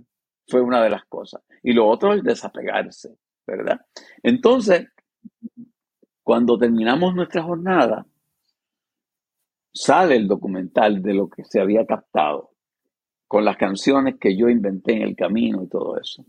fue 0.48 0.62
una 0.62 0.82
de 0.82 0.88
las 0.88 1.04
cosas. 1.04 1.42
Y 1.62 1.74
lo 1.74 1.86
otro 1.86 2.14
es 2.14 2.22
desapegarse, 2.22 3.14
¿verdad? 3.46 3.84
Entonces, 4.22 4.88
cuando 6.22 6.56
terminamos 6.56 7.14
nuestra 7.14 7.42
jornada, 7.42 8.06
sale 9.72 10.16
el 10.16 10.28
documental 10.28 11.02
de 11.02 11.14
lo 11.14 11.28
que 11.28 11.44
se 11.44 11.60
había 11.60 11.86
captado, 11.86 12.50
con 13.26 13.44
las 13.44 13.56
canciones 13.56 14.16
que 14.20 14.36
yo 14.36 14.48
inventé 14.48 14.94
en 14.94 15.02
el 15.02 15.16
camino 15.16 15.62
y 15.62 15.68
todo 15.68 15.98
eso. 15.98 16.24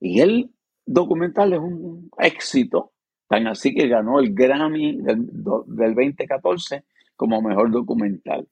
Y 0.00 0.20
el 0.20 0.50
documental 0.84 1.54
es 1.54 1.58
un 1.58 2.10
éxito, 2.18 2.92
tan 3.28 3.46
así 3.46 3.74
que 3.74 3.88
ganó 3.88 4.20
el 4.20 4.34
Grammy 4.34 5.00
del, 5.00 5.26
2014 5.32 6.84
como 7.16 7.42
mejor 7.42 7.70
documental 7.70 8.46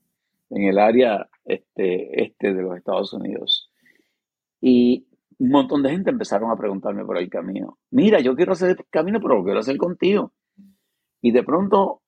en 0.50 0.64
el 0.64 0.78
área 0.78 1.28
este, 1.44 2.22
este 2.22 2.54
de 2.54 2.62
los 2.62 2.76
Estados 2.76 3.12
Unidos. 3.12 3.70
Y 4.60 5.06
un 5.38 5.50
montón 5.50 5.82
de 5.82 5.90
gente 5.90 6.10
empezaron 6.10 6.50
a 6.50 6.56
preguntarme 6.56 7.04
por 7.04 7.18
el 7.18 7.28
camino. 7.28 7.78
Mira, 7.90 8.20
yo 8.20 8.34
quiero 8.34 8.52
hacer 8.52 8.70
el 8.70 8.86
camino, 8.90 9.20
pero 9.20 9.36
lo 9.36 9.44
quiero 9.44 9.60
hacer 9.60 9.76
contigo. 9.76 10.32
Y 11.20 11.30
de 11.30 11.42
pronto 11.42 12.02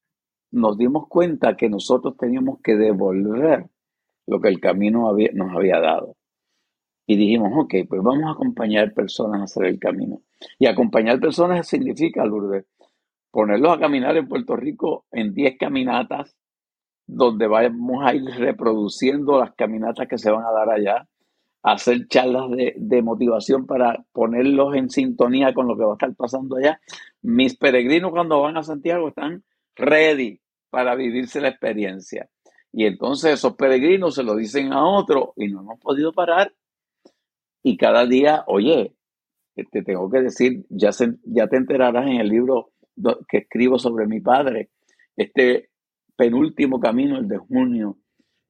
nos 0.51 0.79
dimos 0.79 1.09
cuenta 1.09 1.57
que 1.57 1.69
nosotros 1.69 2.17
teníamos 2.17 2.61
que 2.63 2.77
devolver 2.77 3.67
lo 4.27 4.41
que 4.41 4.49
el 4.49 4.61
camino 4.61 5.13
nos 5.35 5.55
había 5.55 5.81
dado. 5.81 6.17
Y 7.07 7.17
dijimos, 7.17 7.53
ok, 7.57 7.75
pues 7.89 8.03
vamos 8.03 8.25
a 8.27 8.33
acompañar 8.33 8.93
personas 8.93 9.41
a 9.41 9.45
hacer 9.45 9.65
el 9.65 9.79
camino. 9.79 10.21
Y 10.59 10.67
acompañar 10.67 11.19
personas 11.21 11.67
significa, 11.67 12.25
Lourdes, 12.27 12.67
ponerlos 13.31 13.77
a 13.77 13.81
caminar 13.81 14.17
en 14.17 14.29
Puerto 14.29 14.57
Rico 14.57 15.07
en 15.11 15.33
10 15.33 15.57
caminatas, 15.59 16.37
donde 17.07 17.47
vamos 17.47 18.05
a 18.05 18.15
ir 18.15 18.25
reproduciendo 18.25 19.39
las 19.39 19.55
caminatas 19.55 20.07
que 20.07 20.19
se 20.19 20.31
van 20.31 20.45
a 20.45 20.53
dar 20.53 20.69
allá, 20.69 21.09
hacer 21.63 22.07
charlas 22.09 22.51
de, 22.51 22.75
de 22.77 23.03
motivación 23.03 23.67
para 23.67 24.05
ponerlos 24.13 24.77
en 24.77 24.91
sintonía 24.91 25.55
con 25.55 25.67
lo 25.67 25.79
que 25.79 25.85
va 25.85 25.93
a 25.93 25.95
estar 25.95 26.15
pasando 26.15 26.57
allá. 26.57 26.79
Mis 27.23 27.57
peregrinos 27.57 28.11
cuando 28.11 28.43
van 28.43 28.59
a 28.59 28.63
Santiago 28.63 29.09
están 29.09 29.45
ready 29.79 30.41
para 30.71 30.95
vivirse 30.95 31.41
la 31.41 31.49
experiencia. 31.49 32.29
Y 32.73 32.85
entonces 32.85 33.35
esos 33.35 33.55
peregrinos 33.55 34.15
se 34.15 34.23
lo 34.23 34.37
dicen 34.37 34.73
a 34.73 34.85
otro 34.85 35.33
y 35.37 35.49
no 35.49 35.61
hemos 35.61 35.81
podido 35.81 36.13
parar. 36.13 36.55
Y 37.63 37.77
cada 37.77 38.07
día, 38.07 38.45
oye, 38.47 38.95
te 39.55 39.83
tengo 39.83 40.11
que 40.11 40.21
decir, 40.21 40.65
ya, 40.69 40.91
ya 41.25 41.47
te 41.49 41.57
enterarás 41.57 42.07
en 42.07 42.21
el 42.21 42.29
libro 42.29 42.73
que 43.29 43.39
escribo 43.39 43.79
sobre 43.79 44.07
mi 44.07 44.21
padre, 44.21 44.71
este 45.17 45.71
penúltimo 46.17 46.81
camino, 46.81 47.19
el 47.19 47.29
de 47.29 47.39
junio, 47.39 47.99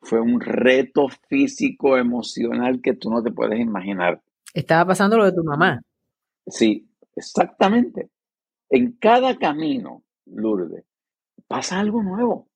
fue 0.01 0.21
un 0.21 0.41
reto 0.41 1.09
físico, 1.29 1.99
emocional 1.99 2.81
que 2.83 2.95
tú 2.95 3.11
no 3.11 3.23
te 3.23 3.33
puedes 3.33 3.59
imaginar. 3.59 4.23
Estaba 4.55 4.87
pasando 4.87 5.17
lo 5.17 5.25
de 5.25 5.33
tu 5.33 5.45
mamá. 5.45 5.83
Sí, 6.47 6.89
exactamente. 7.15 8.11
En 8.71 8.93
cada 8.93 9.37
camino, 9.37 10.05
Lourdes, 10.27 10.85
pasa 11.49 11.81
algo 11.81 12.03
nuevo 12.03 12.49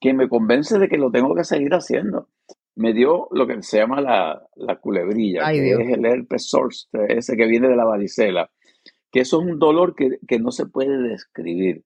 que 0.00 0.12
me 0.12 0.28
convence 0.28 0.78
de 0.78 0.88
que 0.88 0.98
lo 0.98 1.10
tengo 1.10 1.34
que 1.34 1.44
seguir 1.44 1.74
haciendo. 1.74 2.28
Me 2.74 2.92
dio 2.92 3.28
lo 3.30 3.46
que 3.46 3.62
se 3.62 3.78
llama 3.78 4.00
la, 4.00 4.78
culebrilla, 4.80 5.50
que 5.50 5.72
es 5.72 5.88
el 5.88 6.04
herpes 6.04 6.48
zoster, 6.48 7.10
ese 7.10 7.36
que 7.36 7.46
viene 7.46 7.68
de 7.68 7.76
la 7.76 7.86
varicela, 7.86 8.50
que 9.10 9.20
eso 9.20 9.40
es 9.40 9.46
un 9.46 9.58
dolor 9.58 9.94
que, 9.94 10.18
que 10.28 10.38
no 10.38 10.50
se 10.50 10.66
puede 10.66 10.98
describir. 11.08 11.84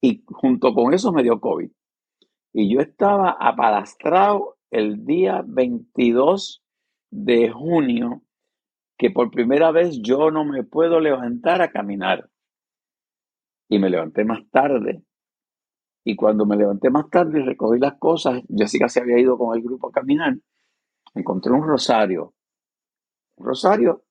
Y 0.00 0.24
junto 0.26 0.74
con 0.74 0.92
eso 0.92 1.12
me 1.12 1.22
dio 1.22 1.40
COVID. 1.40 1.70
Y 2.52 2.74
yo 2.74 2.80
estaba 2.80 3.36
apalastrado 3.40 4.56
el 4.70 5.04
día 5.04 5.44
22 5.46 6.64
de 7.10 7.50
junio, 7.50 8.22
que 8.98 9.10
por 9.10 9.30
primera 9.30 9.70
vez 9.70 10.00
yo 10.02 10.32
no 10.32 10.44
me 10.44 10.64
puedo 10.64 10.98
levantar 10.98 11.62
a 11.62 11.70
caminar. 11.70 12.28
Y 13.68 13.78
me 13.78 13.88
levanté 13.88 14.24
más 14.24 14.40
tarde 14.50 15.04
y 16.04 16.16
cuando 16.16 16.44
me 16.46 16.56
levanté 16.56 16.90
más 16.90 17.08
tarde 17.10 17.40
y 17.40 17.44
recogí 17.44 17.78
las 17.78 17.94
cosas, 17.98 18.42
Jessica 18.48 18.88
se 18.88 19.00
había 19.00 19.18
ido 19.18 19.38
con 19.38 19.56
el 19.56 19.62
grupo 19.62 19.88
a 19.88 19.92
caminar, 19.92 20.36
encontré 21.14 21.52
un 21.52 21.66
rosario. 21.66 22.34
Un 23.36 23.46
rosario 23.46 24.04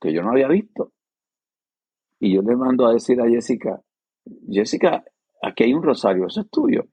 que 0.00 0.12
yo 0.12 0.22
no 0.22 0.30
había 0.30 0.48
visto. 0.48 0.92
Y 2.18 2.34
yo 2.34 2.42
le 2.42 2.56
mando 2.56 2.86
a 2.86 2.92
decir 2.92 3.20
a 3.20 3.28
Jessica, 3.28 3.82
Jessica, 4.50 5.04
aquí 5.42 5.64
hay 5.64 5.74
un 5.74 5.82
rosario, 5.82 6.26
eso 6.26 6.40
es 6.40 6.50
tuyo. 6.50 6.86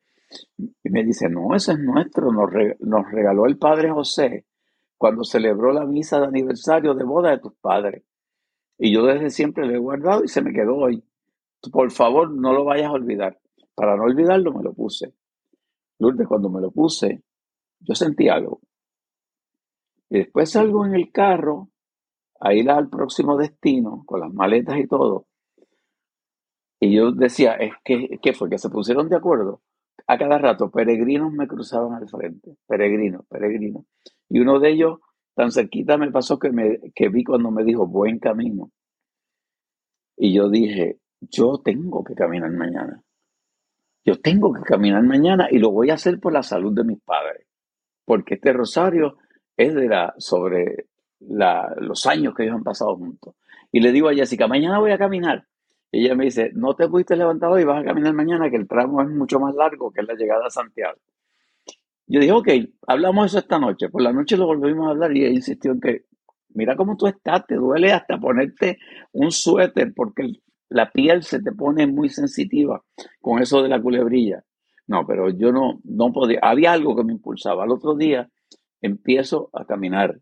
Y 0.58 0.90
me 0.90 1.04
dice, 1.04 1.30
no, 1.30 1.56
ese 1.56 1.74
es 1.74 1.80
nuestro, 1.80 2.32
nos, 2.32 2.50
nos 2.80 3.12
regaló 3.12 3.46
el 3.48 3.58
Padre 3.58 3.92
José 3.92 4.46
cuando 4.98 5.24
celebró 5.24 5.74
la 5.74 5.86
misa 5.86 6.20
de 6.20 6.28
aniversario 6.28 6.94
de 6.94 7.04
boda 7.04 7.32
de 7.32 7.40
tus 7.40 7.56
padres. 7.56 8.04
Y 8.78 8.94
yo 8.94 9.04
desde 9.04 9.32
siempre 9.32 9.66
lo 9.66 9.74
he 9.74 9.80
guardado 9.80 10.24
y 10.24 10.28
se 10.28 10.44
me 10.44 10.54
quedó 10.54 10.76
hoy. 10.76 11.04
Por 11.72 11.92
favor, 11.92 12.30
no 12.30 12.54
lo 12.54 12.66
vayas 12.66 12.88
a 12.88 12.92
olvidar. 12.92 13.41
Para 13.82 13.98
no 13.98 14.04
olvidarlo, 14.04 14.54
me 14.54 14.62
lo 14.62 14.74
puse. 14.74 15.12
Lourdes, 15.98 16.28
cuando 16.28 16.52
me 16.52 16.62
lo 16.62 16.70
puse, 16.70 17.24
yo 17.80 17.96
sentí 17.96 18.30
algo. 18.30 18.62
Y 20.08 20.20
después 20.20 20.52
salgo 20.52 20.86
en 20.86 20.94
el 20.94 21.12
carro 21.12 21.72
a 22.40 22.54
ir 22.54 22.70
al 22.70 22.92
próximo 22.92 23.36
destino, 23.38 24.04
con 24.06 24.20
las 24.20 24.32
maletas 24.32 24.78
y 24.78 24.86
todo. 24.86 25.26
Y 26.80 26.96
yo 26.96 27.12
decía, 27.12 27.54
es 27.54 27.74
que, 27.84 28.20
¿qué 28.22 28.34
fue? 28.34 28.52
Que 28.52 28.60
se 28.60 28.70
pusieron 28.70 29.10
de 29.10 29.16
acuerdo. 29.16 29.64
A 30.06 30.16
cada 30.16 30.38
rato, 30.38 30.70
peregrinos 30.70 31.34
me 31.34 31.48
cruzaban 31.48 31.96
al 31.96 32.08
frente. 32.08 32.58
Peregrinos, 32.68 33.26
peregrinos. 33.26 33.86
Y 34.30 34.42
uno 34.42 34.60
de 34.60 34.74
ellos, 34.74 35.00
tan 35.34 35.52
cerquita 35.52 35.98
me 35.98 36.12
pasó 36.12 36.38
que, 36.38 36.52
me, 36.52 36.78
que 36.94 37.10
vi 37.10 37.24
cuando 37.24 37.50
me 37.50 37.64
dijo, 37.64 37.88
buen 37.88 38.20
camino. 38.20 38.70
Y 40.16 40.36
yo 40.36 40.52
dije, 40.52 41.00
yo 41.20 41.60
tengo 41.64 42.04
que 42.04 42.14
caminar 42.14 42.52
mañana. 42.52 43.04
Yo 44.04 44.20
tengo 44.20 44.54
que 44.54 44.62
caminar 44.62 45.04
mañana 45.04 45.48
y 45.52 45.60
lo 45.60 45.72
voy 45.72 45.90
a 45.92 45.96
hacer 45.96 46.20
por 46.20 46.34
la 46.34 46.44
salud 46.44 46.74
de 46.74 46.84
mis 46.84 47.02
padres, 47.02 47.46
porque 48.06 48.36
este 48.36 48.54
rosario 48.54 49.18
es 49.56 49.76
de 49.76 49.88
la, 49.88 50.14
sobre 50.18 50.88
los 51.20 52.06
años 52.08 52.34
que 52.34 52.44
ellos 52.44 52.56
han 52.56 52.64
pasado 52.64 52.96
juntos. 52.96 53.36
Y 53.72 53.80
le 53.80 53.92
digo 53.92 54.10
a 54.10 54.14
Jessica, 54.14 54.48
mañana 54.48 54.80
voy 54.80 54.92
a 54.92 54.98
caminar. 54.98 55.46
Y 55.92 56.06
ella 56.06 56.16
me 56.16 56.26
dice, 56.26 56.52
no 56.54 56.76
te 56.76 56.88
fuiste 56.88 57.16
levantado 57.16 57.60
y 57.60 57.64
vas 57.64 57.82
a 57.82 57.86
caminar 57.86 58.14
mañana, 58.14 58.50
que 58.50 58.56
el 58.56 58.68
tramo 58.68 59.02
es 59.02 59.10
mucho 59.10 59.40
más 59.40 59.54
largo 59.56 59.92
que 59.92 60.02
la 60.02 60.14
llegada 60.14 60.48
a 60.48 60.50
Santiago. 60.50 60.98
Yo 62.08 62.20
dije, 62.20 62.32
ok, 62.32 62.48
hablamos 62.88 63.28
eso 63.28 63.40
esta 63.40 63.60
noche. 63.60 63.90
Por 63.90 64.02
la 64.02 64.12
noche 64.12 64.36
lo 64.36 64.46
volvimos 64.46 64.88
a 64.88 64.92
hablar 64.92 65.16
y 65.16 65.26
ella 65.26 65.36
insistió 65.36 65.72
en 65.72 65.80
que, 65.80 66.06
mira 66.50 66.76
cómo 66.76 66.98
tú 66.98 67.08
estás, 67.08 67.46
te 67.46 67.56
duele 67.56 67.94
hasta 67.94 68.18
ponerte 68.18 68.80
un 69.12 69.32
suéter 69.32 69.94
porque 69.94 70.24
el 70.24 70.42
la 70.72 70.90
piel 70.90 71.22
se 71.24 71.42
te 71.42 71.52
pone 71.52 71.86
muy 71.86 72.08
sensitiva 72.08 72.82
con 73.20 73.42
eso 73.42 73.62
de 73.62 73.68
la 73.68 73.82
culebrilla. 73.82 74.44
No, 74.88 75.06
pero 75.06 75.30
yo 75.30 75.52
no, 75.52 75.82
no 75.84 76.14
podía, 76.14 76.40
había 76.42 76.72
algo 76.72 76.96
que 76.96 77.04
me 77.04 77.12
impulsaba. 77.12 77.64
Al 77.64 77.72
otro 77.72 77.96
día 77.96 78.30
empiezo 78.82 79.50
a 79.52 79.66
caminar. 79.66 80.18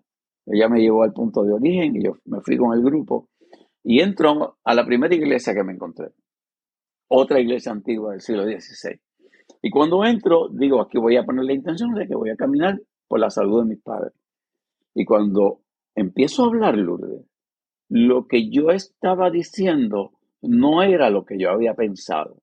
Ella 0.48 0.68
me 0.68 0.82
llevó 0.82 1.04
al 1.04 1.14
punto 1.14 1.44
de 1.44 1.54
origen 1.54 1.96
y 1.96 2.04
yo 2.04 2.18
me 2.26 2.42
fui 2.42 2.58
con 2.58 2.74
el 2.74 2.84
grupo 2.84 3.30
y 3.84 4.00
entro 4.02 4.58
a 4.64 4.74
la 4.74 4.86
primera 4.86 5.14
iglesia 5.14 5.54
que 5.54 5.64
me 5.64 5.74
encontré. 5.74 6.10
Otra 7.10 7.40
iglesia 7.40 7.72
antigua 7.72 8.12
del 8.12 8.22
siglo 8.22 8.44
XVI. 8.46 9.00
Y 9.62 9.70
cuando 9.70 10.04
entro, 10.04 10.50
digo, 10.50 10.82
aquí 10.82 10.98
voy 10.98 11.16
a 11.18 11.24
poner 11.24 11.46
la 11.46 11.54
intención 11.54 11.94
de 11.94 12.08
que 12.08 12.16
voy 12.16 12.32
a 12.32 12.36
caminar 12.36 12.82
por 13.08 13.20
la 13.20 13.30
salud 13.30 13.62
de 13.62 13.70
mis 13.70 13.82
padres. 13.84 14.14
Y 14.96 15.06
cuando 15.06 15.62
empiezo 15.94 16.44
a 16.44 16.48
hablar, 16.48 16.76
Lourdes, 16.76 17.24
lo 17.88 18.26
que 18.26 18.50
yo 18.50 18.72
estaba 18.72 19.30
diciendo 19.30 20.14
no 20.42 20.84
era 20.84 21.10
lo 21.10 21.26
que 21.26 21.38
yo 21.38 21.50
había 21.50 21.74
pensado. 21.74 22.42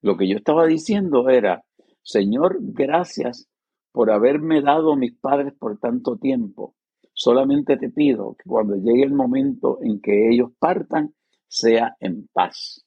Lo 0.00 0.16
que 0.16 0.28
yo 0.28 0.36
estaba 0.36 0.66
diciendo 0.66 1.28
era, 1.28 1.64
Señor, 2.02 2.58
gracias 2.60 3.48
por 3.92 4.10
haberme 4.10 4.62
dado 4.62 4.96
mis 4.96 5.14
padres 5.14 5.54
por 5.58 5.78
tanto 5.78 6.16
tiempo. 6.16 6.74
Solamente 7.12 7.76
te 7.76 7.90
pido 7.90 8.36
que 8.36 8.48
cuando 8.48 8.76
llegue 8.76 9.02
el 9.02 9.12
momento 9.12 9.78
en 9.82 10.00
que 10.00 10.30
ellos 10.30 10.52
partan, 10.58 11.14
sea 11.48 11.96
en 11.98 12.28
paz. 12.32 12.84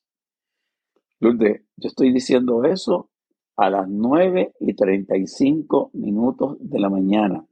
Lourdes, 1.20 1.64
yo 1.76 1.88
estoy 1.88 2.14
diciendo 2.14 2.64
eso 2.64 3.10
a 3.58 3.70
las 3.70 3.88
9 3.90 4.54
y 4.60 4.74
35 4.74 5.92
minutos 5.94 6.58
de 6.60 6.80
la 6.80 6.90
mañana. 6.90 7.46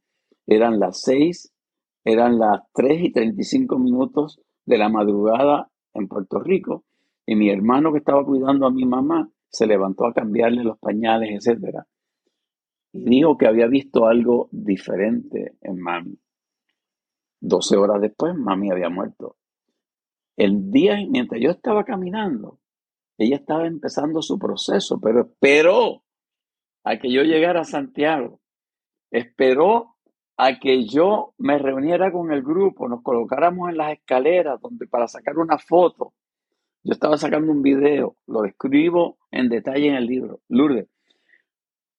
Eran 0.48 0.80
las 0.80 1.02
6, 1.02 1.52
eran 2.06 2.40
las 2.40 2.62
3 2.74 3.04
y 3.04 3.12
35 3.12 3.78
minutos 3.78 4.42
de 4.66 4.78
la 4.78 4.90
madrugada 4.90 5.70
en 6.00 6.08
Puerto 6.08 6.40
Rico 6.40 6.86
y 7.26 7.36
mi 7.36 7.50
hermano 7.50 7.92
que 7.92 8.00
estaba 8.00 8.26
cuidando 8.26 8.66
a 8.66 8.72
mi 8.72 8.86
mamá 8.86 9.30
se 9.50 9.68
levantó 9.68 10.06
a 10.06 10.14
cambiarle 10.14 10.64
los 10.64 10.80
pañales, 10.80 11.30
etcétera. 11.32 11.86
Y 12.92 13.04
dijo 13.04 13.38
que 13.38 13.48
había 13.48 13.68
visto 13.68 14.08
algo 14.08 14.50
diferente 14.52 15.58
en 15.62 15.80
mami. 15.80 16.20
12 17.42 17.78
horas 17.78 18.02
después, 18.02 18.36
mami 18.36 18.72
había 18.72 18.90
muerto. 18.90 19.38
El 20.36 20.72
día, 20.72 20.98
mientras 21.08 21.42
yo 21.42 21.52
estaba 21.52 21.84
caminando, 21.84 22.60
ella 23.18 23.36
estaba 23.36 23.68
empezando 23.68 24.22
su 24.22 24.40
proceso, 24.40 25.00
pero 25.00 25.22
esperó 25.22 26.04
a 26.84 26.98
que 26.98 27.12
yo 27.12 27.24
llegara 27.24 27.62
a 27.62 27.66
Santiago. 27.66 28.40
Esperó 29.12 29.98
a 30.42 30.58
que 30.58 30.86
yo 30.86 31.34
me 31.38 31.58
reuniera 31.58 32.14
con 32.14 32.32
el 32.32 32.42
grupo, 32.42 32.88
nos 32.88 33.02
colocáramos 33.04 33.70
en 33.70 33.76
las 33.76 33.92
escaleras 33.92 34.62
donde 34.62 34.88
para 34.88 35.06
sacar 35.06 35.38
una 35.38 35.58
foto. 35.58 36.14
Yo 36.82 36.94
estaba 36.94 37.18
sacando 37.18 37.52
un 37.52 37.62
video, 37.62 38.16
lo 38.26 38.44
describo 38.44 39.18
en 39.32 39.50
detalle 39.50 39.90
en 39.90 39.96
el 39.96 40.06
libro. 40.06 40.40
Lourdes, 40.48 40.88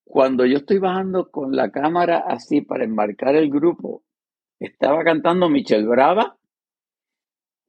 cuando 0.04 0.46
yo 0.46 0.56
estoy 0.56 0.78
bajando 0.78 1.30
con 1.30 1.54
la 1.54 1.70
cámara 1.70 2.24
así 2.26 2.62
para 2.62 2.84
enmarcar 2.84 3.36
el 3.36 3.50
grupo, 3.50 4.04
estaba 4.58 5.04
cantando 5.04 5.50
Michelle 5.50 5.86
Brava, 5.86 6.38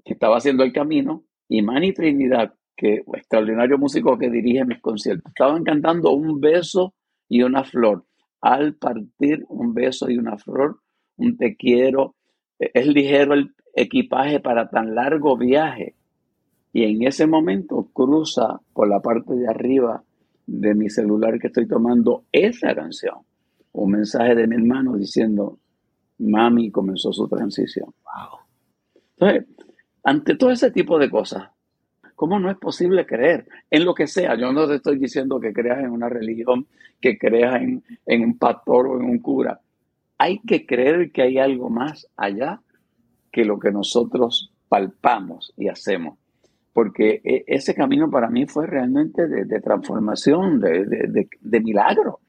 que 0.06 0.14
estaba 0.14 0.38
haciendo 0.38 0.64
el 0.64 0.72
camino, 0.72 1.26
y 1.50 1.64
Manny 1.64 1.94
Trinidad, 1.94 2.54
que 2.78 3.04
extraordinario 3.14 3.78
músico 3.78 4.18
que 4.18 4.30
dirige 4.30 4.64
mis 4.64 4.80
conciertos, 4.80 5.34
estaban 5.34 5.66
cantando 5.66 6.12
un 6.12 6.40
beso 6.40 6.94
y 7.28 7.44
una 7.44 7.66
flor 7.66 8.06
al 8.42 8.76
partir 8.76 9.46
un 9.48 9.74
beso 9.74 10.10
y 10.10 10.18
una 10.18 10.38
flor, 10.38 10.80
un 11.18 11.38
te 11.38 11.56
quiero. 11.56 12.16
E, 12.60 12.72
es 12.74 12.88
ligero 12.88 13.34
el 13.34 13.54
equipaje 13.76 14.40
para 14.40 14.70
tan 14.70 14.96
largo 14.96 15.38
viaje. 15.38 15.96
Y 16.74 16.84
en 16.84 17.08
ese 17.08 17.28
momento 17.28 17.90
cruza 17.94 18.60
por 18.74 18.88
la 18.88 19.02
parte 19.02 19.36
de 19.36 19.48
arriba 19.48 20.04
de 20.48 20.74
mi 20.74 20.90
celular 20.90 21.40
que 21.40 21.48
estoy 21.48 21.68
tomando 21.68 22.26
esa 22.32 22.74
canción. 22.74 23.16
Un 23.74 23.92
mensaje 23.92 24.36
de 24.36 24.48
mi 24.48 24.56
hermano 24.56 24.98
diciendo, 24.98 25.60
mami 26.18 26.72
comenzó 26.72 27.14
su 27.14 27.28
transición. 27.28 27.94
Wow. 28.04 28.40
Entonces, 29.18 29.46
ante 30.04 30.36
todo 30.36 30.52
ese 30.52 30.72
tipo 30.72 30.98
de 30.98 31.10
cosas, 31.10 31.51
¿Cómo 32.22 32.40
no 32.40 32.52
es 32.52 32.58
posible 32.58 33.08
creer 33.08 33.48
en 33.72 33.84
lo 33.84 33.96
que 33.96 34.06
sea? 34.06 34.36
Yo 34.36 34.54
no 34.54 34.68
te 34.68 34.76
estoy 34.76 35.00
diciendo 35.00 35.40
que 35.40 35.54
creas 35.54 35.80
en 35.80 35.90
una 35.90 36.08
religión, 36.08 36.68
que 37.02 37.18
creas 37.18 37.60
en, 37.60 37.84
un 38.24 38.38
pastor 38.38 38.86
o 38.86 39.00
en 39.00 39.06
un 39.06 39.18
cura. 39.18 39.60
Hay 40.20 40.38
que 40.42 40.68
creer 40.68 41.12
que 41.12 41.24
hay 41.24 41.40
algo 41.40 41.72
más 41.72 42.08
allá 42.16 42.62
que 43.32 43.44
lo 43.44 43.58
que 43.58 43.72
nosotros 43.72 44.54
palpamos 44.70 45.52
y 45.58 45.68
hacemos. 45.68 46.20
Porque 46.74 47.22
e, 47.24 47.44
ese 47.48 47.74
camino 47.74 48.12
para 48.12 48.30
mí 48.30 48.46
fue 48.46 48.68
realmente 48.68 49.28
de, 49.28 49.60
transformación, 49.60 50.60
de, 50.60 51.28
de, 51.42 51.60
milagro. 51.60 52.20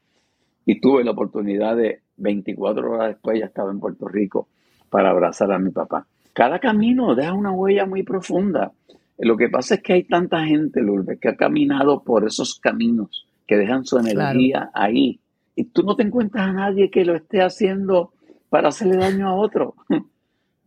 Y 0.65 0.81
tuve 0.81 1.03
la 1.03 1.11
oportunidad 1.11 1.77
de 1.77 2.01
24 2.17 2.93
horas 2.93 3.09
después 3.09 3.39
ya 3.39 3.45
estaba 3.45 3.69
en 3.69 3.79
Puerto 3.79 4.07
Rico 4.07 4.47
para 4.89 5.11
abrazar 5.11 5.51
a 5.51 5.59
mi 5.59 5.69
papá. 5.69 6.07
Cada 6.33 6.57
camino 6.57 7.13
deja 7.13 7.33
una 7.33 7.51
huella 7.51 7.85
muy 7.85 8.01
profunda. 8.01 8.71
Lo 9.17 9.37
que 9.37 9.49
pasa 9.49 9.75
es 9.75 9.83
que 9.83 9.93
hay 9.93 10.03
tanta 10.03 10.43
gente, 10.45 10.81
Lourdes, 10.81 11.19
que 11.19 11.29
ha 11.29 11.35
caminado 11.35 12.03
por 12.03 12.25
esos 12.25 12.59
caminos, 12.59 13.27
que 13.47 13.57
dejan 13.57 13.85
su 13.85 13.97
energía 13.97 14.71
ahí. 14.73 15.19
Y 15.55 15.65
tú 15.65 15.83
no 15.83 15.95
te 15.95 16.03
encuentras 16.03 16.47
a 16.47 16.53
nadie 16.53 16.89
que 16.89 17.05
lo 17.05 17.15
esté 17.15 17.41
haciendo 17.41 18.13
para 18.49 18.69
hacerle 18.69 18.97
daño 18.97 19.27
a 19.27 19.35
otro. 19.35 19.75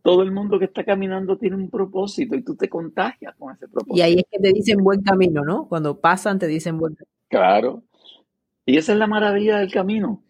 Todo 0.01 0.23
el 0.23 0.31
mundo 0.31 0.57
que 0.57 0.65
está 0.65 0.85
caminando 0.85 1.37
tiene 1.37 1.57
un 1.57 1.69
propósito 1.69 2.35
y 2.35 2.41
tú 2.41 2.55
te 2.55 2.69
contagias 2.69 3.35
con 3.35 3.53
ese 3.53 3.67
propósito. 3.67 3.97
Y 3.97 4.01
ahí 4.01 4.13
es 4.13 4.23
que 4.31 4.39
te 4.39 4.53
dicen 4.53 4.81
buen 4.81 5.01
camino, 5.01 5.43
¿no? 5.43 5.67
Cuando 5.67 5.99
pasan 5.99 6.39
te 6.39 6.47
dicen 6.47 6.77
buen 6.77 6.95
camino. 6.95 7.13
Claro. 7.27 7.83
Y 8.65 8.77
esa 8.77 8.93
es 8.93 8.99
la 8.99 9.07
maravilla 9.07 9.57
del 9.57 9.71
camino. 9.71 10.23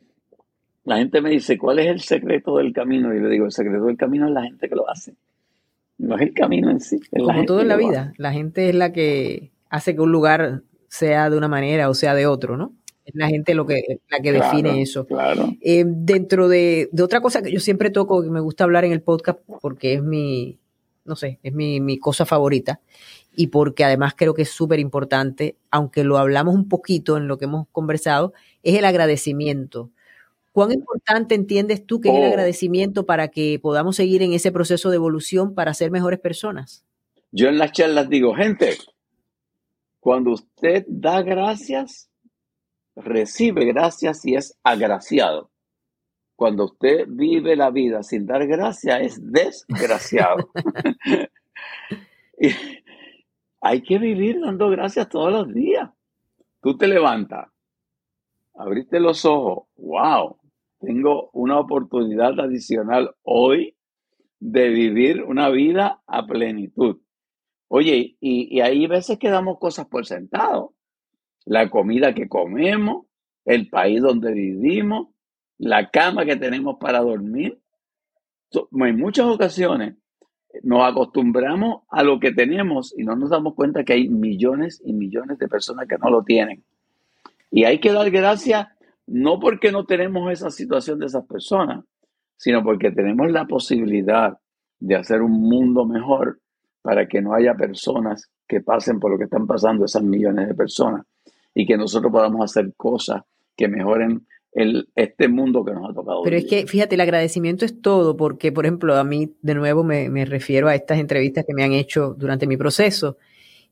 La 0.84 0.98
gente 0.98 1.22
me 1.22 1.30
dice, 1.30 1.58
¿cuál 1.58 1.80
es 1.80 1.88
el 1.88 2.00
secreto 2.00 2.58
del 2.58 2.74
camino? 2.74 3.14
Y 3.14 3.20
le 3.20 3.30
digo, 3.30 3.46
el 3.46 3.52
secreto 3.52 3.86
del 3.86 3.98
camino 3.98 4.28
es 4.28 4.34
la 4.34 4.44
gente 4.44 4.70
que 4.70 4.76
lo 4.76 4.90
hace. 4.90 5.16
No 5.98 6.16
es 6.16 6.22
el 6.22 6.34
camino 6.34 6.70
en 6.70 6.80
sí. 6.80 7.00
Como 7.12 7.46
todo 7.46 7.62
en 7.62 7.68
la 7.68 7.76
vida, 7.76 8.14
la 8.18 8.32
gente 8.32 8.70
es 8.70 8.76
la 8.76 8.94
que 8.94 9.52
hace 9.70 9.96
que 9.96 10.02
un 10.02 10.12
lugar 10.12 10.62
sea 10.88 11.30
de 11.30 11.38
una 11.38 11.48
manera 11.48 11.90
o 11.90 11.94
sea 11.94 12.14
de 12.14 12.28
otro, 12.28 12.58
¿no? 12.58 12.74
Es 13.06 13.16
la 13.16 13.28
gente 13.28 13.56
lo 13.56 13.66
que, 13.66 14.02
la 14.10 14.20
que 14.20 14.34
define 14.34 14.82
eso. 14.82 15.06
Claro. 15.06 15.54
Eh, 15.62 15.86
dentro 15.88 16.50
de, 16.50 16.90
otra 17.02 17.22
cosa 17.22 17.42
que 17.42 17.52
yo 17.52 17.60
siempre 17.60 17.90
toco, 17.90 18.22
que 18.22 18.30
me 18.30 18.42
gusta 18.42 18.66
hablar 18.66 18.84
en 18.84 18.92
el 18.92 19.02
podcast 19.02 19.40
porque 19.62 19.94
es 19.94 20.04
mi, 20.04 20.60
no 21.06 21.16
sé, 21.16 21.40
es 21.42 21.54
mi, 21.54 21.80
mi 21.80 21.98
cosa 21.98 22.26
favorita 22.26 22.82
y 23.34 23.48
porque 23.48 23.86
además 23.86 24.14
creo 24.18 24.34
que 24.34 24.42
es 24.42 24.50
súper 24.50 24.80
importante, 24.80 25.58
aunque 25.72 26.04
lo 26.04 26.18
hablamos 26.18 26.56
un 26.56 26.68
poquito 26.68 27.18
en 27.18 27.28
lo 27.28 27.38
que 27.38 27.46
hemos 27.46 27.68
conversado, 27.72 28.34
es 28.64 28.76
el 28.76 28.84
agradecimiento. 28.84 29.92
¿Cuán 30.58 30.72
importante 30.72 31.36
entiendes 31.36 31.86
tú 31.86 32.02
que 32.02 32.10
es 32.10 32.16
el 32.16 32.24
oh. 32.24 32.28
agradecimiento 32.30 33.06
para 33.06 33.28
que 33.28 33.60
podamos 33.62 33.96
seguir 33.96 34.24
en 34.24 34.34
ese 34.34 34.52
proceso 34.52 34.90
de 34.90 34.96
evolución 34.96 35.54
para 35.54 35.72
ser 35.76 35.92
mejores 35.92 36.20
personas? 36.20 36.84
Yo 37.32 37.48
en 37.50 37.60
las 37.60 37.74
charlas 37.74 38.10
digo, 38.10 38.34
gente, 38.34 38.76
cuando 40.00 40.32
usted 40.32 40.84
da 40.88 41.22
gracias, 41.22 42.10
recibe 42.96 43.66
gracias 43.66 44.26
y 44.26 44.34
es 44.34 44.58
agraciado. 44.64 45.52
Cuando 46.36 46.66
usted 46.66 47.06
vive 47.08 47.56
la 47.56 47.70
vida 47.70 48.02
sin 48.02 48.26
dar 48.26 48.48
gracias, 48.48 49.00
es 49.00 49.32
desgraciado. 49.32 50.50
hay 53.62 53.84
que 53.84 54.00
vivir 54.00 54.42
dando 54.42 54.72
gracias 54.72 55.08
todos 55.08 55.32
los 55.32 55.54
días. 55.54 55.88
Tú 56.64 56.76
te 56.76 56.88
levantas, 56.88 57.48
abriste 58.56 59.00
los 59.00 59.24
ojos, 59.24 59.68
wow, 59.78 60.36
tengo 60.80 61.30
una 61.34 61.60
oportunidad 61.60 62.40
adicional 62.40 63.16
hoy 63.24 63.76
de 64.40 64.70
vivir 64.70 65.24
una 65.24 65.50
vida 65.50 66.02
a 66.06 66.26
plenitud. 66.26 66.98
Oye, 67.68 68.18
y, 68.20 68.56
y 68.56 68.62
hay 68.62 68.86
veces 68.88 69.18
que 69.18 69.30
damos 69.30 69.60
cosas 69.60 69.88
por 69.88 70.06
sentado. 70.06 70.74
La 71.46 71.70
comida 71.70 72.14
que 72.14 72.30
comemos, 72.30 73.08
el 73.46 73.70
país 73.70 74.02
donde 74.02 74.32
vivimos, 74.32 75.10
la 75.58 75.90
cama 75.90 76.26
que 76.26 76.36
tenemos 76.36 76.78
para 76.80 77.02
dormir. 77.02 77.60
En 78.52 78.98
muchas 78.98 79.26
ocasiones 79.26 79.96
nos 80.64 80.84
acostumbramos 80.90 81.84
a 81.90 82.04
lo 82.04 82.20
que 82.20 82.32
tenemos 82.32 82.94
y 82.98 83.04
no 83.04 83.16
nos 83.16 83.30
damos 83.30 83.54
cuenta 83.56 83.84
que 83.84 83.94
hay 83.94 84.10
millones 84.10 84.82
y 84.86 84.94
millones 84.94 85.38
de 85.38 85.48
personas 85.48 85.88
que 85.88 85.98
no 85.98 86.10
lo 86.10 86.24
tienen. 86.24 86.64
Y 87.52 87.64
hay 87.64 87.80
que 87.80 87.92
dar 87.92 88.10
gracias 88.12 88.68
no 89.08 89.40
porque 89.40 89.72
no 89.72 89.86
tenemos 89.86 90.32
esa 90.32 90.52
situación 90.52 91.00
de 91.00 91.08
esas 91.08 91.26
personas, 91.26 91.84
sino 92.36 92.64
porque 92.64 92.92
tenemos 92.92 93.32
la 93.32 93.46
posibilidad 93.46 94.38
de 94.80 94.96
hacer 94.96 95.22
un 95.22 95.42
mundo 95.42 95.86
mejor 95.86 96.40
para 96.82 97.08
que 97.08 97.22
no 97.22 97.34
haya 97.34 97.56
personas 97.56 98.30
que 98.48 98.62
pasen 98.62 99.00
por 99.00 99.12
lo 99.12 99.18
que 99.18 99.26
están 99.26 99.48
pasando 99.48 99.86
esas 99.86 100.04
millones 100.04 100.48
de 100.48 100.54
personas 100.54 101.06
y 101.54 101.66
que 101.66 101.78
nosotros 101.78 102.12
podamos 102.12 102.44
hacer 102.44 102.74
cosas 102.76 103.24
que 103.56 103.68
mejoren 103.68 104.28
el, 104.52 104.90
este 104.96 105.28
mundo 105.28 105.66
que 105.66 105.74
nos 105.74 105.90
ha 105.90 105.94
tocado. 105.94 106.22
Pero 106.24 106.38
es 106.38 106.46
que, 106.46 106.68
fíjate, 106.68 106.96
el 106.96 107.02
agradecimiento 107.02 107.66
es 107.66 107.82
todo, 107.82 108.16
porque, 108.16 108.52
por 108.52 108.66
ejemplo, 108.66 108.96
a 108.96 109.04
mí, 109.04 109.36
de 109.42 109.56
nuevo, 109.56 109.84
me, 109.84 110.10
me 110.10 110.26
refiero 110.26 110.68
a 110.68 110.76
estas 110.76 111.00
entrevistas 111.00 111.46
que 111.46 111.54
me 111.54 111.64
han 111.64 111.74
hecho 111.74 112.16
durante 112.18 112.48
mi 112.48 112.58
proceso. 112.58 113.18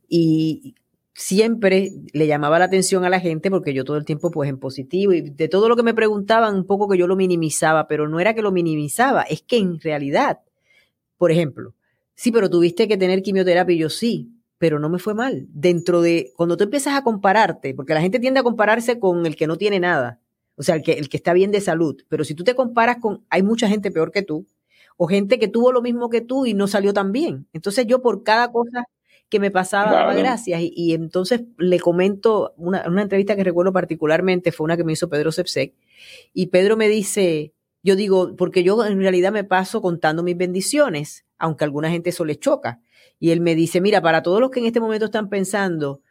Y 0.07 0.75
siempre 1.15 1.91
le 2.11 2.27
llamaba 2.27 2.59
la 2.59 2.65
atención 2.65 3.05
a 3.05 3.09
la 3.09 3.21
gente 3.21 3.49
porque 3.49 3.73
yo 3.73 3.85
todo 3.85 3.97
el 3.97 4.05
tiempo 4.05 4.31
pues 4.31 4.49
en 4.49 4.59
positivo 4.59 5.13
y 5.13 5.21
de 5.21 5.47
todo 5.47 5.69
lo 5.69 5.77
que 5.77 5.83
me 5.83 5.93
preguntaban 5.93 6.55
un 6.55 6.67
poco 6.67 6.89
que 6.89 6.97
yo 6.97 7.07
lo 7.07 7.15
minimizaba, 7.15 7.87
pero 7.87 8.07
no 8.09 8.19
era 8.19 8.35
que 8.35 8.41
lo 8.41 8.51
minimizaba, 8.51 9.23
es 9.23 9.41
que 9.41 9.57
en 9.57 9.79
realidad, 9.79 10.39
por 11.17 11.31
ejemplo, 11.31 11.73
sí, 12.15 12.31
pero 12.31 12.49
tuviste 12.49 12.87
que 12.87 12.97
tener 12.97 13.21
quimioterapia 13.23 13.75
y 13.75 13.79
yo 13.79 13.89
sí, 13.89 14.29
pero 14.57 14.77
no 14.79 14.89
me 14.89 14.99
fue 14.99 15.13
mal. 15.13 15.47
Dentro 15.49 16.01
de, 16.01 16.33
cuando 16.35 16.57
tú 16.57 16.65
empiezas 16.65 16.95
a 16.95 17.03
compararte, 17.03 17.73
porque 17.73 17.93
la 17.93 18.01
gente 18.01 18.19
tiende 18.19 18.41
a 18.41 18.43
compararse 18.43 18.99
con 18.99 19.25
el 19.25 19.35
que 19.37 19.47
no 19.47 19.57
tiene 19.57 19.79
nada, 19.79 20.19
o 20.57 20.63
sea, 20.63 20.75
el 20.75 20.83
que, 20.83 20.93
el 20.93 21.07
que 21.09 21.17
está 21.17 21.33
bien 21.33 21.51
de 21.51 21.61
salud, 21.61 21.95
pero 22.09 22.25
si 22.25 22.35
tú 22.35 22.43
te 22.43 22.55
comparas 22.55 22.97
con, 22.97 23.25
hay 23.29 23.41
mucha 23.41 23.69
gente 23.69 23.89
peor 23.91 24.11
que 24.11 24.21
tú, 24.21 24.47
o 24.97 25.07
gente 25.07 25.39
que 25.39 25.47
tuvo 25.47 25.71
lo 25.71 25.81
mismo 25.81 26.09
que 26.09 26.21
tú 26.21 26.45
y 26.45 26.53
no 26.53 26.67
salió 26.67 26.93
tan 26.93 27.11
bien. 27.11 27.47
Entonces 27.53 27.85
yo 27.87 28.01
por 28.01 28.23
cada 28.23 28.51
cosa 28.51 28.85
que 29.29 29.39
me 29.39 29.51
pasaba 29.51 29.91
daba 29.91 30.13
gracias 30.13 30.61
y, 30.63 30.93
entonces 30.93 31.41
le 31.57 31.79
comento 31.79 32.53
una, 32.57 32.87
una, 32.87 33.01
entrevista 33.01 33.35
que 33.35 33.43
recuerdo 33.43 33.73
particularmente, 33.73 34.51
fue 34.51 34.65
una 34.65 34.77
que 34.77 34.83
me 34.83 34.93
hizo 34.93 35.09
Pedro 35.09 35.31
Sepsek, 35.31 35.73
y 36.33 36.47
Pedro 36.47 36.77
me 36.77 36.87
dice, 36.87 37.53
yo 37.85 37.95
digo, 37.95 38.35
porque 38.35 38.63
yo 38.63 38.83
en 38.85 38.99
realidad 38.99 39.31
me 39.31 39.43
paso 39.43 39.81
contando 39.81 40.23
mis 40.23 40.35
bendiciones, 40.37 41.25
aunque 41.37 41.63
a 41.63 41.67
alguna 41.67 41.89
gente 41.89 42.09
eso 42.09 42.25
le 42.25 42.37
choca. 42.37 42.81
Y 43.19 43.29
él 43.29 43.41
me 43.41 43.55
dice, 43.55 43.79
mira, 43.79 44.01
para 44.01 44.23
todos 44.23 44.39
los 44.39 44.49
que 44.49 44.59
en 44.59 44.65
este 44.65 44.79
momento 44.79 45.05
están 45.05 45.29
pensando, 45.29 46.01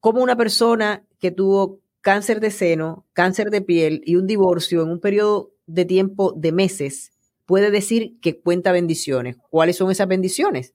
como 0.00 0.22
una 0.22 0.36
persona 0.36 1.02
que 1.18 1.30
tuvo 1.30 1.80
cáncer 2.02 2.40
de 2.40 2.50
seno, 2.50 3.06
cáncer 3.14 3.50
de 3.50 3.62
piel 3.62 4.02
y 4.04 4.16
un 4.16 4.26
divorcio 4.26 4.82
en 4.82 4.90
un 4.90 5.00
periodo 5.00 5.52
de 5.66 5.86
tiempo 5.86 6.34
de 6.36 6.52
meses, 6.52 7.12
puede 7.46 7.70
decir 7.70 8.20
que 8.20 8.38
cuenta 8.40 8.72
bendiciones. 8.72 9.38
¿Cuáles 9.48 9.76
son 9.76 9.90
esas 9.90 10.08
bendiciones? 10.08 10.74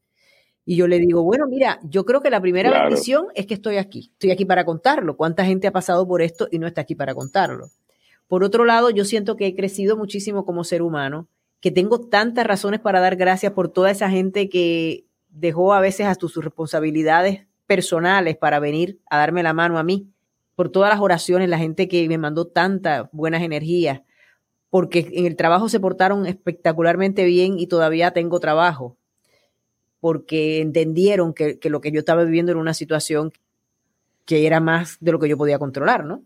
Y 0.70 0.76
yo 0.76 0.88
le 0.88 1.00
digo, 1.00 1.24
bueno, 1.24 1.48
mira, 1.48 1.80
yo 1.82 2.06
creo 2.06 2.22
que 2.22 2.30
la 2.30 2.40
primera 2.40 2.84
bendición 2.84 3.30
es 3.34 3.48
que 3.48 3.56
estoy 3.56 3.78
aquí. 3.78 4.12
Estoy 4.14 4.30
aquí 4.30 4.46
para 4.46 4.66
contarlo. 4.66 5.18
¿Cuánta 5.18 5.44
gente 5.44 5.66
ha 5.66 5.72
pasado 5.72 6.08
por 6.08 6.22
esto 6.22 6.48
y 6.52 6.60
no 6.60 6.68
está 6.68 6.82
aquí 6.82 6.94
para 6.94 7.16
contarlo? 7.16 7.72
Por 8.28 8.44
otro 8.44 8.66
lado, 8.66 8.92
yo 8.92 9.04
siento 9.04 9.36
que 9.36 9.48
he 9.48 9.56
crecido 9.56 9.98
muchísimo 9.98 10.46
como 10.46 10.64
ser 10.64 10.84
humano, 10.84 11.28
que 11.60 11.72
tengo 11.72 12.00
tantas 12.00 12.46
razones 12.46 12.80
para 12.82 13.00
dar 13.00 13.16
gracias 13.16 13.52
por 13.54 13.70
toda 13.70 13.90
esa 13.90 14.12
gente 14.12 14.48
que 14.48 15.08
dejó 15.30 15.74
a 15.74 15.82
veces 15.82 16.06
hasta 16.06 16.28
sus 16.28 16.44
responsabilidades 16.44 17.48
personales 17.66 18.38
para 18.38 18.60
venir 18.60 19.00
a 19.10 19.18
darme 19.18 19.42
la 19.42 19.54
mano 19.54 19.80
a 19.80 19.84
mí, 19.84 20.12
por 20.56 20.70
todas 20.70 20.92
las 20.92 21.00
oraciones, 21.00 21.50
la 21.50 21.58
gente 21.58 21.88
que 21.88 22.08
me 22.08 22.20
mandó 22.20 22.46
tantas 22.46 23.10
buenas 23.12 23.42
energías, 23.42 24.02
porque 24.70 25.10
en 25.14 25.26
el 25.26 25.36
trabajo 25.36 25.68
se 25.68 25.80
portaron 25.80 26.28
espectacularmente 26.28 27.24
bien 27.24 27.58
y 27.58 27.66
todavía 27.66 28.12
tengo 28.12 28.40
trabajo, 28.40 29.00
porque 30.00 30.62
entendieron 30.62 31.34
que, 31.34 31.60
lo 31.64 31.82
que 31.82 31.92
yo 31.92 32.00
estaba 32.00 32.24
viviendo 32.24 32.52
era 32.52 32.62
una 32.62 32.74
situación 32.74 33.32
que 34.26 34.46
era 34.46 34.60
más 34.60 34.98
de 35.00 35.12
lo 35.12 35.20
que 35.20 35.30
yo 35.30 35.38
podía 35.38 35.60
controlar, 35.60 36.06
¿no? 36.06 36.24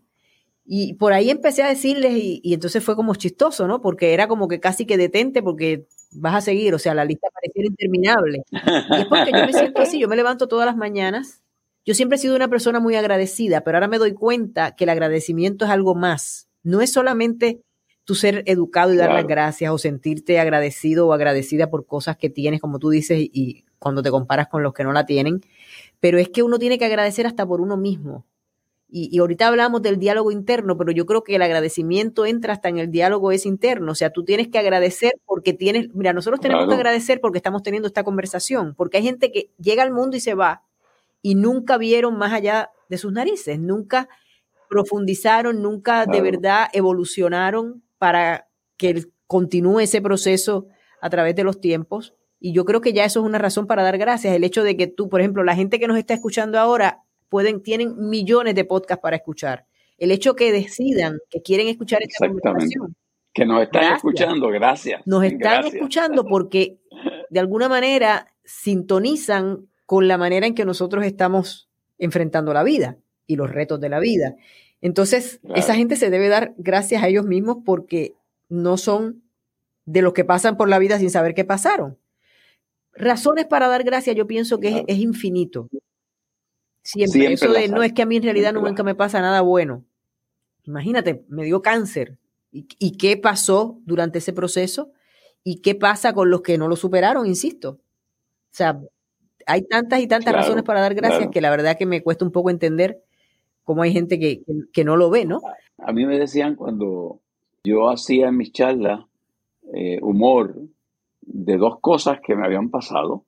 Y 0.66 0.94
por 0.94 1.12
ahí 1.12 1.30
empecé 1.30 1.62
a 1.62 1.68
decirles 1.68 2.12
y, 2.14 2.40
y, 2.42 2.54
entonces 2.54 2.82
fue 2.82 2.96
como 2.96 3.14
chistoso, 3.14 3.66
¿no? 3.66 3.82
Porque 3.82 4.14
era 4.14 4.28
como 4.28 4.48
que 4.48 4.60
casi 4.60 4.86
que 4.86 4.96
detente 4.96 5.42
porque 5.42 5.86
vas 6.14 6.34
a 6.34 6.40
seguir, 6.40 6.74
o 6.74 6.78
sea, 6.78 6.94
la 6.94 7.04
lista 7.04 7.28
pareciera 7.32 7.68
interminable. 7.68 8.44
Y 8.50 9.00
es 9.00 9.06
porque 9.06 9.32
yo 9.32 9.46
me 9.46 9.52
siento 9.52 9.82
así, 9.82 9.98
yo 10.00 10.08
me 10.08 10.16
levanto 10.16 10.48
todas 10.48 10.66
las 10.66 10.76
mañanas. 10.76 11.42
Yo 11.84 11.94
siempre 11.94 12.16
he 12.16 12.18
sido 12.18 12.34
una 12.34 12.48
persona 12.48 12.80
muy 12.80 12.96
agradecida, 12.96 13.62
pero 13.62 13.76
ahora 13.76 13.88
me 13.88 13.98
doy 13.98 14.14
cuenta 14.14 14.74
que 14.74 14.84
el 14.84 14.90
agradecimiento 14.90 15.66
es 15.66 15.70
algo 15.70 15.94
más. 15.94 16.48
No 16.62 16.80
es 16.80 16.92
solamente 16.92 17.60
tu 18.04 18.14
ser 18.14 18.42
educado 18.46 18.92
y 18.92 18.96
dar 18.96 19.12
las 19.12 19.26
gracias 19.26 19.72
o 19.72 19.78
sentirte 19.78 20.38
agradecido 20.38 21.06
o 21.06 21.12
agradecida 21.12 21.70
por 21.70 21.86
cosas 21.86 22.16
que 22.16 22.30
tienes, 22.30 22.60
como 22.60 22.78
tú 22.78 22.90
dices, 22.90 23.18
y 23.18 23.64
cuando 23.78 24.02
te 24.02 24.10
comparas 24.10 24.48
con 24.48 24.62
los 24.62 24.74
que 24.74 24.84
no 24.84 24.92
la 24.92 25.06
tienen, 25.06 25.40
pero 26.00 26.18
es 26.18 26.28
que 26.28 26.42
uno 26.42 26.58
tiene 26.58 26.78
que 26.78 26.84
agradecer 26.84 27.26
hasta 27.26 27.46
por 27.46 27.60
uno 27.60 27.76
mismo. 27.76 28.26
Y, 28.96 29.18
ahorita 29.18 29.48
hablamos 29.48 29.82
del 29.82 29.98
diálogo 29.98 30.30
interno, 30.30 30.76
pero 30.76 30.92
yo 30.92 31.04
creo 31.04 31.24
que 31.24 31.34
el 31.34 31.42
agradecimiento 31.42 32.26
entra 32.26 32.52
hasta 32.52 32.68
en 32.68 32.78
el 32.78 32.92
diálogo 32.92 33.32
es 33.32 33.44
interno. 33.44 33.90
O 33.90 33.94
sea, 33.96 34.10
tú 34.10 34.24
tienes 34.24 34.46
que 34.46 34.58
agradecer 34.58 35.14
porque 35.26 35.52
tienes, 35.52 35.92
mira, 35.94 36.12
nosotros 36.12 36.38
tenemos 36.40 36.68
que 36.68 36.74
agradecer 36.74 37.20
porque 37.20 37.38
estamos 37.38 37.64
teniendo 37.64 37.88
esta 37.88 38.04
conversación, 38.04 38.74
porque 38.76 38.98
hay 38.98 39.02
gente 39.02 39.32
que 39.32 39.50
llega 39.58 39.82
al 39.82 39.90
mundo 39.90 40.16
y 40.16 40.20
se 40.20 40.34
va 40.34 40.62
y 41.22 41.34
nunca 41.34 41.76
vieron 41.76 42.16
más 42.18 42.32
allá 42.32 42.70
de 42.88 42.98
sus 42.98 43.12
narices, 43.12 43.58
nunca 43.58 44.08
profundizaron, 44.68 45.60
nunca 45.60 46.06
de 46.06 46.20
verdad 46.20 46.68
evolucionaron 46.72 47.82
para 48.04 48.50
que 48.76 49.02
continúe 49.26 49.80
ese 49.80 50.02
proceso 50.02 50.66
a 51.00 51.08
través 51.08 51.34
de 51.36 51.42
los 51.42 51.58
tiempos. 51.58 52.12
Y 52.38 52.52
yo 52.52 52.66
creo 52.66 52.82
que 52.82 52.92
ya 52.92 53.06
eso 53.06 53.20
es 53.20 53.24
una 53.24 53.38
razón 53.38 53.66
para 53.66 53.82
dar 53.82 53.96
gracias. 53.96 54.34
El 54.34 54.44
hecho 54.44 54.62
de 54.62 54.76
que 54.76 54.88
tú, 54.88 55.08
por 55.08 55.22
ejemplo, 55.22 55.42
la 55.42 55.56
gente 55.56 55.80
que 55.80 55.88
nos 55.88 55.96
está 55.96 56.12
escuchando 56.12 56.58
ahora, 56.58 57.02
pueden, 57.30 57.62
tienen 57.62 57.94
millones 57.96 58.56
de 58.56 58.66
podcasts 58.66 59.00
para 59.00 59.16
escuchar. 59.16 59.64
El 59.96 60.10
hecho 60.10 60.36
que 60.36 60.52
decidan 60.52 61.16
que 61.30 61.40
quieren 61.40 61.66
escuchar 61.68 62.02
esta 62.02 62.28
conversación. 62.28 62.94
Que 63.32 63.46
nos 63.46 63.62
están 63.62 63.94
escuchando, 63.94 64.48
gracias. 64.48 65.00
Nos 65.06 65.24
están 65.24 65.64
escuchando 65.64 66.26
porque 66.26 66.76
de 67.30 67.40
alguna 67.40 67.70
manera 67.70 68.26
sintonizan 68.44 69.70
con 69.86 70.08
la 70.08 70.18
manera 70.18 70.46
en 70.46 70.54
que 70.54 70.66
nosotros 70.66 71.06
estamos 71.06 71.70
enfrentando 71.96 72.52
la 72.52 72.64
vida 72.64 72.98
y 73.26 73.36
los 73.36 73.50
retos 73.50 73.80
de 73.80 73.88
la 73.88 73.98
vida. 73.98 74.34
Entonces, 74.84 75.40
esa 75.54 75.74
gente 75.74 75.96
se 75.96 76.10
debe 76.10 76.28
dar 76.28 76.52
gracias 76.58 77.02
a 77.02 77.08
ellos 77.08 77.24
mismos 77.24 77.56
porque 77.64 78.16
no 78.50 78.76
son 78.76 79.22
de 79.86 80.02
los 80.02 80.12
que 80.12 80.26
pasan 80.26 80.58
por 80.58 80.68
la 80.68 80.78
vida 80.78 80.98
sin 80.98 81.08
saber 81.08 81.32
qué 81.32 81.42
pasaron. 81.42 81.96
Razones 82.92 83.46
para 83.46 83.68
dar 83.68 83.82
gracias, 83.82 84.14
yo 84.14 84.26
pienso 84.26 84.60
que 84.60 84.84
es, 84.86 84.98
infinito. 84.98 85.70
Siempre, 86.82 87.32
eso 87.32 87.50
de 87.50 87.68
no 87.68 87.82
es 87.82 87.94
que 87.94 88.02
a 88.02 88.06
mí 88.06 88.16
en 88.16 88.24
realidad 88.24 88.52
nunca 88.52 88.82
me 88.82 88.94
pasa 88.94 89.22
nada 89.22 89.40
bueno. 89.40 89.86
Imagínate, 90.64 91.24
me 91.28 91.44
dio 91.44 91.62
cáncer. 91.62 92.18
¿Y, 92.52 92.98
qué 92.98 93.16
pasó 93.16 93.78
durante 93.86 94.18
ese 94.18 94.34
proceso? 94.34 94.92
¿Y 95.42 95.62
qué 95.62 95.74
pasa 95.74 96.12
con 96.12 96.28
los 96.28 96.42
que 96.42 96.58
no 96.58 96.68
lo 96.68 96.76
superaron? 96.76 97.26
Insisto. 97.26 97.70
O 97.70 97.78
sea, 98.50 98.78
hay 99.46 99.62
tantas 99.62 100.00
y 100.00 100.06
tantas 100.06 100.34
razones 100.34 100.62
para 100.62 100.82
dar 100.82 100.94
gracias 100.94 101.30
que 101.32 101.40
la 101.40 101.48
verdad 101.48 101.78
que 101.78 101.86
me 101.86 102.02
cuesta 102.02 102.26
un 102.26 102.32
poco 102.32 102.50
entender 102.50 103.02
cómo 103.64 103.82
hay 103.82 103.92
gente 103.92 104.18
que, 104.18 104.84
no 104.84 104.96
lo 104.96 105.10
ve, 105.10 105.24
¿no? 105.24 105.40
A 105.78 105.92
mí 105.92 106.06
me 106.06 106.18
decían 106.18 106.54
cuando 106.54 107.20
yo 107.64 107.90
hacía 107.90 108.28
en 108.28 108.36
mis 108.36 108.52
charlas 108.52 109.00
eh, 109.72 109.98
humor 110.02 110.54
de 111.22 111.56
dos 111.56 111.80
cosas 111.80 112.20
que 112.20 112.36
me 112.36 112.44
habían 112.44 112.70
pasado 112.70 113.24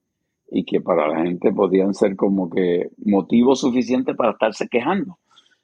y 0.51 0.65
que 0.65 0.81
para 0.81 1.09
la 1.09 1.25
gente 1.25 1.53
podían 1.53 1.95
ser 1.95 2.15
como 2.15 2.51
que 2.51 2.91
motivo 3.05 3.57
suficiente 3.57 4.15
para 4.15 4.33
estarse 4.33 4.69
quejando. 4.69 5.19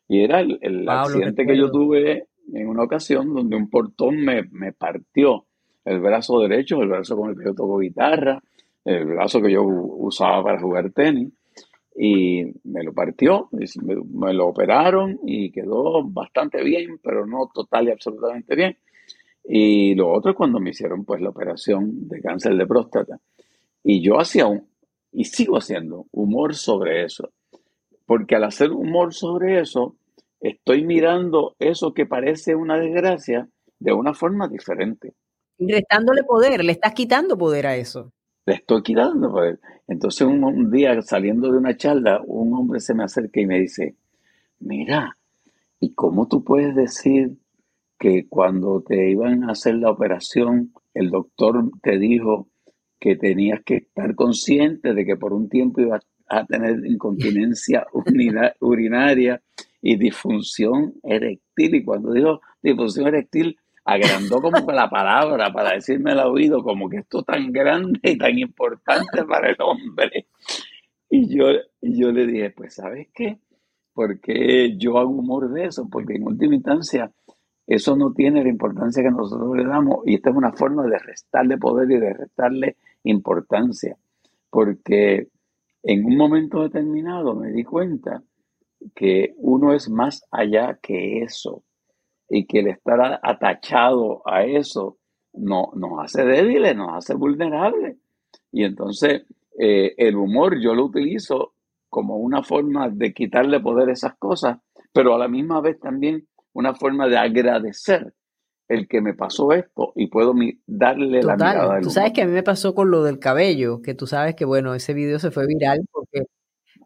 Y 0.08 0.24
era 0.24 0.40
el, 0.40 0.88
accidente 0.88 1.46
que 1.46 1.56
yo 1.56 1.70
tuve 1.70 2.26
en 2.52 2.68
una 2.68 2.82
ocasión 2.82 3.32
donde 3.32 3.56
un 3.56 3.70
portón 3.70 4.16
me, 4.16 4.42
me, 4.50 4.72
partió 4.72 5.44
el 5.84 6.00
brazo 6.00 6.40
derecho, 6.40 6.82
el 6.82 6.88
brazo 6.88 7.16
con 7.16 7.30
el 7.30 7.38
que 7.38 7.44
yo 7.44 7.54
toco 7.54 7.78
guitarra, 7.78 8.42
el 8.84 9.04
brazo 9.06 9.40
que 9.40 9.52
yo 9.52 9.62
usaba 9.62 10.42
para 10.42 10.60
jugar 10.60 10.90
tenis 10.90 11.32
y 11.94 12.44
me 12.64 12.82
lo 12.82 12.92
partió, 12.92 13.48
me, 13.52 14.32
lo 14.32 14.46
operaron 14.46 15.20
y 15.24 15.50
quedó 15.50 16.02
bastante 16.04 16.62
bien, 16.62 16.98
pero 17.02 17.26
no 17.26 17.50
total 17.52 17.88
y 17.88 17.90
absolutamente 17.90 18.54
bien. 18.54 18.78
Y 19.44 19.94
lo 19.94 20.10
otro 20.10 20.30
es 20.30 20.36
cuando 20.36 20.60
me 20.60 20.70
hicieron 20.70 21.04
pues 21.04 21.20
la 21.20 21.30
operación 21.30 22.08
de 22.08 22.20
cáncer 22.20 22.56
de 22.56 22.66
próstata. 22.66 23.20
Y 23.84 24.00
yo 24.00 24.18
hacía 24.18 24.46
un, 24.46 24.66
y 25.12 25.24
sigo 25.24 25.58
haciendo 25.58 26.06
humor 26.12 26.54
sobre 26.54 27.04
eso, 27.04 27.30
porque 28.06 28.36
al 28.36 28.44
hacer 28.44 28.70
humor 28.70 29.12
sobre 29.12 29.60
eso, 29.60 29.96
estoy 30.40 30.84
mirando 30.84 31.56
eso 31.58 31.92
que 31.92 32.06
parece 32.06 32.54
una 32.54 32.78
desgracia 32.78 33.48
de 33.78 33.92
una 33.92 34.14
forma 34.14 34.48
diferente. 34.48 35.12
Restándole 35.58 36.22
poder, 36.24 36.64
le 36.64 36.72
estás 36.72 36.94
quitando 36.94 37.36
poder 37.36 37.66
a 37.66 37.76
eso 37.76 38.12
le 38.46 38.54
estoy 38.54 38.82
quitando. 38.82 39.30
Pues. 39.30 39.58
Entonces 39.86 40.26
un, 40.26 40.70
día 40.70 41.00
saliendo 41.02 41.50
de 41.50 41.58
una 41.58 41.76
charla, 41.76 42.20
un 42.26 42.54
hombre 42.54 42.80
se 42.80 42.94
me 42.94 43.04
acerca 43.04 43.40
y 43.40 43.46
me 43.46 43.60
dice, 43.60 43.96
mira, 44.60 45.16
¿y 45.80 45.94
cómo 45.94 46.28
tú 46.28 46.44
puedes 46.44 46.74
decir 46.74 47.36
que 47.98 48.26
cuando 48.28 48.82
te 48.82 49.10
iban 49.10 49.44
a 49.44 49.52
hacer 49.52 49.76
la 49.76 49.90
operación, 49.90 50.72
el 50.94 51.10
doctor 51.10 51.70
te 51.82 51.98
dijo 51.98 52.48
que 52.98 53.16
tenías 53.16 53.60
que 53.64 53.76
estar 53.76 54.14
consciente 54.14 54.94
de 54.94 55.04
que 55.04 55.16
por 55.16 55.32
un 55.32 55.48
tiempo 55.48 55.80
ibas 55.80 56.02
a 56.28 56.46
tener 56.46 56.84
incontinencia 56.86 57.86
urinaria 58.60 59.42
y 59.80 59.96
disfunción 59.96 60.94
eréctil? 61.02 61.74
Y 61.74 61.84
cuando 61.84 62.12
dijo 62.12 62.40
disfunción 62.62 63.08
eréctil, 63.08 63.56
agrandó 63.84 64.40
como 64.40 64.70
la 64.70 64.88
palabra 64.88 65.52
para 65.52 65.72
decirme 65.72 66.12
al 66.12 66.20
oído 66.20 66.62
como 66.62 66.88
que 66.88 66.98
esto 66.98 67.22
tan 67.22 67.52
grande 67.52 68.00
y 68.02 68.18
tan 68.18 68.38
importante 68.38 69.24
para 69.24 69.50
el 69.50 69.56
hombre. 69.60 70.26
Y 71.10 71.36
yo, 71.36 71.46
yo 71.80 72.12
le 72.12 72.26
dije, 72.26 72.50
pues 72.50 72.74
¿sabes 72.74 73.08
qué? 73.12 73.38
Porque 73.92 74.76
yo 74.78 74.98
hago 74.98 75.10
humor 75.10 75.52
de 75.52 75.66
eso, 75.66 75.88
porque 75.90 76.14
en 76.14 76.26
última 76.26 76.54
instancia 76.54 77.12
eso 77.66 77.96
no 77.96 78.12
tiene 78.12 78.42
la 78.42 78.48
importancia 78.48 79.02
que 79.02 79.10
nosotros 79.10 79.56
le 79.56 79.64
damos 79.64 79.98
y 80.06 80.14
esta 80.14 80.30
es 80.30 80.36
una 80.36 80.52
forma 80.52 80.84
de 80.86 80.98
restarle 80.98 81.58
poder 81.58 81.90
y 81.90 82.00
de 82.00 82.12
restarle 82.14 82.76
importancia, 83.04 83.96
porque 84.50 85.28
en 85.82 86.04
un 86.04 86.16
momento 86.16 86.62
determinado 86.62 87.34
me 87.34 87.52
di 87.52 87.64
cuenta 87.64 88.22
que 88.94 89.34
uno 89.36 89.74
es 89.74 89.88
más 89.90 90.24
allá 90.30 90.78
que 90.82 91.22
eso 91.22 91.62
y 92.34 92.46
que 92.46 92.60
el 92.60 92.68
estar 92.68 93.20
atachado 93.22 94.22
a 94.24 94.44
eso 94.44 94.96
no, 95.34 95.70
nos 95.74 96.02
hace 96.02 96.24
débiles, 96.24 96.74
nos 96.74 96.96
hace 96.96 97.14
vulnerables. 97.14 97.98
Y 98.50 98.64
entonces 98.64 99.24
eh, 99.58 99.92
el 99.98 100.16
humor 100.16 100.58
yo 100.58 100.74
lo 100.74 100.86
utilizo 100.86 101.52
como 101.90 102.16
una 102.16 102.42
forma 102.42 102.88
de 102.88 103.12
quitarle 103.12 103.60
poder 103.60 103.90
a 103.90 103.92
esas 103.92 104.14
cosas, 104.16 104.58
pero 104.94 105.14
a 105.14 105.18
la 105.18 105.28
misma 105.28 105.60
vez 105.60 105.78
también 105.78 106.26
una 106.54 106.74
forma 106.74 107.06
de 107.06 107.18
agradecer 107.18 108.14
el 108.66 108.88
que 108.88 109.02
me 109.02 109.12
pasó 109.12 109.52
esto 109.52 109.92
y 109.94 110.06
puedo 110.06 110.32
darle 110.66 111.22
la 111.22 111.36
mirada 111.36 111.80
Tú 111.82 111.90
sabes 111.90 112.14
que 112.14 112.22
a 112.22 112.26
mí 112.26 112.32
me 112.32 112.42
pasó 112.42 112.74
con 112.74 112.90
lo 112.90 113.04
del 113.04 113.18
cabello, 113.18 113.82
que 113.82 113.92
tú 113.92 114.06
sabes 114.06 114.34
que, 114.36 114.46
bueno, 114.46 114.74
ese 114.74 114.94
video 114.94 115.18
se 115.18 115.30
fue 115.30 115.46
viral 115.46 115.80
porque... 115.92 116.22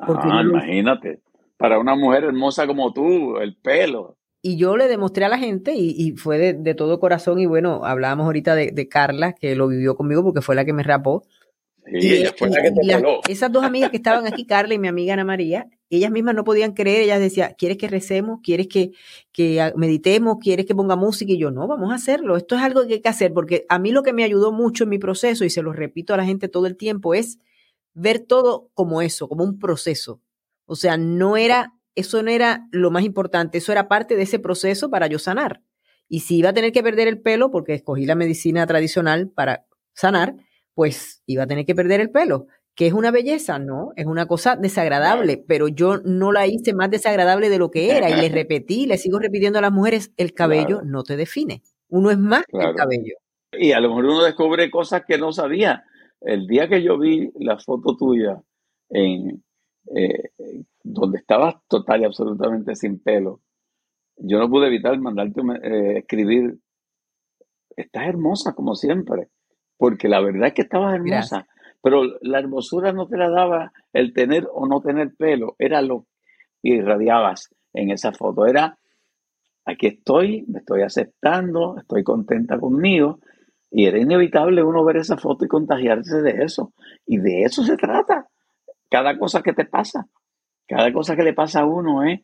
ah, 0.01 0.43
imagínate, 0.43 1.21
para 1.57 1.79
una 1.79 1.95
mujer 1.95 2.25
hermosa 2.25 2.67
como 2.67 2.93
tú, 2.93 3.37
el 3.37 3.57
pelo. 3.59 4.17
Y 4.43 4.57
yo 4.57 4.76
le 4.76 4.87
demostré 4.89 5.24
a 5.24 5.28
la 5.28 5.39
gente 5.39 5.74
y, 5.74 6.12
fue 6.12 6.55
de, 6.55 6.74
todo 6.74 7.01
corazón 7.01 7.41
y 7.41 7.47
bueno, 7.47 7.84
hablábamos 7.84 8.26
ahorita 8.26 8.55
de, 8.55 8.89
Carla, 8.89 9.32
que 9.32 9.57
lo 9.57 9.66
vivió 9.66 9.97
conmigo 9.97 10.22
porque 10.22 10.41
fue 10.41 10.55
la 10.55 10.64
que 10.64 10.72
me 10.72 10.82
rapó. 10.82 11.24
y 11.87 12.14
ella 12.14 12.32
fue 12.37 12.51
la 12.51 12.62
que 12.62 12.70
te 12.70 13.32
Esas 13.32 13.51
dos 13.51 13.64
amigas 13.64 13.91
que 13.91 13.97
estaban 13.97 14.26
aquí, 14.26 14.47
Carla 14.47 14.74
y 14.74 14.78
mi 14.78 14.89
amiga 14.89 15.14
Ana 15.14 15.24
María, 15.24 15.66
ellas 15.89 16.11
mismas 16.11 16.34
no 16.34 16.45
podían 16.45 16.72
creer, 16.72 17.03
ellas 17.03 17.20
decían, 17.20 17.55
¿quieres 17.57 17.78
que 17.78 17.89
recemos? 17.89 18.41
¿Quieres 18.43 18.66
que, 18.66 18.91
que 19.32 19.72
meditemos? 19.76 20.37
¿Quieres 20.41 20.66
que 20.66 20.74
ponga 20.74 20.97
música? 20.97 21.32
Y 21.32 21.39
yo, 21.39 21.51
no, 21.51 21.66
vamos 21.66 21.93
a 21.93 21.95
hacerlo. 21.95 22.37
Esto 22.37 22.57
es 22.57 22.62
algo 22.62 22.87
que 22.87 22.95
hay 22.95 23.01
que 23.01 23.09
hacer, 23.09 23.32
porque 23.32 23.66
a 23.68 23.78
mí 23.78 23.93
lo 23.93 24.03
que 24.03 24.12
me 24.12 24.24
ayudó 24.24 24.53
mucho 24.53 24.84
en 24.84 24.91
mi 24.91 24.99
proceso, 24.99 25.45
y 25.45 25.51
se 25.51 25.62
lo 25.62 25.72
repito 25.72 26.12
a 26.12 26.16
la 26.16 26.24
gente 26.24 26.49
todo 26.49 26.66
el 26.66 26.76
tiempo, 26.76 27.14
es 27.14 27.39
ver 27.95 28.18
todo 28.20 28.70
como 28.74 29.01
eso, 29.01 29.28
como 29.28 29.45
un 29.45 29.59
proceso. 29.59 30.20
O 30.66 30.74
sea, 30.74 30.97
no 30.97 31.37
era, 31.37 31.72
eso 31.97 32.23
no 32.23 32.31
era 32.31 32.69
lo 32.71 32.91
más 32.91 33.05
importante, 33.05 33.59
eso 33.59 33.73
era 33.73 33.89
parte 33.89 34.17
de 34.17 34.23
ese 34.23 34.39
proceso 34.39 34.91
para 34.91 35.09
yo 35.09 35.19
sanar. 35.19 35.63
Y 36.09 36.21
si 36.21 36.37
iba 36.37 36.51
a 36.51 36.55
tener 36.55 36.71
que 36.71 36.83
perder 36.83 37.09
el 37.09 37.21
pelo, 37.21 37.51
porque 37.51 37.75
escogí 37.75 38.07
la 38.07 38.15
medicina 38.15 38.67
tradicional 38.67 39.29
para 39.29 39.67
sanar, 39.93 40.37
pues 40.75 41.23
iba 41.27 41.43
a 41.43 41.47
tener 41.47 41.67
que 41.67 41.75
perder 41.75 42.01
el 42.01 42.11
pelo 42.11 42.47
que 42.77 42.87
es 42.87 42.93
una 42.93 43.11
belleza, 43.11 43.59
no, 43.59 43.93
es 43.97 44.05
una 44.05 44.27
cosa 44.27 44.55
desagradable, 44.55 45.43
pero 45.49 45.67
yo 45.67 45.97
no 46.05 46.31
la 46.31 46.47
hice 46.47 46.75
más 46.75 46.91
desagradable 46.91 47.49
de 47.49 47.59
lo 47.59 47.71
que 47.71 47.97
era 47.97 48.11
y 48.11 48.21
le 48.21 48.29
repetí, 48.45 48.87
le 48.87 48.99
sigo 48.99 49.19
repitiendo 49.19 49.59
a 49.59 49.63
las 49.63 49.73
mujeres, 49.73 50.13
el 50.19 50.35
cabello 50.35 50.83
no 50.85 51.03
te 51.03 51.17
define, 51.17 51.63
uno 51.89 52.11
es 52.11 52.19
más 52.19 52.45
que 52.47 52.59
el 52.59 52.75
cabello. 52.75 53.15
Y 53.53 53.73
a 53.73 53.81
lo 53.81 53.89
mejor 53.89 54.05
uno 54.05 54.23
descubre 54.23 54.71
cosas 54.71 55.05
que 55.09 55.17
no 55.17 55.33
sabía. 55.33 55.85
El 56.21 56.47
día 56.47 56.69
que 56.69 56.83
yo 56.83 56.99
vi 56.99 57.31
la 57.39 57.59
foto 57.59 57.97
tuya 57.97 58.43
en 58.91 59.43
eh, 59.95 60.30
donde 60.82 61.18
estabas 61.18 61.57
total 61.68 62.03
y 62.03 62.05
absolutamente 62.05 62.74
sin 62.74 62.99
pelo, 62.99 63.41
yo 64.16 64.39
no 64.39 64.49
pude 64.49 64.68
evitar 64.68 64.99
mandarte 64.99 65.41
eh, 65.62 65.99
escribir, 65.99 66.59
estás 67.76 68.09
hermosa 68.09 68.55
como 68.55 68.74
siempre, 68.74 69.28
porque 69.76 70.09
la 70.09 70.20
verdad 70.20 70.49
es 70.49 70.55
que 70.55 70.62
estabas 70.62 70.95
hermosa. 70.95 71.47
Pero 71.82 72.03
la 72.22 72.39
hermosura 72.39 72.93
no 72.93 73.07
te 73.07 73.16
la 73.16 73.30
daba 73.30 73.72
el 73.93 74.12
tener 74.12 74.49
o 74.53 74.66
no 74.66 74.80
tener 74.80 75.14
pelo, 75.16 75.55
era 75.59 75.82
lo 75.82 76.07
que 76.62 76.70
irradiabas 76.70 77.55
en 77.74 77.91
esa 77.91 78.12
foto. 78.12 78.47
Era, 78.47 78.78
aquí 79.64 79.87
estoy, 79.89 80.45
me 80.49 80.61
estoy 80.61 80.82
aceptando, 80.82 81.76
estoy 81.78 82.03
contenta 82.03 82.59
conmigo. 82.59 83.20
Y 83.70 83.87
era 83.87 83.99
inevitable 83.99 84.62
uno 84.62 84.84
ver 84.84 84.97
esa 84.97 85.16
foto 85.16 85.45
y 85.45 85.49
contagiarse 85.49 86.22
de 86.22 86.43
eso. 86.43 86.72
Y 87.07 87.18
de 87.18 87.43
eso 87.43 87.62
se 87.62 87.76
trata. 87.76 88.28
Cada 88.91 89.18
cosa 89.18 89.43
que 89.43 89.53
te 89.53 89.64
pasa, 89.64 90.07
cada 90.66 90.93
cosa 90.93 91.16
que 91.16 91.22
le 91.22 91.32
pasa 91.32 91.61
a 91.61 91.66
uno 91.66 92.05
es, 92.05 92.20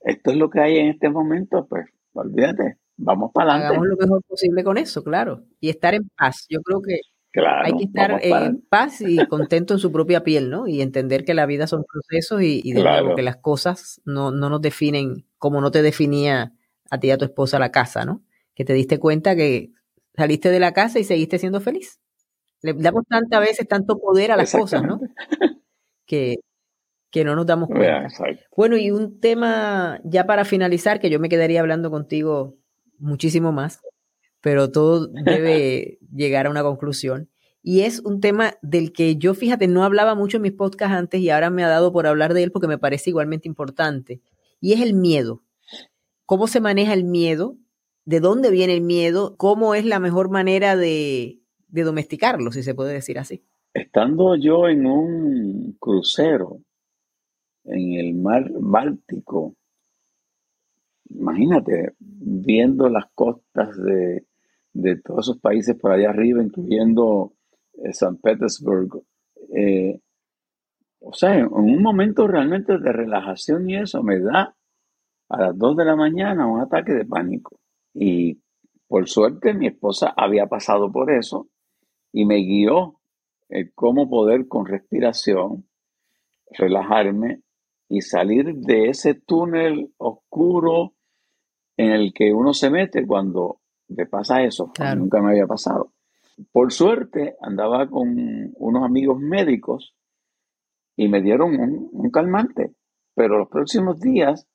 esto 0.00 0.30
es 0.30 0.36
lo 0.36 0.50
que 0.50 0.60
hay 0.60 0.78
en 0.78 0.88
este 0.88 1.08
momento, 1.08 1.66
pues 1.68 1.86
olvídate, 2.12 2.78
vamos 2.96 3.30
para 3.32 3.52
adelante. 3.52 3.76
Hagamos 3.76 3.88
lo 3.88 3.96
mejor 3.96 4.22
posible 4.26 4.64
con 4.64 4.78
eso, 4.78 5.02
claro. 5.02 5.44
Y 5.60 5.68
estar 5.68 5.94
en 5.94 6.08
paz. 6.16 6.46
Yo 6.48 6.60
creo 6.62 6.80
que 6.80 7.00
hay 7.44 7.76
que 7.76 7.84
estar 7.84 8.18
en 8.22 8.62
paz 8.68 9.00
y 9.00 9.24
contento 9.26 9.74
en 9.74 9.80
su 9.80 9.92
propia 9.92 10.24
piel, 10.24 10.50
¿no? 10.50 10.66
Y 10.66 10.80
entender 10.80 11.24
que 11.24 11.34
la 11.34 11.46
vida 11.46 11.66
son 11.66 11.84
procesos 11.84 12.42
y, 12.42 12.72
de 12.72 12.82
nuevo, 12.82 13.14
que 13.14 13.22
las 13.22 13.36
cosas 13.36 14.00
no, 14.04 14.30
nos 14.30 14.60
definen 14.60 15.26
como 15.38 15.60
no 15.60 15.70
te 15.70 15.82
definía 15.82 16.52
a 16.90 16.98
ti 16.98 17.08
y 17.08 17.10
a 17.10 17.18
tu 17.18 17.24
esposa 17.24 17.58
la 17.58 17.70
casa, 17.70 18.04
¿no? 18.04 18.22
Que 18.54 18.64
te 18.64 18.72
diste 18.72 18.98
cuenta 18.98 19.36
que 19.36 19.72
saliste 20.16 20.50
de 20.50 20.60
la 20.60 20.72
casa 20.72 20.98
y 20.98 21.04
seguiste 21.04 21.38
siendo 21.38 21.60
feliz. 21.60 22.00
Le 22.62 22.72
damos 22.72 23.04
tantas 23.06 23.40
veces 23.40 23.68
tanto 23.68 23.98
poder 23.98 24.32
a 24.32 24.36
las 24.36 24.52
cosas, 24.52 24.82
¿no? 24.82 24.98
Que, 26.06 26.36
que 27.10 27.24
no 27.24 27.34
nos 27.34 27.46
damos 27.46 27.68
cuenta. 27.68 28.08
Bueno, 28.56 28.76
y 28.76 28.90
un 28.90 29.20
tema 29.20 30.00
ya 30.04 30.26
para 30.26 30.44
finalizar, 30.44 31.00
que 31.00 31.10
yo 31.10 31.18
me 31.20 31.28
quedaría 31.28 31.60
hablando 31.60 31.90
contigo 31.90 32.56
muchísimo 32.98 33.52
más, 33.52 33.80
pero 34.40 34.70
todo 34.70 35.08
debe 35.08 35.98
llegar 36.14 36.46
a 36.46 36.50
una 36.50 36.62
conclusión. 36.62 37.30
Y 37.62 37.80
es 37.80 38.00
un 38.00 38.20
tema 38.20 38.54
del 38.62 38.92
que 38.92 39.16
yo, 39.16 39.34
fíjate, 39.34 39.66
no 39.66 39.82
hablaba 39.82 40.14
mucho 40.14 40.36
en 40.36 40.44
mis 40.44 40.52
podcasts 40.52 40.94
antes 40.94 41.20
y 41.20 41.30
ahora 41.30 41.50
me 41.50 41.64
ha 41.64 41.68
dado 41.68 41.92
por 41.92 42.06
hablar 42.06 42.32
de 42.32 42.44
él 42.44 42.52
porque 42.52 42.68
me 42.68 42.78
parece 42.78 43.10
igualmente 43.10 43.48
importante. 43.48 44.20
Y 44.60 44.72
es 44.72 44.80
el 44.80 44.94
miedo. 44.94 45.42
¿Cómo 46.26 46.46
se 46.46 46.60
maneja 46.60 46.92
el 46.92 47.02
miedo? 47.02 47.56
¿De 48.04 48.20
dónde 48.20 48.50
viene 48.50 48.74
el 48.74 48.82
miedo? 48.82 49.36
¿Cómo 49.36 49.74
es 49.74 49.84
la 49.84 49.98
mejor 49.98 50.30
manera 50.30 50.76
de, 50.76 51.40
de 51.66 51.82
domesticarlo, 51.82 52.52
si 52.52 52.62
se 52.62 52.74
puede 52.74 52.92
decir 52.92 53.18
así? 53.18 53.42
Estando 53.76 54.36
yo 54.36 54.68
en 54.68 54.86
un 54.86 55.76
crucero 55.78 56.60
en 57.64 57.92
el 57.92 58.14
mar 58.14 58.50
Báltico, 58.58 59.54
imagínate, 61.10 61.92
viendo 61.98 62.88
las 62.88 63.04
costas 63.14 63.76
de, 63.76 64.24
de 64.72 64.96
todos 65.02 65.26
esos 65.26 65.40
países 65.42 65.76
por 65.76 65.92
allá 65.92 66.08
arriba, 66.08 66.42
incluyendo 66.42 67.34
eh, 67.74 67.92
San 67.92 68.16
Petersburgo. 68.16 69.04
Eh, 69.54 70.00
o 71.00 71.12
sea, 71.12 71.34
en 71.34 71.52
un 71.52 71.82
momento 71.82 72.26
realmente 72.26 72.78
de 72.78 72.92
relajación 72.92 73.68
y 73.68 73.76
eso 73.76 74.02
me 74.02 74.20
da 74.20 74.56
a 75.28 75.38
las 75.38 75.58
2 75.58 75.76
de 75.76 75.84
la 75.84 75.96
mañana 75.96 76.46
un 76.46 76.62
ataque 76.62 76.94
de 76.94 77.04
pánico. 77.04 77.60
Y 77.92 78.40
por 78.88 79.06
suerte 79.06 79.52
mi 79.52 79.66
esposa 79.66 80.14
había 80.16 80.46
pasado 80.46 80.90
por 80.90 81.10
eso 81.10 81.50
y 82.10 82.24
me 82.24 82.36
guió 82.36 82.95
en 83.48 83.70
cómo 83.74 84.08
poder 84.08 84.48
con 84.48 84.66
respiración 84.66 85.68
relajarme 86.50 87.42
y 87.88 88.00
salir 88.00 88.54
de 88.56 88.88
ese 88.88 89.14
túnel 89.14 89.92
oscuro 89.98 90.94
en 91.76 91.90
el 91.90 92.12
que 92.12 92.32
uno 92.32 92.52
se 92.54 92.70
mete 92.70 93.06
cuando 93.06 93.60
te 93.94 94.06
pasa 94.06 94.42
eso, 94.42 94.72
nunca 94.96 95.20
me 95.20 95.30
había 95.30 95.46
pasado. 95.46 95.92
Por 96.52 96.72
suerte 96.72 97.36
andaba 97.40 97.88
con 97.88 98.52
unos 98.56 98.84
amigos 98.84 99.18
médicos 99.18 99.94
y 100.96 101.08
me 101.08 101.22
dieron 101.22 101.58
un, 101.92 102.10
calmante, 102.10 102.74
pero 103.14 103.38
los 103.38 103.48
próximos 103.48 104.00
días 104.00 104.46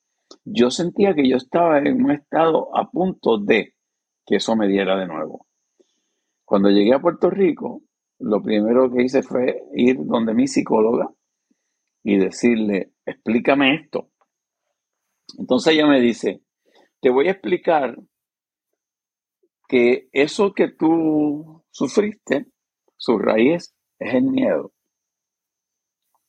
yo 0.44 0.72
sentía 0.72 1.14
que 1.14 1.28
yo 1.28 1.38
estaba 1.38 1.80
en 1.80 2.04
un 2.04 2.12
estado 2.12 2.76
a 2.76 2.90
punto 2.90 3.38
de 3.38 3.76
que 4.26 4.38
eso 4.38 4.56
me 4.56 4.68
diera 4.68 4.98
de 4.98 5.08
nuevo. 5.08 5.48
Cuando 6.46 6.70
llegué 6.70 6.94
a 6.94 7.02
Puerto 7.02 7.30
Rico, 7.30 7.82
lo 8.22 8.42
primero 8.42 8.92
que 8.92 9.04
hice 9.04 9.24
fue 9.24 9.64
ir 9.74 9.98
donde 10.00 10.34
mi 10.34 10.48
psicóloga 10.48 11.12
y 12.04 12.18
decirle, 12.18 12.94
explícame 13.06 13.76
esto. 13.76 14.12
Entonces 15.38 15.74
ella 15.74 15.88
me 15.88 16.00
dice, 16.00 16.42
te 17.00 17.10
voy 17.10 17.28
a 17.28 17.32
explicar 17.32 17.98
que 19.68 20.10
eso 20.12 20.54
que 20.54 20.70
tú 20.70 21.64
sufriste, 21.72 22.48
su 22.98 23.18
raíz 23.18 23.74
es 24.00 24.14
el 24.14 24.24
miedo. 24.24 24.74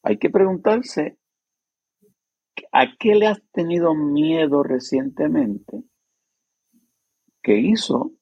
Hay 0.02 0.18
que 0.18 0.30
preguntarse, 0.30 1.18
¿a 2.72 2.86
qué 2.98 3.14
le 3.14 3.26
has 3.26 3.42
tenido 3.52 3.94
miedo 3.94 4.62
recientemente? 4.62 5.82
¿Qué 7.42 7.56
hizo 7.58 8.12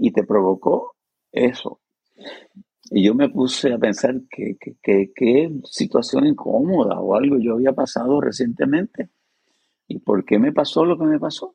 y 0.00 0.12
te 0.12 0.24
provocó 0.24 0.96
eso? 1.32 1.80
Y 2.90 3.04
yo 3.04 3.14
me 3.14 3.28
puse 3.28 3.72
a 3.72 3.78
pensar 3.78 4.14
que, 4.30 4.56
qué 4.82 5.50
situación 5.64 6.26
incómoda 6.26 7.00
o 7.00 7.14
algo 7.14 7.38
yo 7.38 7.54
había 7.54 7.72
pasado 7.72 8.20
recientemente 8.20 9.10
y 9.86 9.98
por 9.98 10.24
qué 10.24 10.38
me 10.38 10.52
pasó 10.52 10.84
lo 10.84 10.98
que 10.98 11.04
me 11.04 11.18
pasó. 11.18 11.54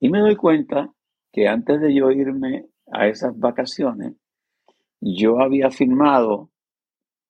Y 0.00 0.08
me 0.10 0.20
doy 0.20 0.36
cuenta 0.36 0.92
que 1.32 1.48
antes 1.48 1.80
de 1.80 1.94
yo 1.94 2.10
irme 2.10 2.66
a 2.92 3.08
esas 3.08 3.38
vacaciones, 3.38 4.14
yo 5.00 5.40
había 5.40 5.70
firmado 5.70 6.50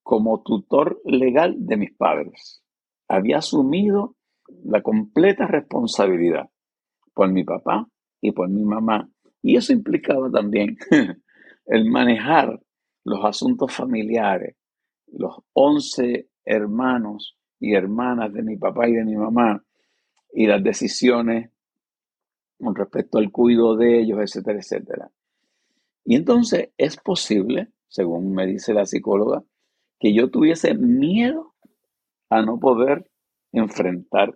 como 0.03 0.43
tutor 0.43 1.01
legal 1.05 1.55
de 1.59 1.77
mis 1.77 1.93
padres. 1.95 2.63
Había 3.09 3.39
asumido 3.39 4.17
la 4.65 4.83
completa 4.83 5.47
responsabilidad 5.47 6.51
por 7.15 7.31
mi 7.33 7.45
papá 7.45 7.89
y 8.21 8.33
por 8.33 8.49
mi 8.49 8.65
mamá. 8.65 9.09
Y 9.43 9.57
eso 9.57 9.73
implicaba 9.73 10.31
también 10.31 10.77
el 11.67 11.91
manejar 11.91 12.61
los 13.05 13.25
asuntos 13.25 13.73
familiares, 13.73 14.57
los 15.07 15.37
once 15.53 16.29
hermanos 16.45 17.37
y 17.61 17.75
hermanas 17.75 18.33
de 18.33 18.43
mi 18.43 18.57
papá 18.57 18.89
y 18.89 18.95
de 18.95 19.05
mi 19.05 19.17
mamá, 19.17 19.65
y 20.33 20.47
las 20.47 20.63
decisiones 20.63 21.51
con 22.59 22.75
respecto 22.75 23.19
al 23.19 23.31
cuidado 23.31 23.77
de 23.77 24.01
ellos, 24.01 24.19
etcétera, 24.21 24.59
etcétera. 24.59 25.11
Y 26.05 26.17
entonces 26.17 26.71
es 26.77 26.97
posible, 26.97 27.69
según 27.89 28.35
me 28.35 28.47
dice 28.47 28.75
la 28.75 28.87
psicóloga, 28.87 29.43
que 29.99 30.13
yo 30.13 30.31
tuviese 30.31 30.75
miedo 30.75 31.55
a 32.31 32.43
no 32.43 32.59
poder 32.59 33.11
enfrentar 33.53 34.35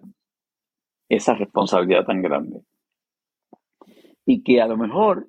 esa 1.09 1.35
responsabilidad 1.35 2.05
tan 2.05 2.23
grande. 2.23 2.63
Y 4.25 4.43
que 4.43 4.61
a 4.61 4.67
lo 4.67 4.77
mejor 4.77 5.29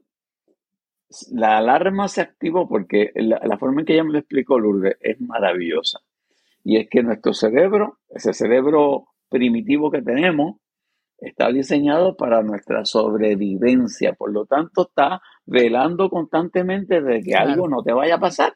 la 1.32 1.58
alarma 1.58 2.08
se 2.08 2.22
activó 2.22 2.68
porque 2.68 3.12
la, 3.16 3.58
forma 3.58 3.82
en 3.82 3.86
que 3.86 3.94
ella 3.94 4.04
me 4.04 4.14
lo 4.14 4.20
explicó, 4.20 4.60
Lourdes, 4.60 4.98
es 5.02 5.20
maravillosa. 5.20 6.00
Y 6.64 6.78
es 6.78 6.88
que 6.90 7.02
nuestro 7.02 7.34
cerebro, 7.34 8.00
ese 8.10 8.34
cerebro 8.34 9.08
primitivo 9.30 9.90
que 9.90 10.02
tenemos, 10.02 10.58
está 11.18 11.52
diseñado 11.52 12.16
para 12.16 12.44
nuestra 12.44 12.86
sobrevivencia. 12.86 14.14
Por 14.14 14.32
lo 14.32 14.46
tanto, 14.46 14.84
está 14.84 15.22
velando 15.46 16.10
constantemente 16.10 17.02
de 17.02 17.22
que 17.22 17.36
algo 17.36 17.68
no 17.68 17.82
te 17.82 17.94
vaya 17.94 18.16
a 18.16 18.20
pasar. 18.20 18.54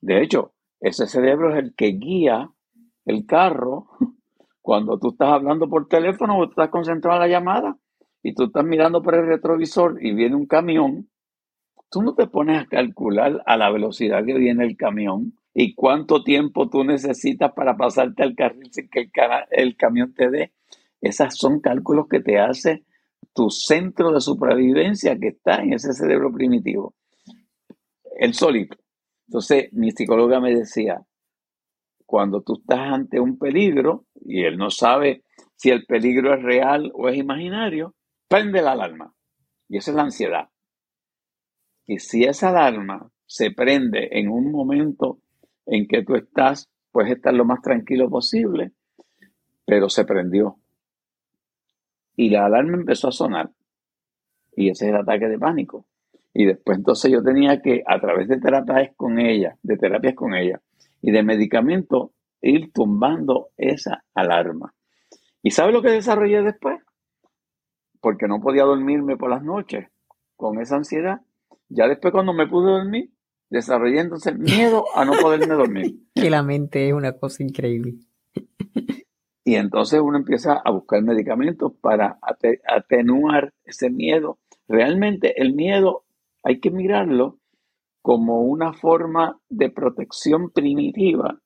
De 0.00 0.22
hecho, 0.22 0.52
ese 0.80 1.06
cerebro 1.06 1.52
es 1.52 1.64
el 1.64 1.74
que 1.74 1.88
guía 1.88 2.50
el 3.06 3.26
carro 3.26 3.88
cuando 4.60 4.98
tú 4.98 5.10
estás 5.10 5.30
hablando 5.30 5.68
por 5.68 5.88
teléfono 5.88 6.38
o 6.38 6.44
estás 6.44 6.68
concentrado 6.68 7.16
en 7.16 7.30
la 7.30 7.38
llamada 7.38 7.78
y 8.22 8.34
tú 8.34 8.44
estás 8.44 8.64
mirando 8.64 9.02
por 9.02 9.14
el 9.14 9.26
retrovisor 9.26 10.04
y 10.04 10.12
viene 10.12 10.36
un 10.36 10.46
camión 10.46 11.09
tú 11.90 12.02
no 12.02 12.14
te 12.14 12.26
pones 12.28 12.62
a 12.62 12.66
calcular 12.66 13.42
a 13.46 13.56
la 13.56 13.70
velocidad 13.70 14.24
que 14.24 14.34
viene 14.34 14.64
el 14.64 14.76
camión 14.76 15.34
y 15.52 15.74
cuánto 15.74 16.22
tiempo 16.22 16.70
tú 16.70 16.84
necesitas 16.84 17.52
para 17.52 17.76
pasarte 17.76 18.22
al 18.22 18.36
carril 18.36 18.68
sin 18.70 18.88
que 18.88 19.10
el, 19.50 19.76
camión 19.76 20.14
te 20.14 20.30
dé. 20.30 20.52
Esos 21.00 21.36
son 21.36 21.60
cálculos 21.60 22.06
que 22.08 22.20
te 22.20 22.38
hace 22.38 22.84
tu 23.34 23.50
centro 23.50 24.12
de 24.12 24.20
supervivencia 24.20 25.18
que 25.18 25.28
está 25.28 25.56
en 25.56 25.72
ese 25.72 25.92
cerebro 25.92 26.32
primitivo. 26.32 26.94
El 28.18 28.34
solito. 28.34 28.76
Entonces, 29.26 29.72
mi 29.72 29.90
psicóloga 29.90 30.40
me 30.40 30.54
decía, 30.54 31.02
cuando 32.06 32.42
tú 32.42 32.60
estás 32.60 32.92
ante 32.92 33.18
un 33.18 33.38
peligro 33.38 34.06
y 34.14 34.44
él 34.44 34.56
no 34.56 34.70
sabe 34.70 35.24
si 35.56 35.70
el 35.70 35.84
peligro 35.86 36.34
es 36.34 36.42
real 36.42 36.90
o 36.94 37.08
es 37.08 37.16
imaginario, 37.16 37.94
prende 38.28 38.62
la 38.62 38.72
alarma. 38.72 39.14
Y 39.68 39.78
esa 39.78 39.92
es 39.92 39.96
la 39.96 40.02
ansiedad. 40.02 40.48
Y 41.90 41.98
si 41.98 42.22
esa 42.22 42.50
alarma 42.50 43.10
se 43.26 43.50
prende 43.50 44.10
en 44.12 44.28
un 44.28 44.52
momento 44.52 45.18
en 45.66 45.88
que 45.88 46.04
tú 46.04 46.14
estás, 46.14 46.70
puedes 46.92 47.10
estar 47.16 47.34
lo 47.34 47.44
más 47.44 47.62
tranquilo 47.62 48.08
posible, 48.08 48.70
pero 49.64 49.88
se 49.88 50.04
prendió. 50.04 50.54
Y 52.14 52.30
la 52.30 52.46
alarma 52.46 52.76
empezó 52.76 53.08
a 53.08 53.12
sonar. 53.12 53.50
Y 54.54 54.68
ese 54.68 54.84
es 54.84 54.90
el 54.92 54.98
ataque 54.98 55.26
de 55.26 55.36
pánico. 55.36 55.84
Y 56.32 56.44
después 56.44 56.78
entonces 56.78 57.10
yo 57.10 57.24
tenía 57.24 57.60
que, 57.60 57.82
a 57.84 57.98
través 58.00 58.28
de 58.28 58.38
terapias 58.38 58.94
con 58.94 59.18
ella, 59.18 59.58
de 59.60 59.76
terapias 59.76 60.14
con 60.14 60.34
ella 60.34 60.62
y 61.02 61.10
de 61.10 61.24
medicamentos, 61.24 62.10
ir 62.40 62.70
tumbando 62.72 63.48
esa 63.56 64.04
alarma. 64.14 64.72
¿Y 65.42 65.50
sabe 65.50 65.72
lo 65.72 65.82
que 65.82 65.90
desarrollé 65.90 66.40
después? 66.42 66.80
Porque 68.00 68.28
no 68.28 68.40
podía 68.40 68.62
dormirme 68.62 69.16
por 69.16 69.28
las 69.28 69.42
noches 69.42 69.88
con 70.36 70.60
esa 70.60 70.76
ansiedad. 70.76 71.22
Ya 71.70 71.86
después 71.86 72.12
cuando 72.12 72.32
me 72.32 72.48
pude 72.48 72.70
dormir, 72.70 73.10
desarrollé 73.48 74.00
entonces 74.00 74.36
miedo 74.36 74.84
a 74.94 75.04
no 75.04 75.12
poderme 75.12 75.54
dormir. 75.54 76.00
que 76.14 76.28
la 76.28 76.42
mente 76.42 76.88
es 76.88 76.92
una 76.92 77.12
cosa 77.12 77.44
increíble. 77.44 77.94
y 79.44 79.54
entonces 79.54 80.00
uno 80.00 80.18
empieza 80.18 80.60
a 80.64 80.70
buscar 80.72 81.02
medicamentos 81.02 81.72
para 81.80 82.18
atenuar 82.66 83.54
ese 83.64 83.88
miedo. 83.88 84.38
Realmente 84.66 85.40
el 85.40 85.54
miedo 85.54 86.04
hay 86.42 86.58
que 86.58 86.70
mirarlo 86.70 87.38
como 88.02 88.40
una 88.42 88.72
forma 88.72 89.38
de 89.48 89.70
protección 89.70 90.50
primitiva 90.50 91.38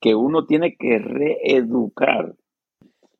que 0.00 0.14
uno 0.14 0.46
tiene 0.46 0.76
que 0.76 0.98
reeducar. 0.98 2.34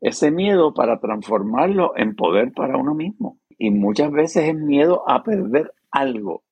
Ese 0.01 0.31
miedo 0.31 0.73
para 0.73 1.01
transformarlo 1.01 1.93
en 1.97 2.17
poder 2.17 2.53
para 2.53 2.79
uno 2.79 2.95
mismo. 2.95 3.39
Y 3.59 3.71
muchas 3.71 4.11
veces 4.11 4.49
es 4.49 4.55
miedo 4.55 5.07
a 5.07 5.23
perder 5.23 5.75
algo. 5.91 6.45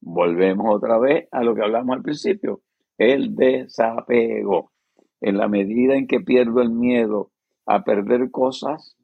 Volvemos 0.00 0.66
otra 0.74 0.98
vez 0.98 1.28
a 1.32 1.42
lo 1.42 1.54
que 1.54 1.62
hablamos 1.62 1.96
al 1.96 2.02
principio, 2.02 2.62
el 2.98 3.34
desapego. 3.34 4.72
En 5.20 5.38
la 5.38 5.48
medida 5.48 5.96
en 5.96 6.06
que 6.06 6.20
pierdo 6.20 6.60
el 6.60 6.70
miedo 6.70 7.30
a 7.64 7.82
perder 7.84 8.30
cosas, 8.30 8.96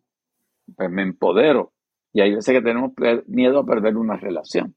pues 0.76 0.90
me 0.90 1.02
empodero. 1.02 1.72
Y 2.12 2.20
hay 2.20 2.34
veces 2.34 2.54
que 2.54 2.62
tenemos 2.62 2.92
miedo 3.26 3.60
a 3.60 3.66
perder 3.66 3.96
una 3.96 4.16
relación. 4.16 4.76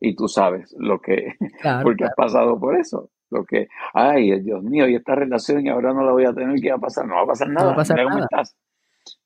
Y 0.00 0.16
tú 0.16 0.26
sabes 0.26 0.74
lo 0.78 1.00
que, 1.00 1.34
porque 1.82 2.04
has 2.04 2.14
pasado 2.16 2.58
por 2.58 2.76
eso. 2.76 3.10
Lo 3.30 3.44
que, 3.44 3.68
ay, 3.94 4.40
Dios 4.40 4.62
mío, 4.62 4.88
y 4.88 4.96
esta 4.96 5.14
relación 5.14 5.64
y 5.64 5.70
ahora 5.70 5.94
no 5.94 6.02
la 6.02 6.12
voy 6.12 6.26
a 6.26 6.34
tener, 6.34 6.60
¿qué 6.60 6.70
va 6.70 6.76
a 6.76 6.80
pasar? 6.80 7.06
No 7.06 7.14
va 7.14 7.22
a 7.22 7.26
pasar 7.26 7.48
nada. 7.48 7.62
No 7.62 7.68
va 7.68 7.72
a 7.72 7.76
pasar 7.76 8.04
nada. 8.04 8.42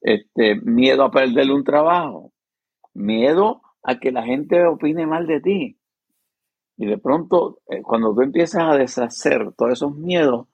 Este, 0.00 0.54
miedo 0.60 1.02
a 1.02 1.10
perder 1.10 1.50
un 1.50 1.64
trabajo. 1.64 2.32
Miedo 2.94 3.62
a 3.86 4.00
que 4.00 4.10
la 4.10 4.24
gente 4.24 4.66
opine 4.66 5.06
mal 5.06 5.28
de 5.28 5.40
ti. 5.40 5.78
Y 6.76 6.86
de 6.86 6.98
pronto, 6.98 7.60
eh, 7.70 7.82
cuando 7.82 8.12
tú 8.12 8.22
empiezas 8.22 8.64
a 8.64 8.76
deshacer 8.76 9.52
todos 9.56 9.74
esos 9.74 9.96
miedos, 9.96 10.48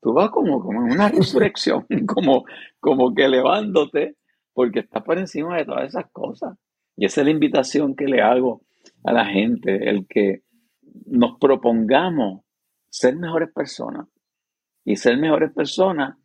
tú 0.00 0.12
vas 0.12 0.30
como, 0.30 0.60
como 0.60 0.86
en 0.86 0.92
una 0.92 1.08
resurrección, 1.10 1.84
como, 2.06 2.44
como 2.78 3.12
que 3.12 3.24
elevándote, 3.24 4.16
porque 4.54 4.80
estás 4.80 5.02
por 5.02 5.18
encima 5.18 5.56
de 5.56 5.64
todas 5.64 5.88
esas 5.88 6.06
cosas. 6.12 6.56
Y 6.96 7.06
esa 7.06 7.20
es 7.20 7.24
la 7.26 7.32
invitación 7.32 7.96
que 7.96 8.06
le 8.06 8.22
hago 8.22 8.62
a 9.02 9.12
la 9.12 9.26
gente, 9.26 9.90
el 9.90 10.06
que 10.06 10.42
nos 11.06 11.38
propongamos 11.40 12.42
ser 12.88 13.16
mejores 13.16 13.52
personas. 13.52 14.06
Y 14.84 14.94
ser 14.94 15.18
mejores 15.18 15.52
personas 15.52 16.16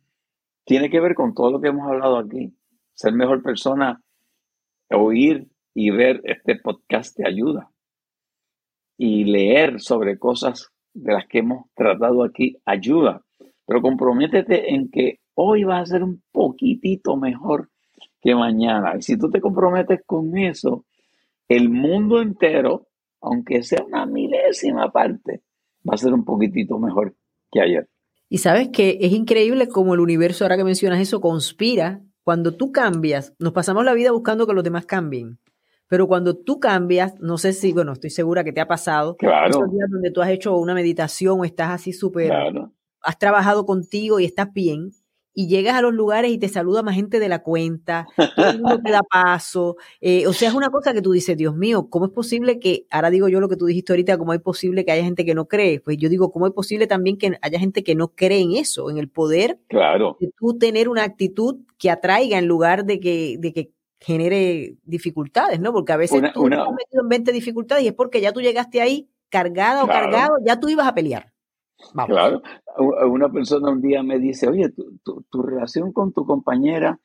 tiene 0.64 0.88
que 0.88 1.00
ver 1.00 1.16
con 1.16 1.34
todo 1.34 1.50
lo 1.50 1.60
que 1.60 1.68
hemos 1.68 1.88
hablado 1.88 2.18
aquí. 2.18 2.56
Ser 2.94 3.12
mejor 3.12 3.42
persona, 3.42 4.00
oír 4.90 5.51
y 5.74 5.90
ver 5.90 6.20
este 6.24 6.56
podcast 6.56 7.16
te 7.16 7.26
ayuda. 7.26 7.70
Y 8.96 9.24
leer 9.24 9.80
sobre 9.80 10.18
cosas 10.18 10.70
de 10.94 11.12
las 11.12 11.26
que 11.26 11.38
hemos 11.38 11.66
tratado 11.74 12.22
aquí 12.22 12.56
ayuda. 12.64 13.22
Pero 13.66 13.82
comprométete 13.82 14.74
en 14.74 14.90
que 14.90 15.20
hoy 15.34 15.64
va 15.64 15.78
a 15.78 15.86
ser 15.86 16.02
un 16.02 16.22
poquitito 16.30 17.16
mejor 17.16 17.70
que 18.20 18.34
mañana. 18.34 18.94
Y 18.98 19.02
si 19.02 19.16
tú 19.16 19.30
te 19.30 19.40
comprometes 19.40 20.00
con 20.06 20.36
eso, 20.36 20.84
el 21.48 21.68
mundo 21.68 22.20
entero, 22.20 22.86
aunque 23.20 23.62
sea 23.62 23.84
una 23.84 24.06
milésima 24.06 24.90
parte, 24.90 25.42
va 25.88 25.94
a 25.94 25.98
ser 25.98 26.12
un 26.12 26.24
poquitito 26.24 26.78
mejor 26.78 27.14
que 27.50 27.60
ayer. 27.60 27.88
Y 28.28 28.38
sabes 28.38 28.70
que 28.70 28.98
es 29.00 29.12
increíble 29.12 29.68
como 29.68 29.94
el 29.94 30.00
universo, 30.00 30.44
ahora 30.44 30.56
que 30.56 30.64
mencionas 30.64 31.00
eso, 31.00 31.20
conspira. 31.20 32.00
Cuando 32.24 32.56
tú 32.56 32.72
cambias, 32.72 33.34
nos 33.38 33.52
pasamos 33.52 33.84
la 33.84 33.94
vida 33.94 34.12
buscando 34.12 34.46
que 34.46 34.54
los 34.54 34.64
demás 34.64 34.86
cambien. 34.86 35.38
Pero 35.92 36.08
cuando 36.08 36.34
tú 36.34 36.58
cambias, 36.58 37.20
no 37.20 37.36
sé 37.36 37.52
si, 37.52 37.74
bueno, 37.74 37.92
estoy 37.92 38.08
segura 38.08 38.44
que 38.44 38.52
te 38.54 38.62
ha 38.62 38.66
pasado. 38.66 39.14
Claro. 39.18 39.50
Esos 39.50 39.70
días 39.70 39.90
donde 39.90 40.10
tú 40.10 40.22
has 40.22 40.30
hecho 40.30 40.56
una 40.56 40.72
meditación 40.72 41.38
o 41.38 41.44
estás 41.44 41.68
así 41.68 41.92
súper. 41.92 42.32
Has 43.02 43.18
trabajado 43.18 43.66
contigo 43.66 44.18
y 44.18 44.24
estás 44.24 44.50
bien. 44.54 44.92
Y 45.34 45.48
llegas 45.48 45.74
a 45.74 45.82
los 45.82 45.92
lugares 45.92 46.30
y 46.30 46.38
te 46.38 46.48
saluda 46.48 46.82
más 46.82 46.94
gente 46.94 47.18
de 47.18 47.28
la 47.28 47.42
cuenta, 47.42 48.06
todo 48.36 48.48
el 48.48 48.62
mundo 48.62 48.80
te 48.82 48.90
da 48.90 49.02
paso. 49.02 49.76
Eh, 50.00 50.26
o 50.26 50.32
sea, 50.32 50.48
es 50.48 50.54
una 50.54 50.70
cosa 50.70 50.94
que 50.94 51.02
tú 51.02 51.12
dices, 51.12 51.36
Dios 51.36 51.54
mío, 51.54 51.88
¿cómo 51.90 52.06
es 52.06 52.12
posible 52.12 52.58
que, 52.58 52.86
ahora 52.90 53.10
digo 53.10 53.28
yo 53.28 53.40
lo 53.40 53.50
que 53.50 53.56
tú 53.56 53.66
dijiste 53.66 53.92
ahorita, 53.92 54.16
cómo 54.16 54.32
es 54.32 54.40
posible 54.40 54.86
que 54.86 54.92
haya 54.92 55.04
gente 55.04 55.26
que 55.26 55.34
no 55.34 55.46
cree? 55.46 55.80
Pues 55.80 55.98
yo 55.98 56.08
digo, 56.08 56.32
¿cómo 56.32 56.46
es 56.46 56.52
posible 56.54 56.86
también 56.86 57.18
que 57.18 57.36
haya 57.42 57.58
gente 57.58 57.84
que 57.84 57.94
no 57.94 58.08
cree 58.08 58.40
en 58.40 58.52
eso, 58.52 58.88
en 58.88 58.96
el 58.96 59.10
poder 59.10 59.58
claro. 59.68 60.16
de 60.20 60.30
tú 60.38 60.56
tener 60.56 60.88
una 60.88 61.04
actitud 61.04 61.56
que 61.76 61.90
atraiga 61.90 62.38
en 62.38 62.46
lugar 62.46 62.86
de 62.86 62.98
que, 62.98 63.36
de 63.38 63.52
que 63.52 63.72
genere 64.02 64.76
dificultades, 64.82 65.60
¿no? 65.60 65.72
Porque 65.72 65.92
a 65.92 65.96
veces 65.96 66.20
tú 66.34 66.46
estás 66.46 66.68
metido 66.70 67.02
en 67.02 67.08
20 67.08 67.32
dificultades 67.32 67.84
y 67.84 67.88
es 67.88 67.94
porque 67.94 68.20
ya 68.20 68.32
tú 68.32 68.40
llegaste 68.40 68.80
ahí 68.80 69.08
cargada 69.28 69.84
o 69.84 69.86
cargado, 69.86 70.36
ya 70.44 70.60
tú 70.60 70.68
ibas 70.68 70.86
a 70.86 70.94
pelear. 70.94 71.32
Claro, 72.06 72.42
una 73.08 73.30
persona 73.30 73.70
un 73.70 73.80
día 73.80 74.02
me 74.02 74.18
dice, 74.18 74.48
oye, 74.48 74.70
tu, 75.02 75.42
relación 75.42 75.92
con 75.92 76.12
tu 76.12 76.24
compañera 76.24 77.00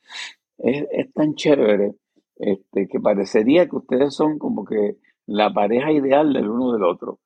es, 0.58 1.12
tan 1.12 1.34
chévere 1.34 1.94
este, 2.36 2.88
que 2.88 3.00
parecería 3.00 3.68
que 3.68 3.76
ustedes 3.76 4.14
son 4.14 4.38
como 4.38 4.64
que 4.64 4.98
la 5.26 5.52
pareja 5.52 5.90
ideal 5.92 6.32
del 6.32 6.48
uno 6.48 6.72
del 6.72 6.84
otro. 6.84 7.20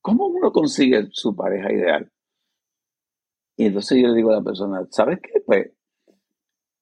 ¿Cómo 0.00 0.26
uno 0.26 0.52
consigue 0.52 1.08
su 1.10 1.34
pareja 1.34 1.72
ideal? 1.72 2.10
Y 3.56 3.66
entonces 3.66 4.00
yo 4.00 4.08
le 4.08 4.14
digo 4.14 4.30
a 4.30 4.36
la 4.36 4.42
persona, 4.42 4.86
¿sabes 4.90 5.18
qué? 5.20 5.40
Pues 5.44 5.72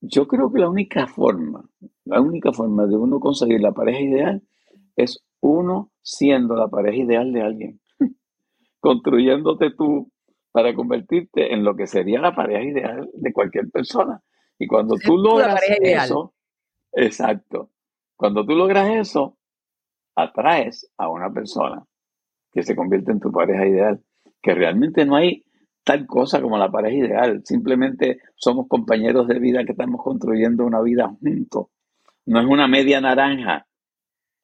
yo 0.08 0.26
creo 0.28 0.52
que 0.52 0.60
la 0.60 0.68
única 0.68 1.06
forma, 1.06 1.68
la 2.04 2.20
única 2.20 2.52
forma 2.52 2.86
de 2.86 2.96
uno 2.96 3.20
conseguir 3.20 3.60
la 3.60 3.72
pareja 3.72 4.00
ideal 4.00 4.42
es 4.96 5.24
uno 5.40 5.90
siendo 6.02 6.54
la 6.54 6.68
pareja 6.68 7.02
ideal 7.02 7.32
de 7.32 7.42
alguien, 7.42 7.80
construyéndote 8.80 9.70
tú 9.76 10.10
para 10.52 10.74
convertirte 10.74 11.52
en 11.52 11.64
lo 11.64 11.76
que 11.76 11.86
sería 11.86 12.20
la 12.20 12.34
pareja 12.34 12.62
ideal 12.62 13.10
de 13.12 13.32
cualquier 13.32 13.70
persona. 13.70 14.22
Y 14.58 14.66
cuando 14.66 14.96
tú 14.96 15.18
logras 15.18 15.60
eso, 15.80 16.34
exacto, 16.92 17.70
cuando 18.16 18.46
tú 18.46 18.54
logras 18.54 18.88
eso, 18.90 19.36
atraes 20.14 20.90
a 20.96 21.10
una 21.10 21.30
persona 21.30 21.84
que 22.52 22.62
se 22.62 22.74
convierte 22.74 23.12
en 23.12 23.20
tu 23.20 23.30
pareja 23.30 23.66
ideal, 23.66 24.02
que 24.40 24.54
realmente 24.54 25.04
no 25.04 25.16
hay 25.16 25.44
tal 25.86 26.04
cosa 26.04 26.42
como 26.42 26.58
la 26.58 26.68
pareja 26.68 26.96
ideal. 26.96 27.42
Simplemente 27.44 28.18
somos 28.34 28.66
compañeros 28.66 29.28
de 29.28 29.38
vida 29.38 29.64
que 29.64 29.70
estamos 29.70 30.02
construyendo 30.02 30.66
una 30.66 30.82
vida 30.82 31.08
juntos. 31.20 31.68
No 32.26 32.40
es 32.40 32.46
una 32.46 32.66
media 32.66 33.00
naranja, 33.00 33.68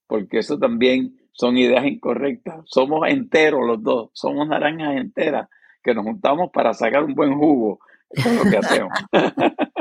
porque 0.07 0.39
eso 0.39 0.57
también 0.57 1.17
son 1.33 1.59
ideas 1.59 1.85
incorrectas. 1.85 2.61
Somos 2.67 3.09
enteros 3.09 3.67
los 3.67 3.83
dos, 3.83 4.11
somos 4.13 4.47
naranjas 4.47 4.97
enteras 4.97 5.49
que 5.83 5.93
nos 5.95 6.05
juntamos 6.05 6.51
para 6.53 6.75
sacar 6.75 7.03
un 7.03 7.15
buen 7.15 7.37
jugo. 7.37 7.81
Eso 8.09 8.29
es 8.29 8.45
lo 8.45 8.51
que 8.51 8.59
hacemos. 8.59 8.93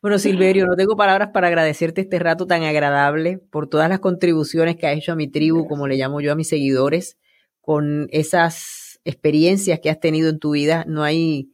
Bueno, 0.00 0.18
Silverio, 0.18 0.66
no 0.66 0.74
tengo 0.74 0.96
palabras 0.96 1.28
para 1.32 1.46
agradecerte 1.46 2.00
este 2.00 2.18
rato 2.18 2.48
tan 2.48 2.64
agradable 2.64 3.38
por 3.38 3.68
todas 3.68 3.88
las 3.88 4.00
contribuciones 4.00 4.74
que 4.74 4.88
has 4.88 4.96
hecho 4.96 5.12
a 5.12 5.14
mi 5.14 5.28
tribu, 5.28 5.68
como 5.68 5.86
le 5.86 5.94
llamo 5.94 6.20
yo 6.20 6.32
a 6.32 6.34
mis 6.34 6.48
seguidores, 6.48 7.20
con 7.60 8.08
esas 8.10 8.81
experiencias 9.04 9.80
que 9.80 9.90
has 9.90 10.00
tenido 10.00 10.30
en 10.30 10.38
tu 10.38 10.52
vida. 10.52 10.84
No 10.86 11.02
hay, 11.02 11.52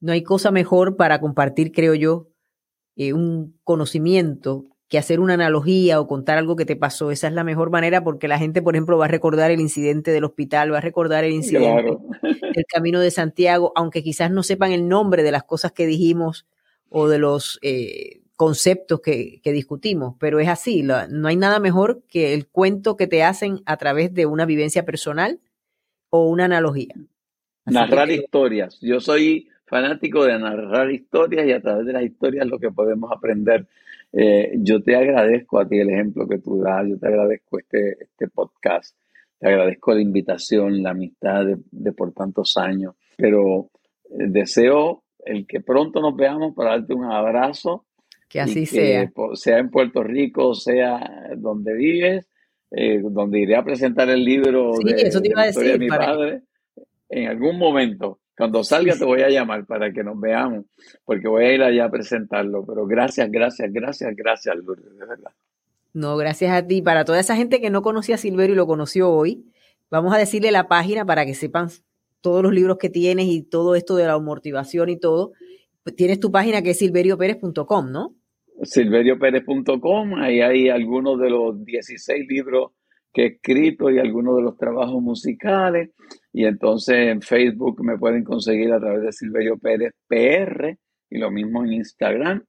no 0.00 0.12
hay 0.12 0.22
cosa 0.22 0.50
mejor 0.50 0.96
para 0.96 1.20
compartir, 1.20 1.72
creo 1.72 1.94
yo, 1.94 2.28
eh, 2.96 3.12
un 3.12 3.58
conocimiento 3.64 4.66
que 4.88 4.98
hacer 4.98 5.20
una 5.20 5.34
analogía 5.34 6.00
o 6.00 6.06
contar 6.06 6.36
algo 6.36 6.54
que 6.54 6.66
te 6.66 6.76
pasó. 6.76 7.10
Esa 7.10 7.26
es 7.26 7.32
la 7.32 7.44
mejor 7.44 7.70
manera 7.70 8.04
porque 8.04 8.28
la 8.28 8.38
gente, 8.38 8.60
por 8.60 8.74
ejemplo, 8.74 8.98
va 8.98 9.06
a 9.06 9.08
recordar 9.08 9.50
el 9.50 9.60
incidente 9.60 10.10
del 10.10 10.24
hospital, 10.24 10.70
va 10.70 10.78
a 10.78 10.82
recordar 10.82 11.24
el 11.24 11.32
incidente 11.32 11.96
del 12.20 12.66
Camino 12.68 13.00
de 13.00 13.10
Santiago, 13.10 13.72
aunque 13.74 14.02
quizás 14.02 14.30
no 14.30 14.42
sepan 14.42 14.72
el 14.72 14.88
nombre 14.88 15.22
de 15.22 15.32
las 15.32 15.44
cosas 15.44 15.72
que 15.72 15.86
dijimos 15.86 16.46
o 16.90 17.08
de 17.08 17.18
los 17.18 17.58
eh, 17.62 18.20
conceptos 18.36 19.00
que, 19.00 19.40
discutimos, 19.44 20.16
pero 20.18 20.40
es 20.40 20.48
así, 20.48 20.82
no 20.82 21.28
hay 21.28 21.36
nada 21.36 21.58
mejor 21.58 22.02
que 22.08 22.34
el 22.34 22.46
cuento 22.46 22.96
que 22.98 23.06
te 23.06 23.22
hacen 23.22 23.62
a 23.64 23.78
través 23.78 24.12
de 24.12 24.26
una 24.26 24.44
vivencia 24.44 24.84
personal 24.84 25.40
o 26.12 26.28
una 26.28 26.44
analogía. 26.44 26.94
narrar 27.64 28.10
historias. 28.10 28.78
Yo 28.80 29.00
soy 29.00 29.48
fanático 29.66 30.24
de 30.24 30.38
narrar 30.38 30.90
historias 30.90 31.46
y 31.46 31.52
a 31.52 31.60
través 31.62 31.86
de 31.86 31.94
las 31.94 32.02
historias 32.02 32.46
lo 32.46 32.58
que 32.58 32.70
podemos 32.70 33.10
aprender. 33.10 33.66
Eh, 34.12 34.52
yo 34.58 34.82
te 34.82 34.94
agradezco 34.94 35.58
a 35.58 35.66
ti 35.66 35.78
el 35.78 35.88
ejemplo 35.88 36.28
que 36.28 36.38
tú 36.38 36.60
das, 36.60 36.86
yo 36.86 36.98
te 36.98 37.06
agradezco 37.06 37.58
este, 37.58 37.96
este 38.02 38.28
podcast, 38.28 38.94
te 39.38 39.48
agradezco 39.48 39.94
la 39.94 40.02
invitación, 40.02 40.82
la 40.82 40.90
amistad 40.90 41.46
de 41.70 41.92
por 41.92 42.12
tantos 42.12 42.58
años, 42.58 42.94
pero 43.16 43.70
eh, 44.04 44.26
deseo 44.28 45.04
el 45.24 45.46
que 45.46 45.60
pronto 45.60 46.02
nos 46.02 46.14
veamos 46.14 46.54
para 46.54 46.72
darte 46.72 46.92
un 46.92 47.04
abrazo. 47.04 47.86
Que 48.28 48.40
así 48.40 48.66
sea. 48.66 49.10
Sea 49.32 49.58
en 49.58 49.70
Puerto 49.70 50.02
Rico, 50.02 50.54
sea 50.54 51.30
donde 51.38 51.72
vives, 51.72 52.28
eh, 52.74 53.00
donde 53.02 53.40
iré 53.40 53.56
a 53.56 53.64
presentar 53.64 54.08
el 54.08 54.24
libro 54.24 54.72
de, 54.82 55.02
eso 55.02 55.20
te 55.20 55.28
iba 55.28 55.42
a 55.42 55.46
decir, 55.46 55.78
mi 55.78 55.88
padre. 55.88 56.42
En 57.08 57.28
algún 57.28 57.58
momento, 57.58 58.20
cuando 58.36 58.64
salga, 58.64 58.96
te 58.96 59.04
voy 59.04 59.20
a 59.20 59.28
llamar 59.28 59.66
para 59.66 59.92
que 59.92 60.02
nos 60.02 60.18
veamos, 60.18 60.64
porque 61.04 61.28
voy 61.28 61.44
a 61.44 61.54
ir 61.54 61.62
allá 61.62 61.84
a 61.84 61.90
presentarlo. 61.90 62.64
Pero 62.64 62.86
gracias, 62.86 63.30
gracias, 63.30 63.70
gracias, 63.70 64.16
gracias, 64.16 64.56
Lourdes, 64.56 64.98
de 64.98 65.06
verdad. 65.06 65.32
No, 65.92 66.16
gracias 66.16 66.50
a 66.52 66.66
ti. 66.66 66.80
Para 66.80 67.04
toda 67.04 67.20
esa 67.20 67.36
gente 67.36 67.60
que 67.60 67.68
no 67.68 67.82
conocía 67.82 68.14
a 68.14 68.18
Silverio 68.18 68.54
y 68.54 68.56
lo 68.56 68.66
conoció 68.66 69.10
hoy, 69.10 69.44
vamos 69.90 70.14
a 70.14 70.18
decirle 70.18 70.50
la 70.50 70.68
página 70.68 71.04
para 71.04 71.26
que 71.26 71.34
sepan 71.34 71.68
todos 72.22 72.42
los 72.42 72.54
libros 72.54 72.78
que 72.78 72.88
tienes 72.88 73.26
y 73.26 73.42
todo 73.42 73.74
esto 73.74 73.96
de 73.96 74.06
la 74.06 74.18
motivación 74.18 74.88
y 74.88 74.96
todo, 74.96 75.32
tienes 75.96 76.20
tu 76.20 76.32
página 76.32 76.62
que 76.62 76.70
es 76.70 76.78
silveriopérez.com, 76.78 77.90
¿no? 77.90 78.14
silveriopérez.com, 78.62 80.14
ahí 80.14 80.40
hay 80.40 80.68
algunos 80.68 81.18
de 81.18 81.30
los 81.30 81.64
16 81.64 82.26
libros 82.28 82.72
que 83.12 83.22
he 83.22 83.26
escrito 83.26 83.90
y 83.90 83.98
algunos 83.98 84.36
de 84.36 84.42
los 84.42 84.56
trabajos 84.56 85.02
musicales. 85.02 85.90
Y 86.32 86.44
entonces 86.46 87.08
en 87.08 87.20
Facebook 87.20 87.84
me 87.84 87.98
pueden 87.98 88.24
conseguir 88.24 88.72
a 88.72 88.80
través 88.80 89.02
de 89.02 89.12
Silverio 89.12 89.58
Pérez 89.58 89.92
PR 90.06 90.76
y 91.10 91.18
lo 91.18 91.30
mismo 91.30 91.64
en 91.64 91.74
Instagram. 91.74 92.44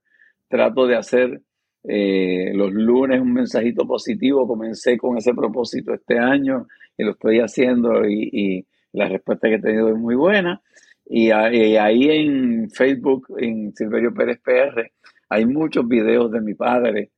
Trato 0.47 0.87
de 0.87 0.95
hacer 0.95 1.41
eh, 1.83 2.51
los 2.53 2.71
lunes 2.71 3.19
un 3.19 3.33
mensajito 3.33 3.85
positivo. 3.85 4.47
Comencé 4.47 4.97
con 4.97 5.17
ese 5.17 5.33
propósito 5.33 5.93
este 5.93 6.17
año 6.17 6.67
y 6.97 7.03
lo 7.03 7.11
estoy 7.11 7.39
haciendo 7.39 8.05
y 8.07 8.65
la 8.93 9.09
respuesta 9.09 9.49
que 9.49 9.55
he 9.55 9.61
tenido 9.61 9.89
es 9.89 9.97
muy 9.97 10.15
buena. 10.15 10.61
Y 11.05 11.31
ahí 11.31 12.09
en 12.09 12.69
Facebook, 12.69 13.27
en 13.37 13.73
Silverio 13.75 14.13
Pérez 14.13 14.39
PR, 14.41 14.91
hay 15.33 15.45
muchos 15.45 15.87
videos 15.87 16.31
de 16.31 16.41
mi 16.41 16.53
padre 16.53 17.11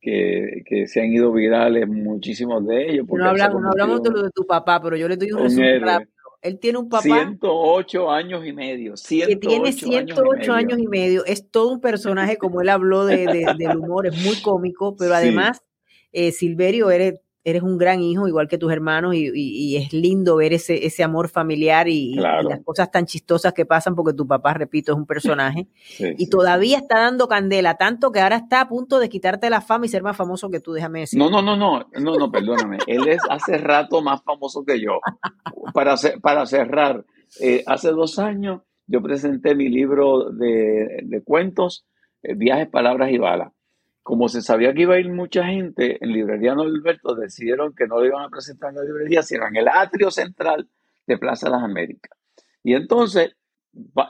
que, 0.00 0.84
se 0.86 1.00
han 1.00 1.12
ido 1.12 1.32
virales, 1.32 1.88
muchísimos 1.88 2.66
de 2.66 2.90
ellos. 2.90 3.06
No 3.08 3.24
hablamos, 3.24 3.62
no 3.62 3.68
hablamos 3.70 4.02
de 4.02 4.10
lo 4.10 4.22
de 4.22 4.30
tu 4.30 4.44
papá, 4.44 4.80
pero 4.82 4.96
yo 4.96 5.08
le 5.08 5.16
doy 5.16 5.32
un 5.32 5.38
resumen 5.40 5.80
rápido. 5.80 6.12
Él 6.42 6.58
tiene 6.58 6.78
un 6.78 6.88
papá. 6.88 7.02
108 7.02 8.10
años 8.10 8.44
y 8.44 8.52
medio. 8.52 8.94
que 9.08 9.36
tiene 9.36 9.72
108 9.72 10.52
años 10.52 10.78
y, 10.80 10.88
medio. 10.88 11.24
Es 11.24 11.48
todo 11.48 11.72
un 11.72 11.80
personaje, 11.80 12.36
como 12.36 12.60
él 12.60 12.68
habló 12.68 13.06
de, 13.06 13.54
del 13.56 13.76
humor, 13.76 14.08
es 14.08 14.24
muy 14.24 14.42
cómico, 14.42 14.96
pero 14.96 15.14
además, 15.14 15.62
eh, 16.10 16.32
Silverio, 16.32 16.90
eres 16.90 17.20
eres 17.44 17.62
un 17.62 17.76
gran 17.76 18.00
hijo, 18.00 18.28
igual 18.28 18.48
que 18.48 18.58
tus 18.58 18.72
hermanos, 18.72 19.14
y, 19.14 19.76
es 19.76 19.92
lindo 19.92 20.36
ver 20.36 20.52
ese, 20.52 20.86
ese 20.86 21.02
amor 21.02 21.28
familiar 21.28 21.88
y, 21.88 22.14
las 22.14 22.60
cosas 22.64 22.90
tan 22.90 23.06
chistosas 23.06 23.52
que 23.52 23.66
pasan, 23.66 23.94
porque 23.94 24.14
tu 24.14 24.26
papá, 24.26 24.54
repito, 24.54 24.92
es 24.92 24.98
un 24.98 25.06
personaje, 25.06 25.66
y 26.18 26.28
todavía 26.28 26.78
está 26.78 27.00
dando 27.00 27.28
candela, 27.28 27.76
tanto 27.76 28.12
que 28.12 28.20
ahora 28.20 28.36
está 28.36 28.60
a 28.60 28.68
punto 28.68 28.98
de 28.98 29.08
quitarte 29.08 29.50
la 29.50 29.60
fama 29.60 29.86
y 29.86 29.88
ser 29.88 30.02
más 30.02 30.16
famoso 30.16 30.50
que 30.50 30.60
tú, 30.60 30.72
déjame 30.72 31.00
decir. 31.00 31.18
No, 31.18 31.30
no, 31.30 31.42
no, 31.42 31.56
no, 31.56 31.86
no, 31.98 32.16
no, 32.16 32.30
perdóname, 32.30 32.78
él 32.86 33.08
es 33.08 33.20
hace 33.28 33.58
rato 33.58 34.02
más 34.02 34.22
famoso 34.22 34.64
que 34.64 34.80
yo. 34.80 35.00
Para, 35.74 35.96
para 36.20 36.46
cerrar, 36.46 37.04
eh, 37.40 37.64
hace 37.66 37.90
dos 37.90 38.18
años 38.18 38.60
yo 38.86 39.02
presenté 39.02 39.54
mi 39.54 39.68
libro 39.68 40.30
de, 40.30 41.22
cuentos, 41.24 41.86
eh, 42.22 42.34
Viajes, 42.34 42.68
Palabras 42.68 43.10
y 43.10 43.18
Balas 43.18 43.52
como 44.02 44.28
se 44.28 44.42
sabía 44.42 44.74
que 44.74 44.82
iba 44.82 44.94
a 44.94 45.00
ir 45.00 45.08
mucha 45.10 45.44
gente, 45.44 45.98
en 46.04 46.12
Librería 46.12 46.54
Norberto 46.54 47.14
decidieron 47.14 47.74
que 47.74 47.86
no 47.86 48.00
lo 48.00 48.06
iban 48.06 48.24
a 48.24 48.28
presentar 48.28 48.70
en 48.70 48.76
la 48.76 48.84
librería, 48.84 49.22
sino 49.22 49.46
en 49.46 49.56
el 49.56 49.68
atrio 49.68 50.10
central 50.10 50.68
de 51.06 51.18
Plaza 51.18 51.46
de 51.46 51.52
las 51.52 51.62
Américas. 51.62 52.18
Y 52.64 52.74
entonces 52.74 53.36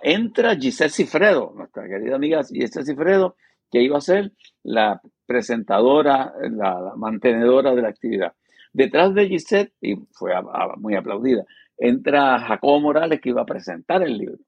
entra 0.03 0.57
Giselle 0.57 0.91
Cifredo, 0.91 1.53
nuestra 1.55 1.87
querida 1.87 2.17
amiga 2.17 2.43
Giselle 2.43 2.87
Cifredo, 2.87 3.37
que 3.71 3.83
iba 3.83 3.99
a 3.99 4.03
ser 4.03 4.33
la 4.63 5.01
presentadora, 5.27 6.35
la, 6.51 6.93
mantenedora 6.97 7.75
de 7.75 7.83
la 7.83 7.89
actividad. 7.89 8.33
Detrás 8.73 9.15
de 9.15 9.29
Giselle, 9.29 9.73
y 9.81 9.97
fue 10.13 10.33
muy 10.79 10.95
aplaudida, 10.95 11.45
entra 11.77 12.39
Jacobo 12.39 12.81
Morales, 12.81 13.21
que 13.21 13.31
iba 13.31 13.43
a 13.43 13.47
presentar 13.47 14.03
el 14.03 14.17
libro. 14.17 14.39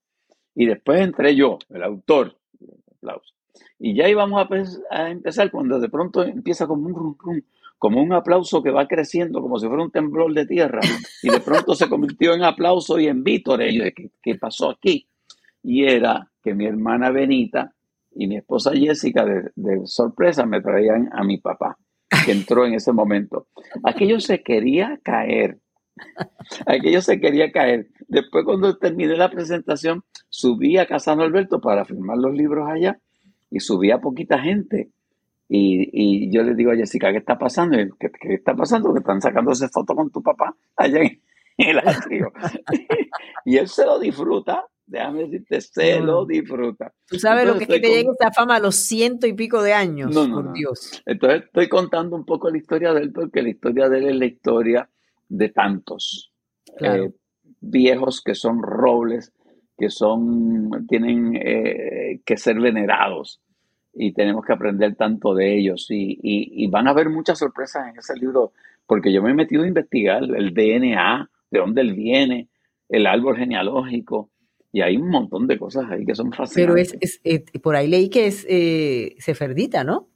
Y 0.55 0.67
después 0.67 1.01
entré 1.01 1.35
yo, 1.35 1.59
el 1.71 1.83
autor. 1.83 2.39
Aplauso. 2.97 3.35
Y 3.79 3.95
ya 3.95 4.09
íbamos 4.09 4.45
a, 4.91 5.11
empezar 5.11 5.51
cuando 5.51 5.79
de 5.79 5.89
pronto 5.89 6.23
empieza 6.23 6.67
como 6.67 6.87
un 6.87 7.45
como 7.85 8.01
un 8.01 8.15
aplauso 8.15 8.63
que 8.63 8.71
va 8.71 8.89
creciendo, 8.89 9.43
como 9.43 9.59
si 9.59 9.67
fuera 9.67 9.83
un 9.83 9.91
temblor 9.91 10.33
de 10.33 10.47
tierra, 10.47 10.81
y 11.23 11.29
de 11.29 11.41
pronto 11.41 11.75
se 11.75 11.87
convirtió 11.87 12.33
en 12.33 12.43
aplauso 12.43 12.99
y 12.99 13.09
en 13.09 13.23
vítores. 13.23 13.75
¿qué, 13.95 14.11
¿qué 14.23 14.37
pasó 14.37 14.71
aquí? 14.71 15.07
Y 15.63 15.85
era 15.85 16.31
que 16.43 16.55
mi 16.55 16.65
hermana 16.65 17.11
Benita 17.11 17.75
y 18.15 18.27
mi 18.27 18.37
esposa 18.37 18.73
Jessica, 18.73 19.27
de, 19.27 19.51
de 19.57 19.87
sorpresa, 19.87 20.47
me 20.47 20.63
traían 20.63 21.11
a 21.13 21.25
mi 21.25 21.37
papá, 21.37 21.77
que 22.25 22.33
entró 22.33 22.65
en 22.65 22.73
ese 22.73 22.93
momento. 22.93 23.49
Aquello 23.83 24.19
se 24.19 24.43
quería 24.43 24.99
caer. 25.03 25.59
Aquello 26.67 27.03
se 27.03 27.21
quería 27.21 27.53
caer. 27.53 27.89
Después, 28.09 28.47
cuando 28.47 28.79
terminé 28.79 29.17
la 29.17 29.31
presentación, 29.31 30.05
subí 30.31 30.79
a 30.79 30.87
Casa 30.87 31.13
Alberto 31.13 31.61
para 31.61 31.85
firmar 31.85 32.17
los 32.17 32.33
libros 32.33 32.67
allá 32.67 32.99
y 33.55 33.61
subía 33.61 34.01
poquita 34.01 34.41
gente. 34.41 34.91
Y, 35.49 36.29
yo 36.35 36.43
le 36.43 36.57
digo 36.57 36.73
a 36.73 36.75
Jessica, 36.77 37.13
¿qué 37.13 37.19
está 37.19 37.39
pasando? 37.39 37.79
¿Qué, 38.01 38.11
está 38.35 38.57
pasando? 38.57 38.93
Que 38.93 38.99
están 38.99 39.23
sacándose 39.23 39.69
fotos 39.69 39.95
con 39.95 40.11
tu 40.11 40.21
papá 40.21 40.57
allá 40.77 41.03
en, 41.03 41.21
el 41.57 41.79
atrio. 41.79 42.33
y 43.45 43.57
él 43.57 43.69
se 43.69 43.87
lo 43.87 44.01
disfruta, 44.01 44.67
déjame 44.85 45.29
decirte, 45.29 45.61
se 45.61 46.01
lo 46.01 46.27
disfruta. 46.27 46.93
Tú 47.07 47.21
sabes 47.21 47.47
lo 47.47 47.57
que 47.57 47.65
es 47.65 47.69
que 47.69 47.79
te 47.79 47.89
llegue 47.89 48.11
esa 48.21 48.33
fama 48.33 48.57
a 48.57 48.61
los 48.61 48.75
ciento 48.75 49.29
y 49.29 49.35
pico 49.35 49.63
de 49.63 49.73
años, 49.73 50.13
no, 50.13 50.29
por 50.35 50.53
Dios. 50.53 51.01
Entonces 51.07 51.45
estoy 51.45 51.69
contando 51.69 52.17
un 52.17 52.25
poco 52.25 52.51
la 52.51 52.59
historia 52.59 52.93
de 52.93 53.03
él, 53.03 53.13
porque 53.13 53.41
la 53.41 53.51
historia 53.51 53.89
de 53.89 53.99
él 53.99 54.09
es 54.09 54.17
la 54.17 54.27
historia 54.27 54.91
de 55.29 55.49
tantos 55.51 56.33
eh, 56.81 57.13
viejos 57.61 58.21
que 58.21 58.35
son 58.35 58.61
robles, 58.61 59.33
que 59.79 59.91
son, 59.91 60.87
tienen 60.89 61.37
eh, 61.37 62.21
que 62.25 62.37
ser 62.37 62.59
venerados 62.59 63.41
y 63.95 64.13
tenemos 64.13 64.45
que 64.45 64.53
aprender 64.53 64.95
tanto 64.97 65.35
de 65.35 65.57
ellos. 65.57 65.87
Y, 65.91 66.67
van 66.69 66.89
a 66.89 66.91
haber 66.91 67.11
muchas 67.11 67.39
sorpresas 67.39 67.89
en 67.89 67.99
ese 67.99 68.15
libro, 68.17 68.53
porque 68.87 69.13
yo 69.13 69.23
me 69.23 69.31
he 69.31 69.35
metido 69.35 69.63
a 69.63 69.69
investigar 69.69 70.23
el 70.23 70.53
DNA, 70.53 71.31
de 71.51 71.59
dónde 71.59 71.81
él 71.81 71.95
viene, 71.95 72.49
el 72.89 73.07
árbol 73.07 73.37
genealógico, 73.37 74.31
y 74.73 74.81
hay 74.81 74.97
un 74.97 75.09
montón 75.09 75.47
de 75.47 75.59
cosas 75.59 75.91
ahí 75.91 76.05
que 76.05 76.15
son 76.15 76.33
fascinantes. 76.33 76.93
Pero 76.93 77.01
es, 77.01 77.21
eh, 77.23 77.45
por 77.61 77.77
ahí 77.77 77.87
leí 77.87 78.09
que 78.09 78.27
es 78.27 78.45
eh, 78.49 79.15
Seferdita, 79.19 79.85
¿no? 79.85 80.09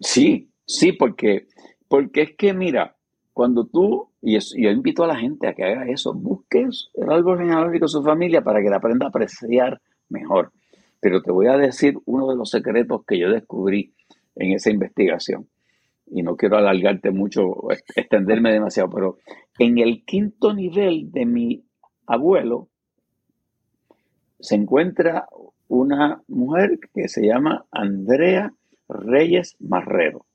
Sí, 0.00 0.50
sí, 0.66 0.92
porque, 0.92 1.46
porque 1.88 2.22
es 2.22 2.36
que 2.36 2.52
mira, 2.52 2.96
cuando 3.36 3.66
tú, 3.66 4.08
Y 4.22 4.38
yo 4.38 4.70
invito 4.70 5.04
a 5.04 5.06
la 5.06 5.16
gente 5.16 5.46
a 5.46 5.52
que 5.54 5.62
haga 5.62 5.88
eso. 5.88 6.14
Busque 6.14 6.66
el 6.94 7.10
árbol 7.10 7.38
genealógico 7.38 7.84
de 7.84 7.90
su 7.90 8.02
familia 8.02 8.42
para 8.42 8.62
que 8.62 8.70
la 8.70 8.78
aprenda 8.78 9.06
a 9.06 9.08
apreciar 9.10 9.80
mejor. 10.08 10.52
Pero 11.00 11.22
te 11.22 11.30
voy 11.30 11.46
a 11.46 11.56
decir 11.56 11.98
uno 12.04 12.28
de 12.28 12.36
los 12.36 12.50
secretos 12.50 13.04
que 13.06 13.18
yo 13.18 13.30
descubrí 13.30 13.94
en 14.34 14.52
esa 14.52 14.70
investigación. 14.70 15.48
Y 16.06 16.22
no 16.22 16.36
quiero 16.36 16.56
alargarte 16.56 17.10
mucho, 17.10 17.68
extenderme 17.96 18.52
demasiado, 18.52 18.90
pero 18.90 19.18
en 19.58 19.78
el 19.78 20.04
quinto 20.04 20.54
nivel 20.54 21.10
de 21.10 21.26
mi 21.26 21.64
abuelo 22.06 22.68
se 24.38 24.54
encuentra 24.54 25.28
una 25.68 26.22
mujer 26.28 26.78
que 26.94 27.08
se 27.08 27.26
llama 27.26 27.66
Andrea 27.70 28.52
Reyes 28.88 29.56
Marrero. 29.58 30.26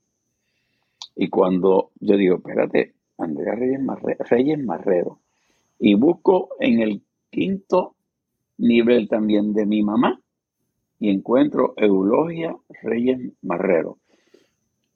Y 1.16 1.28
cuando 1.28 1.90
yo 2.00 2.16
digo, 2.16 2.36
espérate, 2.36 2.94
Andrea 3.18 3.54
Reyes 3.54 3.80
Marrero, 3.80 4.24
Reyes 4.28 4.58
Marrero, 4.58 5.18
y 5.78 5.94
busco 5.94 6.50
en 6.60 6.80
el 6.80 7.02
quinto 7.30 7.96
nivel 8.58 9.08
también 9.08 9.52
de 9.52 9.66
mi 9.66 9.82
mamá, 9.82 10.21
y 11.02 11.10
encuentro 11.10 11.74
Eulogia 11.76 12.56
Reyes 12.80 13.32
Marrero. 13.42 13.98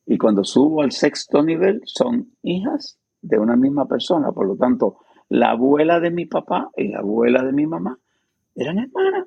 Y 0.07 0.17
cuando 0.19 0.45
subo 0.45 0.83
al 0.83 0.93
sexto 0.93 1.43
nivel, 1.43 1.83
son 1.85 2.31
hijas 2.43 3.01
de 3.21 3.41
una 3.41 3.57
misma 3.57 3.89
persona. 3.89 4.31
Por 4.31 4.47
lo 4.47 4.55
tanto, 4.57 4.99
la 5.29 5.51
abuela 5.51 5.99
de 5.99 6.13
mi 6.13 6.27
papá 6.27 6.71
y 6.77 6.89
la 6.89 7.01
abuela 7.01 7.43
de 7.43 7.53
mi 7.53 7.67
mamá 7.67 7.99
eran 8.55 8.79
hermanas. 8.79 9.27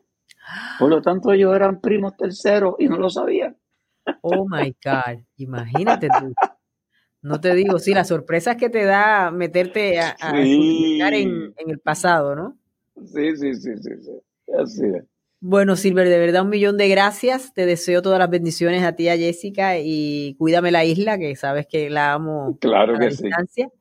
Por 0.80 0.90
lo 0.90 1.02
tanto, 1.02 1.34
ellos 1.34 1.54
eran 1.54 1.82
primos 1.82 2.16
terceros 2.16 2.76
y 2.80 2.88
no 2.88 2.96
lo 2.96 3.10
sabían. 3.10 3.58
Oh 4.22 4.48
my 4.48 4.74
God, 4.82 5.20
imagínate 5.36 6.08
tú. 6.08 6.34
No 7.22 7.42
te 7.42 7.54
digo, 7.56 7.78
sí, 7.80 7.94
las 7.94 8.08
sorpresas 8.08 8.56
que 8.56 8.70
te 8.70 8.86
da 8.86 9.32
meterte 9.32 10.00
a, 10.00 10.16
a 10.18 10.40
en, 10.40 11.54
en, 11.58 11.70
el 11.70 11.80
pasado, 11.80 12.38
¿no? 12.38 12.58
Sí, 13.04 13.36
sí, 13.36 13.54
sí, 13.54 13.76
sí, 13.76 13.92
sí. 14.00 14.54
Así 14.58 14.86
es. 14.86 15.19
Bueno, 15.42 15.78
Silver, 15.78 16.10
de 16.10 16.20
verdad 16.20 16.44
un 16.44 16.50
millón 16.50 16.78
de 16.78 16.90
gracias. 16.90 17.54
Te 17.54 17.66
deseo 17.66 18.02
todas 18.02 18.20
las 18.20 18.30
bendiciones 18.30 18.84
a 18.84 18.94
ti, 18.94 19.08
a 19.08 19.16
Jessica, 19.16 19.78
y 19.80 20.36
cuídame 20.38 20.72
la 20.72 20.84
isla, 20.84 21.18
que 21.18 21.36
sabes 21.36 21.66
que 21.66 21.90
la 21.90 22.14
amo 22.14 22.58
claro 22.60 22.96
a 22.96 23.00
que 23.00 23.08
distancia. 23.08 23.72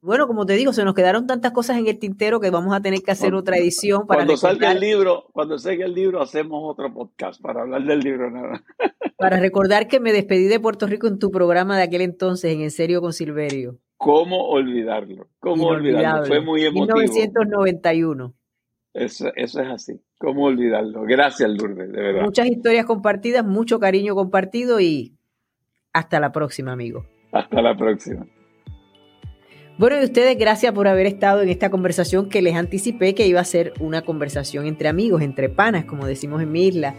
Bueno, 0.00 0.28
como 0.28 0.46
te 0.46 0.52
digo, 0.52 0.72
se 0.72 0.84
nos 0.84 0.94
quedaron 0.94 1.26
tantas 1.26 1.52
cosas 1.52 1.78
en 1.78 1.88
el 1.88 1.98
tintero 1.98 2.38
que 2.38 2.50
vamos 2.50 2.74
a 2.76 2.80
tener 2.80 3.00
que 3.02 3.10
hacer 3.10 3.34
otra 3.34 3.56
edición 3.56 4.06
para 4.06 4.18
cuando 4.18 4.36
salga 4.36 4.70
el 4.70 4.78
libro, 4.78 5.26
cuando 5.32 5.58
salga 5.58 5.86
el 5.86 5.94
libro 5.94 6.22
hacemos 6.22 6.60
otro 6.62 6.92
podcast 6.94 7.40
para 7.42 7.62
hablar 7.62 7.82
del 7.82 8.00
libro 8.00 8.30
nada. 8.30 8.62
Para 9.18 9.40
recordar 9.40 9.88
que 9.88 9.98
me 9.98 10.12
despedí 10.12 10.44
de 10.44 10.60
Puerto 10.60 10.86
Rico 10.86 11.08
en 11.08 11.18
tu 11.18 11.32
programa 11.32 11.76
de 11.76 11.82
aquel 11.82 12.02
entonces, 12.02 12.52
en 12.52 12.60
En 12.60 12.70
serio 12.70 13.00
con 13.00 13.12
Silverio. 13.12 13.80
¿Cómo 13.96 14.48
olvidarlo? 14.48 15.26
¿Cómo 15.40 15.66
olvidarlo? 15.66 16.24
Fue 16.26 16.40
muy 16.40 16.64
emotivo. 16.64 16.98
1991. 16.98 18.32
Eso, 18.94 19.32
eso 19.34 19.60
es 19.60 19.68
así. 19.68 20.00
¿Cómo 20.18 20.46
olvidarlo? 20.46 21.02
Gracias, 21.02 21.48
Lourdes, 21.48 21.92
de 21.92 22.00
verdad. 22.00 22.22
Muchas 22.22 22.46
historias 22.46 22.84
compartidas, 22.84 23.44
mucho 23.44 23.78
cariño 23.78 24.16
compartido 24.16 24.80
y 24.80 25.14
hasta 25.92 26.18
la 26.18 26.32
próxima, 26.32 26.72
amigo. 26.72 27.06
Hasta 27.32 27.62
la 27.62 27.76
próxima. 27.76 28.26
Bueno, 29.78 30.00
y 30.00 30.04
ustedes, 30.04 30.36
gracias 30.36 30.72
por 30.72 30.88
haber 30.88 31.06
estado 31.06 31.40
en 31.40 31.50
esta 31.50 31.70
conversación 31.70 32.28
que 32.28 32.42
les 32.42 32.56
anticipé 32.56 33.14
que 33.14 33.28
iba 33.28 33.40
a 33.40 33.44
ser 33.44 33.74
una 33.78 34.02
conversación 34.02 34.66
entre 34.66 34.88
amigos, 34.88 35.22
entre 35.22 35.48
panas, 35.48 35.84
como 35.84 36.04
decimos 36.04 36.42
en 36.42 36.50
mi 36.50 36.66
isla. 36.66 36.96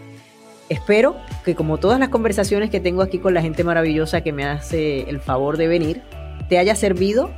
Espero 0.70 1.16
que 1.44 1.54
como 1.54 1.76
todas 1.76 2.00
las 2.00 2.08
conversaciones 2.08 2.70
que 2.70 2.80
tengo 2.80 3.02
aquí 3.02 3.18
con 3.18 3.34
la 3.34 3.42
gente 3.42 3.64
maravillosa 3.64 4.22
que 4.22 4.32
me 4.32 4.44
hace 4.44 5.10
el 5.10 5.20
favor 5.20 5.58
de 5.58 5.68
venir, 5.68 6.00
te 6.48 6.56
haya 6.56 6.74
servido 6.74 7.30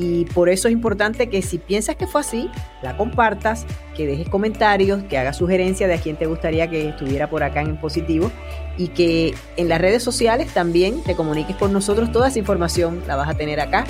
y 0.00 0.24
por 0.24 0.48
eso 0.48 0.66
es 0.66 0.72
importante 0.72 1.28
que 1.28 1.42
si 1.42 1.58
piensas 1.58 1.94
que 1.94 2.06
fue 2.06 2.22
así, 2.22 2.48
la 2.80 2.96
compartas, 2.96 3.66
que 3.94 4.06
dejes 4.06 4.30
comentarios, 4.30 5.02
que 5.02 5.18
hagas 5.18 5.36
sugerencias 5.36 5.90
de 5.90 5.96
a 5.96 6.00
quién 6.00 6.16
te 6.16 6.24
gustaría 6.24 6.70
que 6.70 6.88
estuviera 6.88 7.28
por 7.28 7.42
acá 7.42 7.60
en 7.60 7.76
positivo 7.76 8.30
y 8.78 8.88
que 8.88 9.34
en 9.58 9.68
las 9.68 9.78
redes 9.78 10.02
sociales 10.02 10.54
también 10.54 11.02
te 11.02 11.14
comuniques 11.14 11.54
con 11.56 11.74
nosotros. 11.74 12.10
Toda 12.12 12.28
esa 12.28 12.38
información 12.38 13.02
la 13.06 13.16
vas 13.16 13.28
a 13.28 13.34
tener 13.34 13.60
acá. 13.60 13.84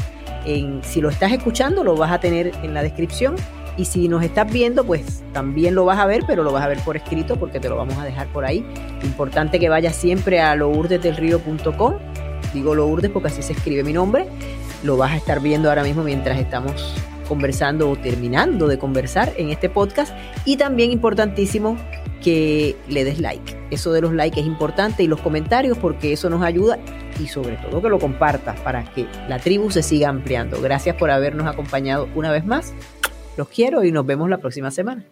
En, 0.45 0.83
si 0.83 1.01
lo 1.01 1.11
estás 1.11 1.31
escuchando, 1.31 1.85
lo 1.85 1.95
vas 1.95 2.11
a 2.11 2.19
tener 2.19 2.51
en 2.65 2.75
la 2.75 2.83
descripción. 2.83 3.37
Y 3.77 3.85
si 3.85 4.09
nos 4.09 4.25
estás 4.25 4.53
viendo, 4.53 4.83
pues 4.83 5.23
también 5.33 5.77
lo 5.77 5.85
vas 5.85 6.01
a 6.01 6.07
ver, 6.07 6.25
pero 6.27 6.43
lo 6.43 6.51
vas 6.51 6.65
a 6.65 6.67
ver 6.67 6.81
por 6.81 6.97
escrito 6.97 7.37
porque 7.37 7.61
te 7.61 7.69
lo 7.69 7.77
vamos 7.77 7.97
a 7.99 8.05
dejar 8.05 8.27
por 8.33 8.45
ahí. 8.45 8.67
Importante 9.05 9.61
que 9.61 9.69
vayas 9.69 9.95
siempre 9.95 10.41
a 10.41 10.57
lourdesdelrío.com. 10.57 11.95
Digo 12.53 12.75
Lourdes 12.75 13.13
porque 13.13 13.29
así 13.29 13.43
se 13.43 13.53
escribe 13.53 13.85
mi 13.85 13.93
nombre 13.93 14.27
lo 14.83 14.97
vas 14.97 15.13
a 15.13 15.17
estar 15.17 15.41
viendo 15.41 15.69
ahora 15.69 15.83
mismo 15.83 16.03
mientras 16.03 16.39
estamos 16.39 16.95
conversando 17.29 17.89
o 17.89 17.97
terminando 17.97 18.67
de 18.67 18.79
conversar 18.79 19.33
en 19.37 19.51
este 19.51 19.69
podcast. 19.69 20.13
Y 20.45 20.57
también 20.57 20.91
importantísimo 20.91 21.77
que 22.23 22.77
le 22.89 23.05
des 23.05 23.21
like. 23.21 23.57
Eso 23.71 23.93
de 23.93 24.01
los 24.01 24.13
likes 24.13 24.41
es 24.41 24.47
importante 24.47 25.03
y 25.03 25.07
los 25.07 25.21
comentarios 25.21 25.79
porque 25.79 26.13
eso 26.13 26.29
nos 26.29 26.43
ayuda 26.43 26.79
y 27.19 27.29
sobre 27.29 27.57
todo 27.57 27.81
que 27.81 27.89
lo 27.89 27.99
compartas 27.99 28.59
para 28.61 28.85
que 28.93 29.07
la 29.29 29.39
tribu 29.39 29.71
se 29.71 29.83
siga 29.83 30.09
ampliando. 30.09 30.61
Gracias 30.61 30.97
por 30.97 31.11
habernos 31.11 31.47
acompañado 31.47 32.09
una 32.15 32.33
vez 32.33 32.45
más. 32.45 32.73
Los 33.37 33.49
quiero 33.49 33.85
y 33.85 33.93
nos 33.93 34.05
vemos 34.05 34.29
la 34.29 34.39
próxima 34.39 34.71
semana. 34.71 35.05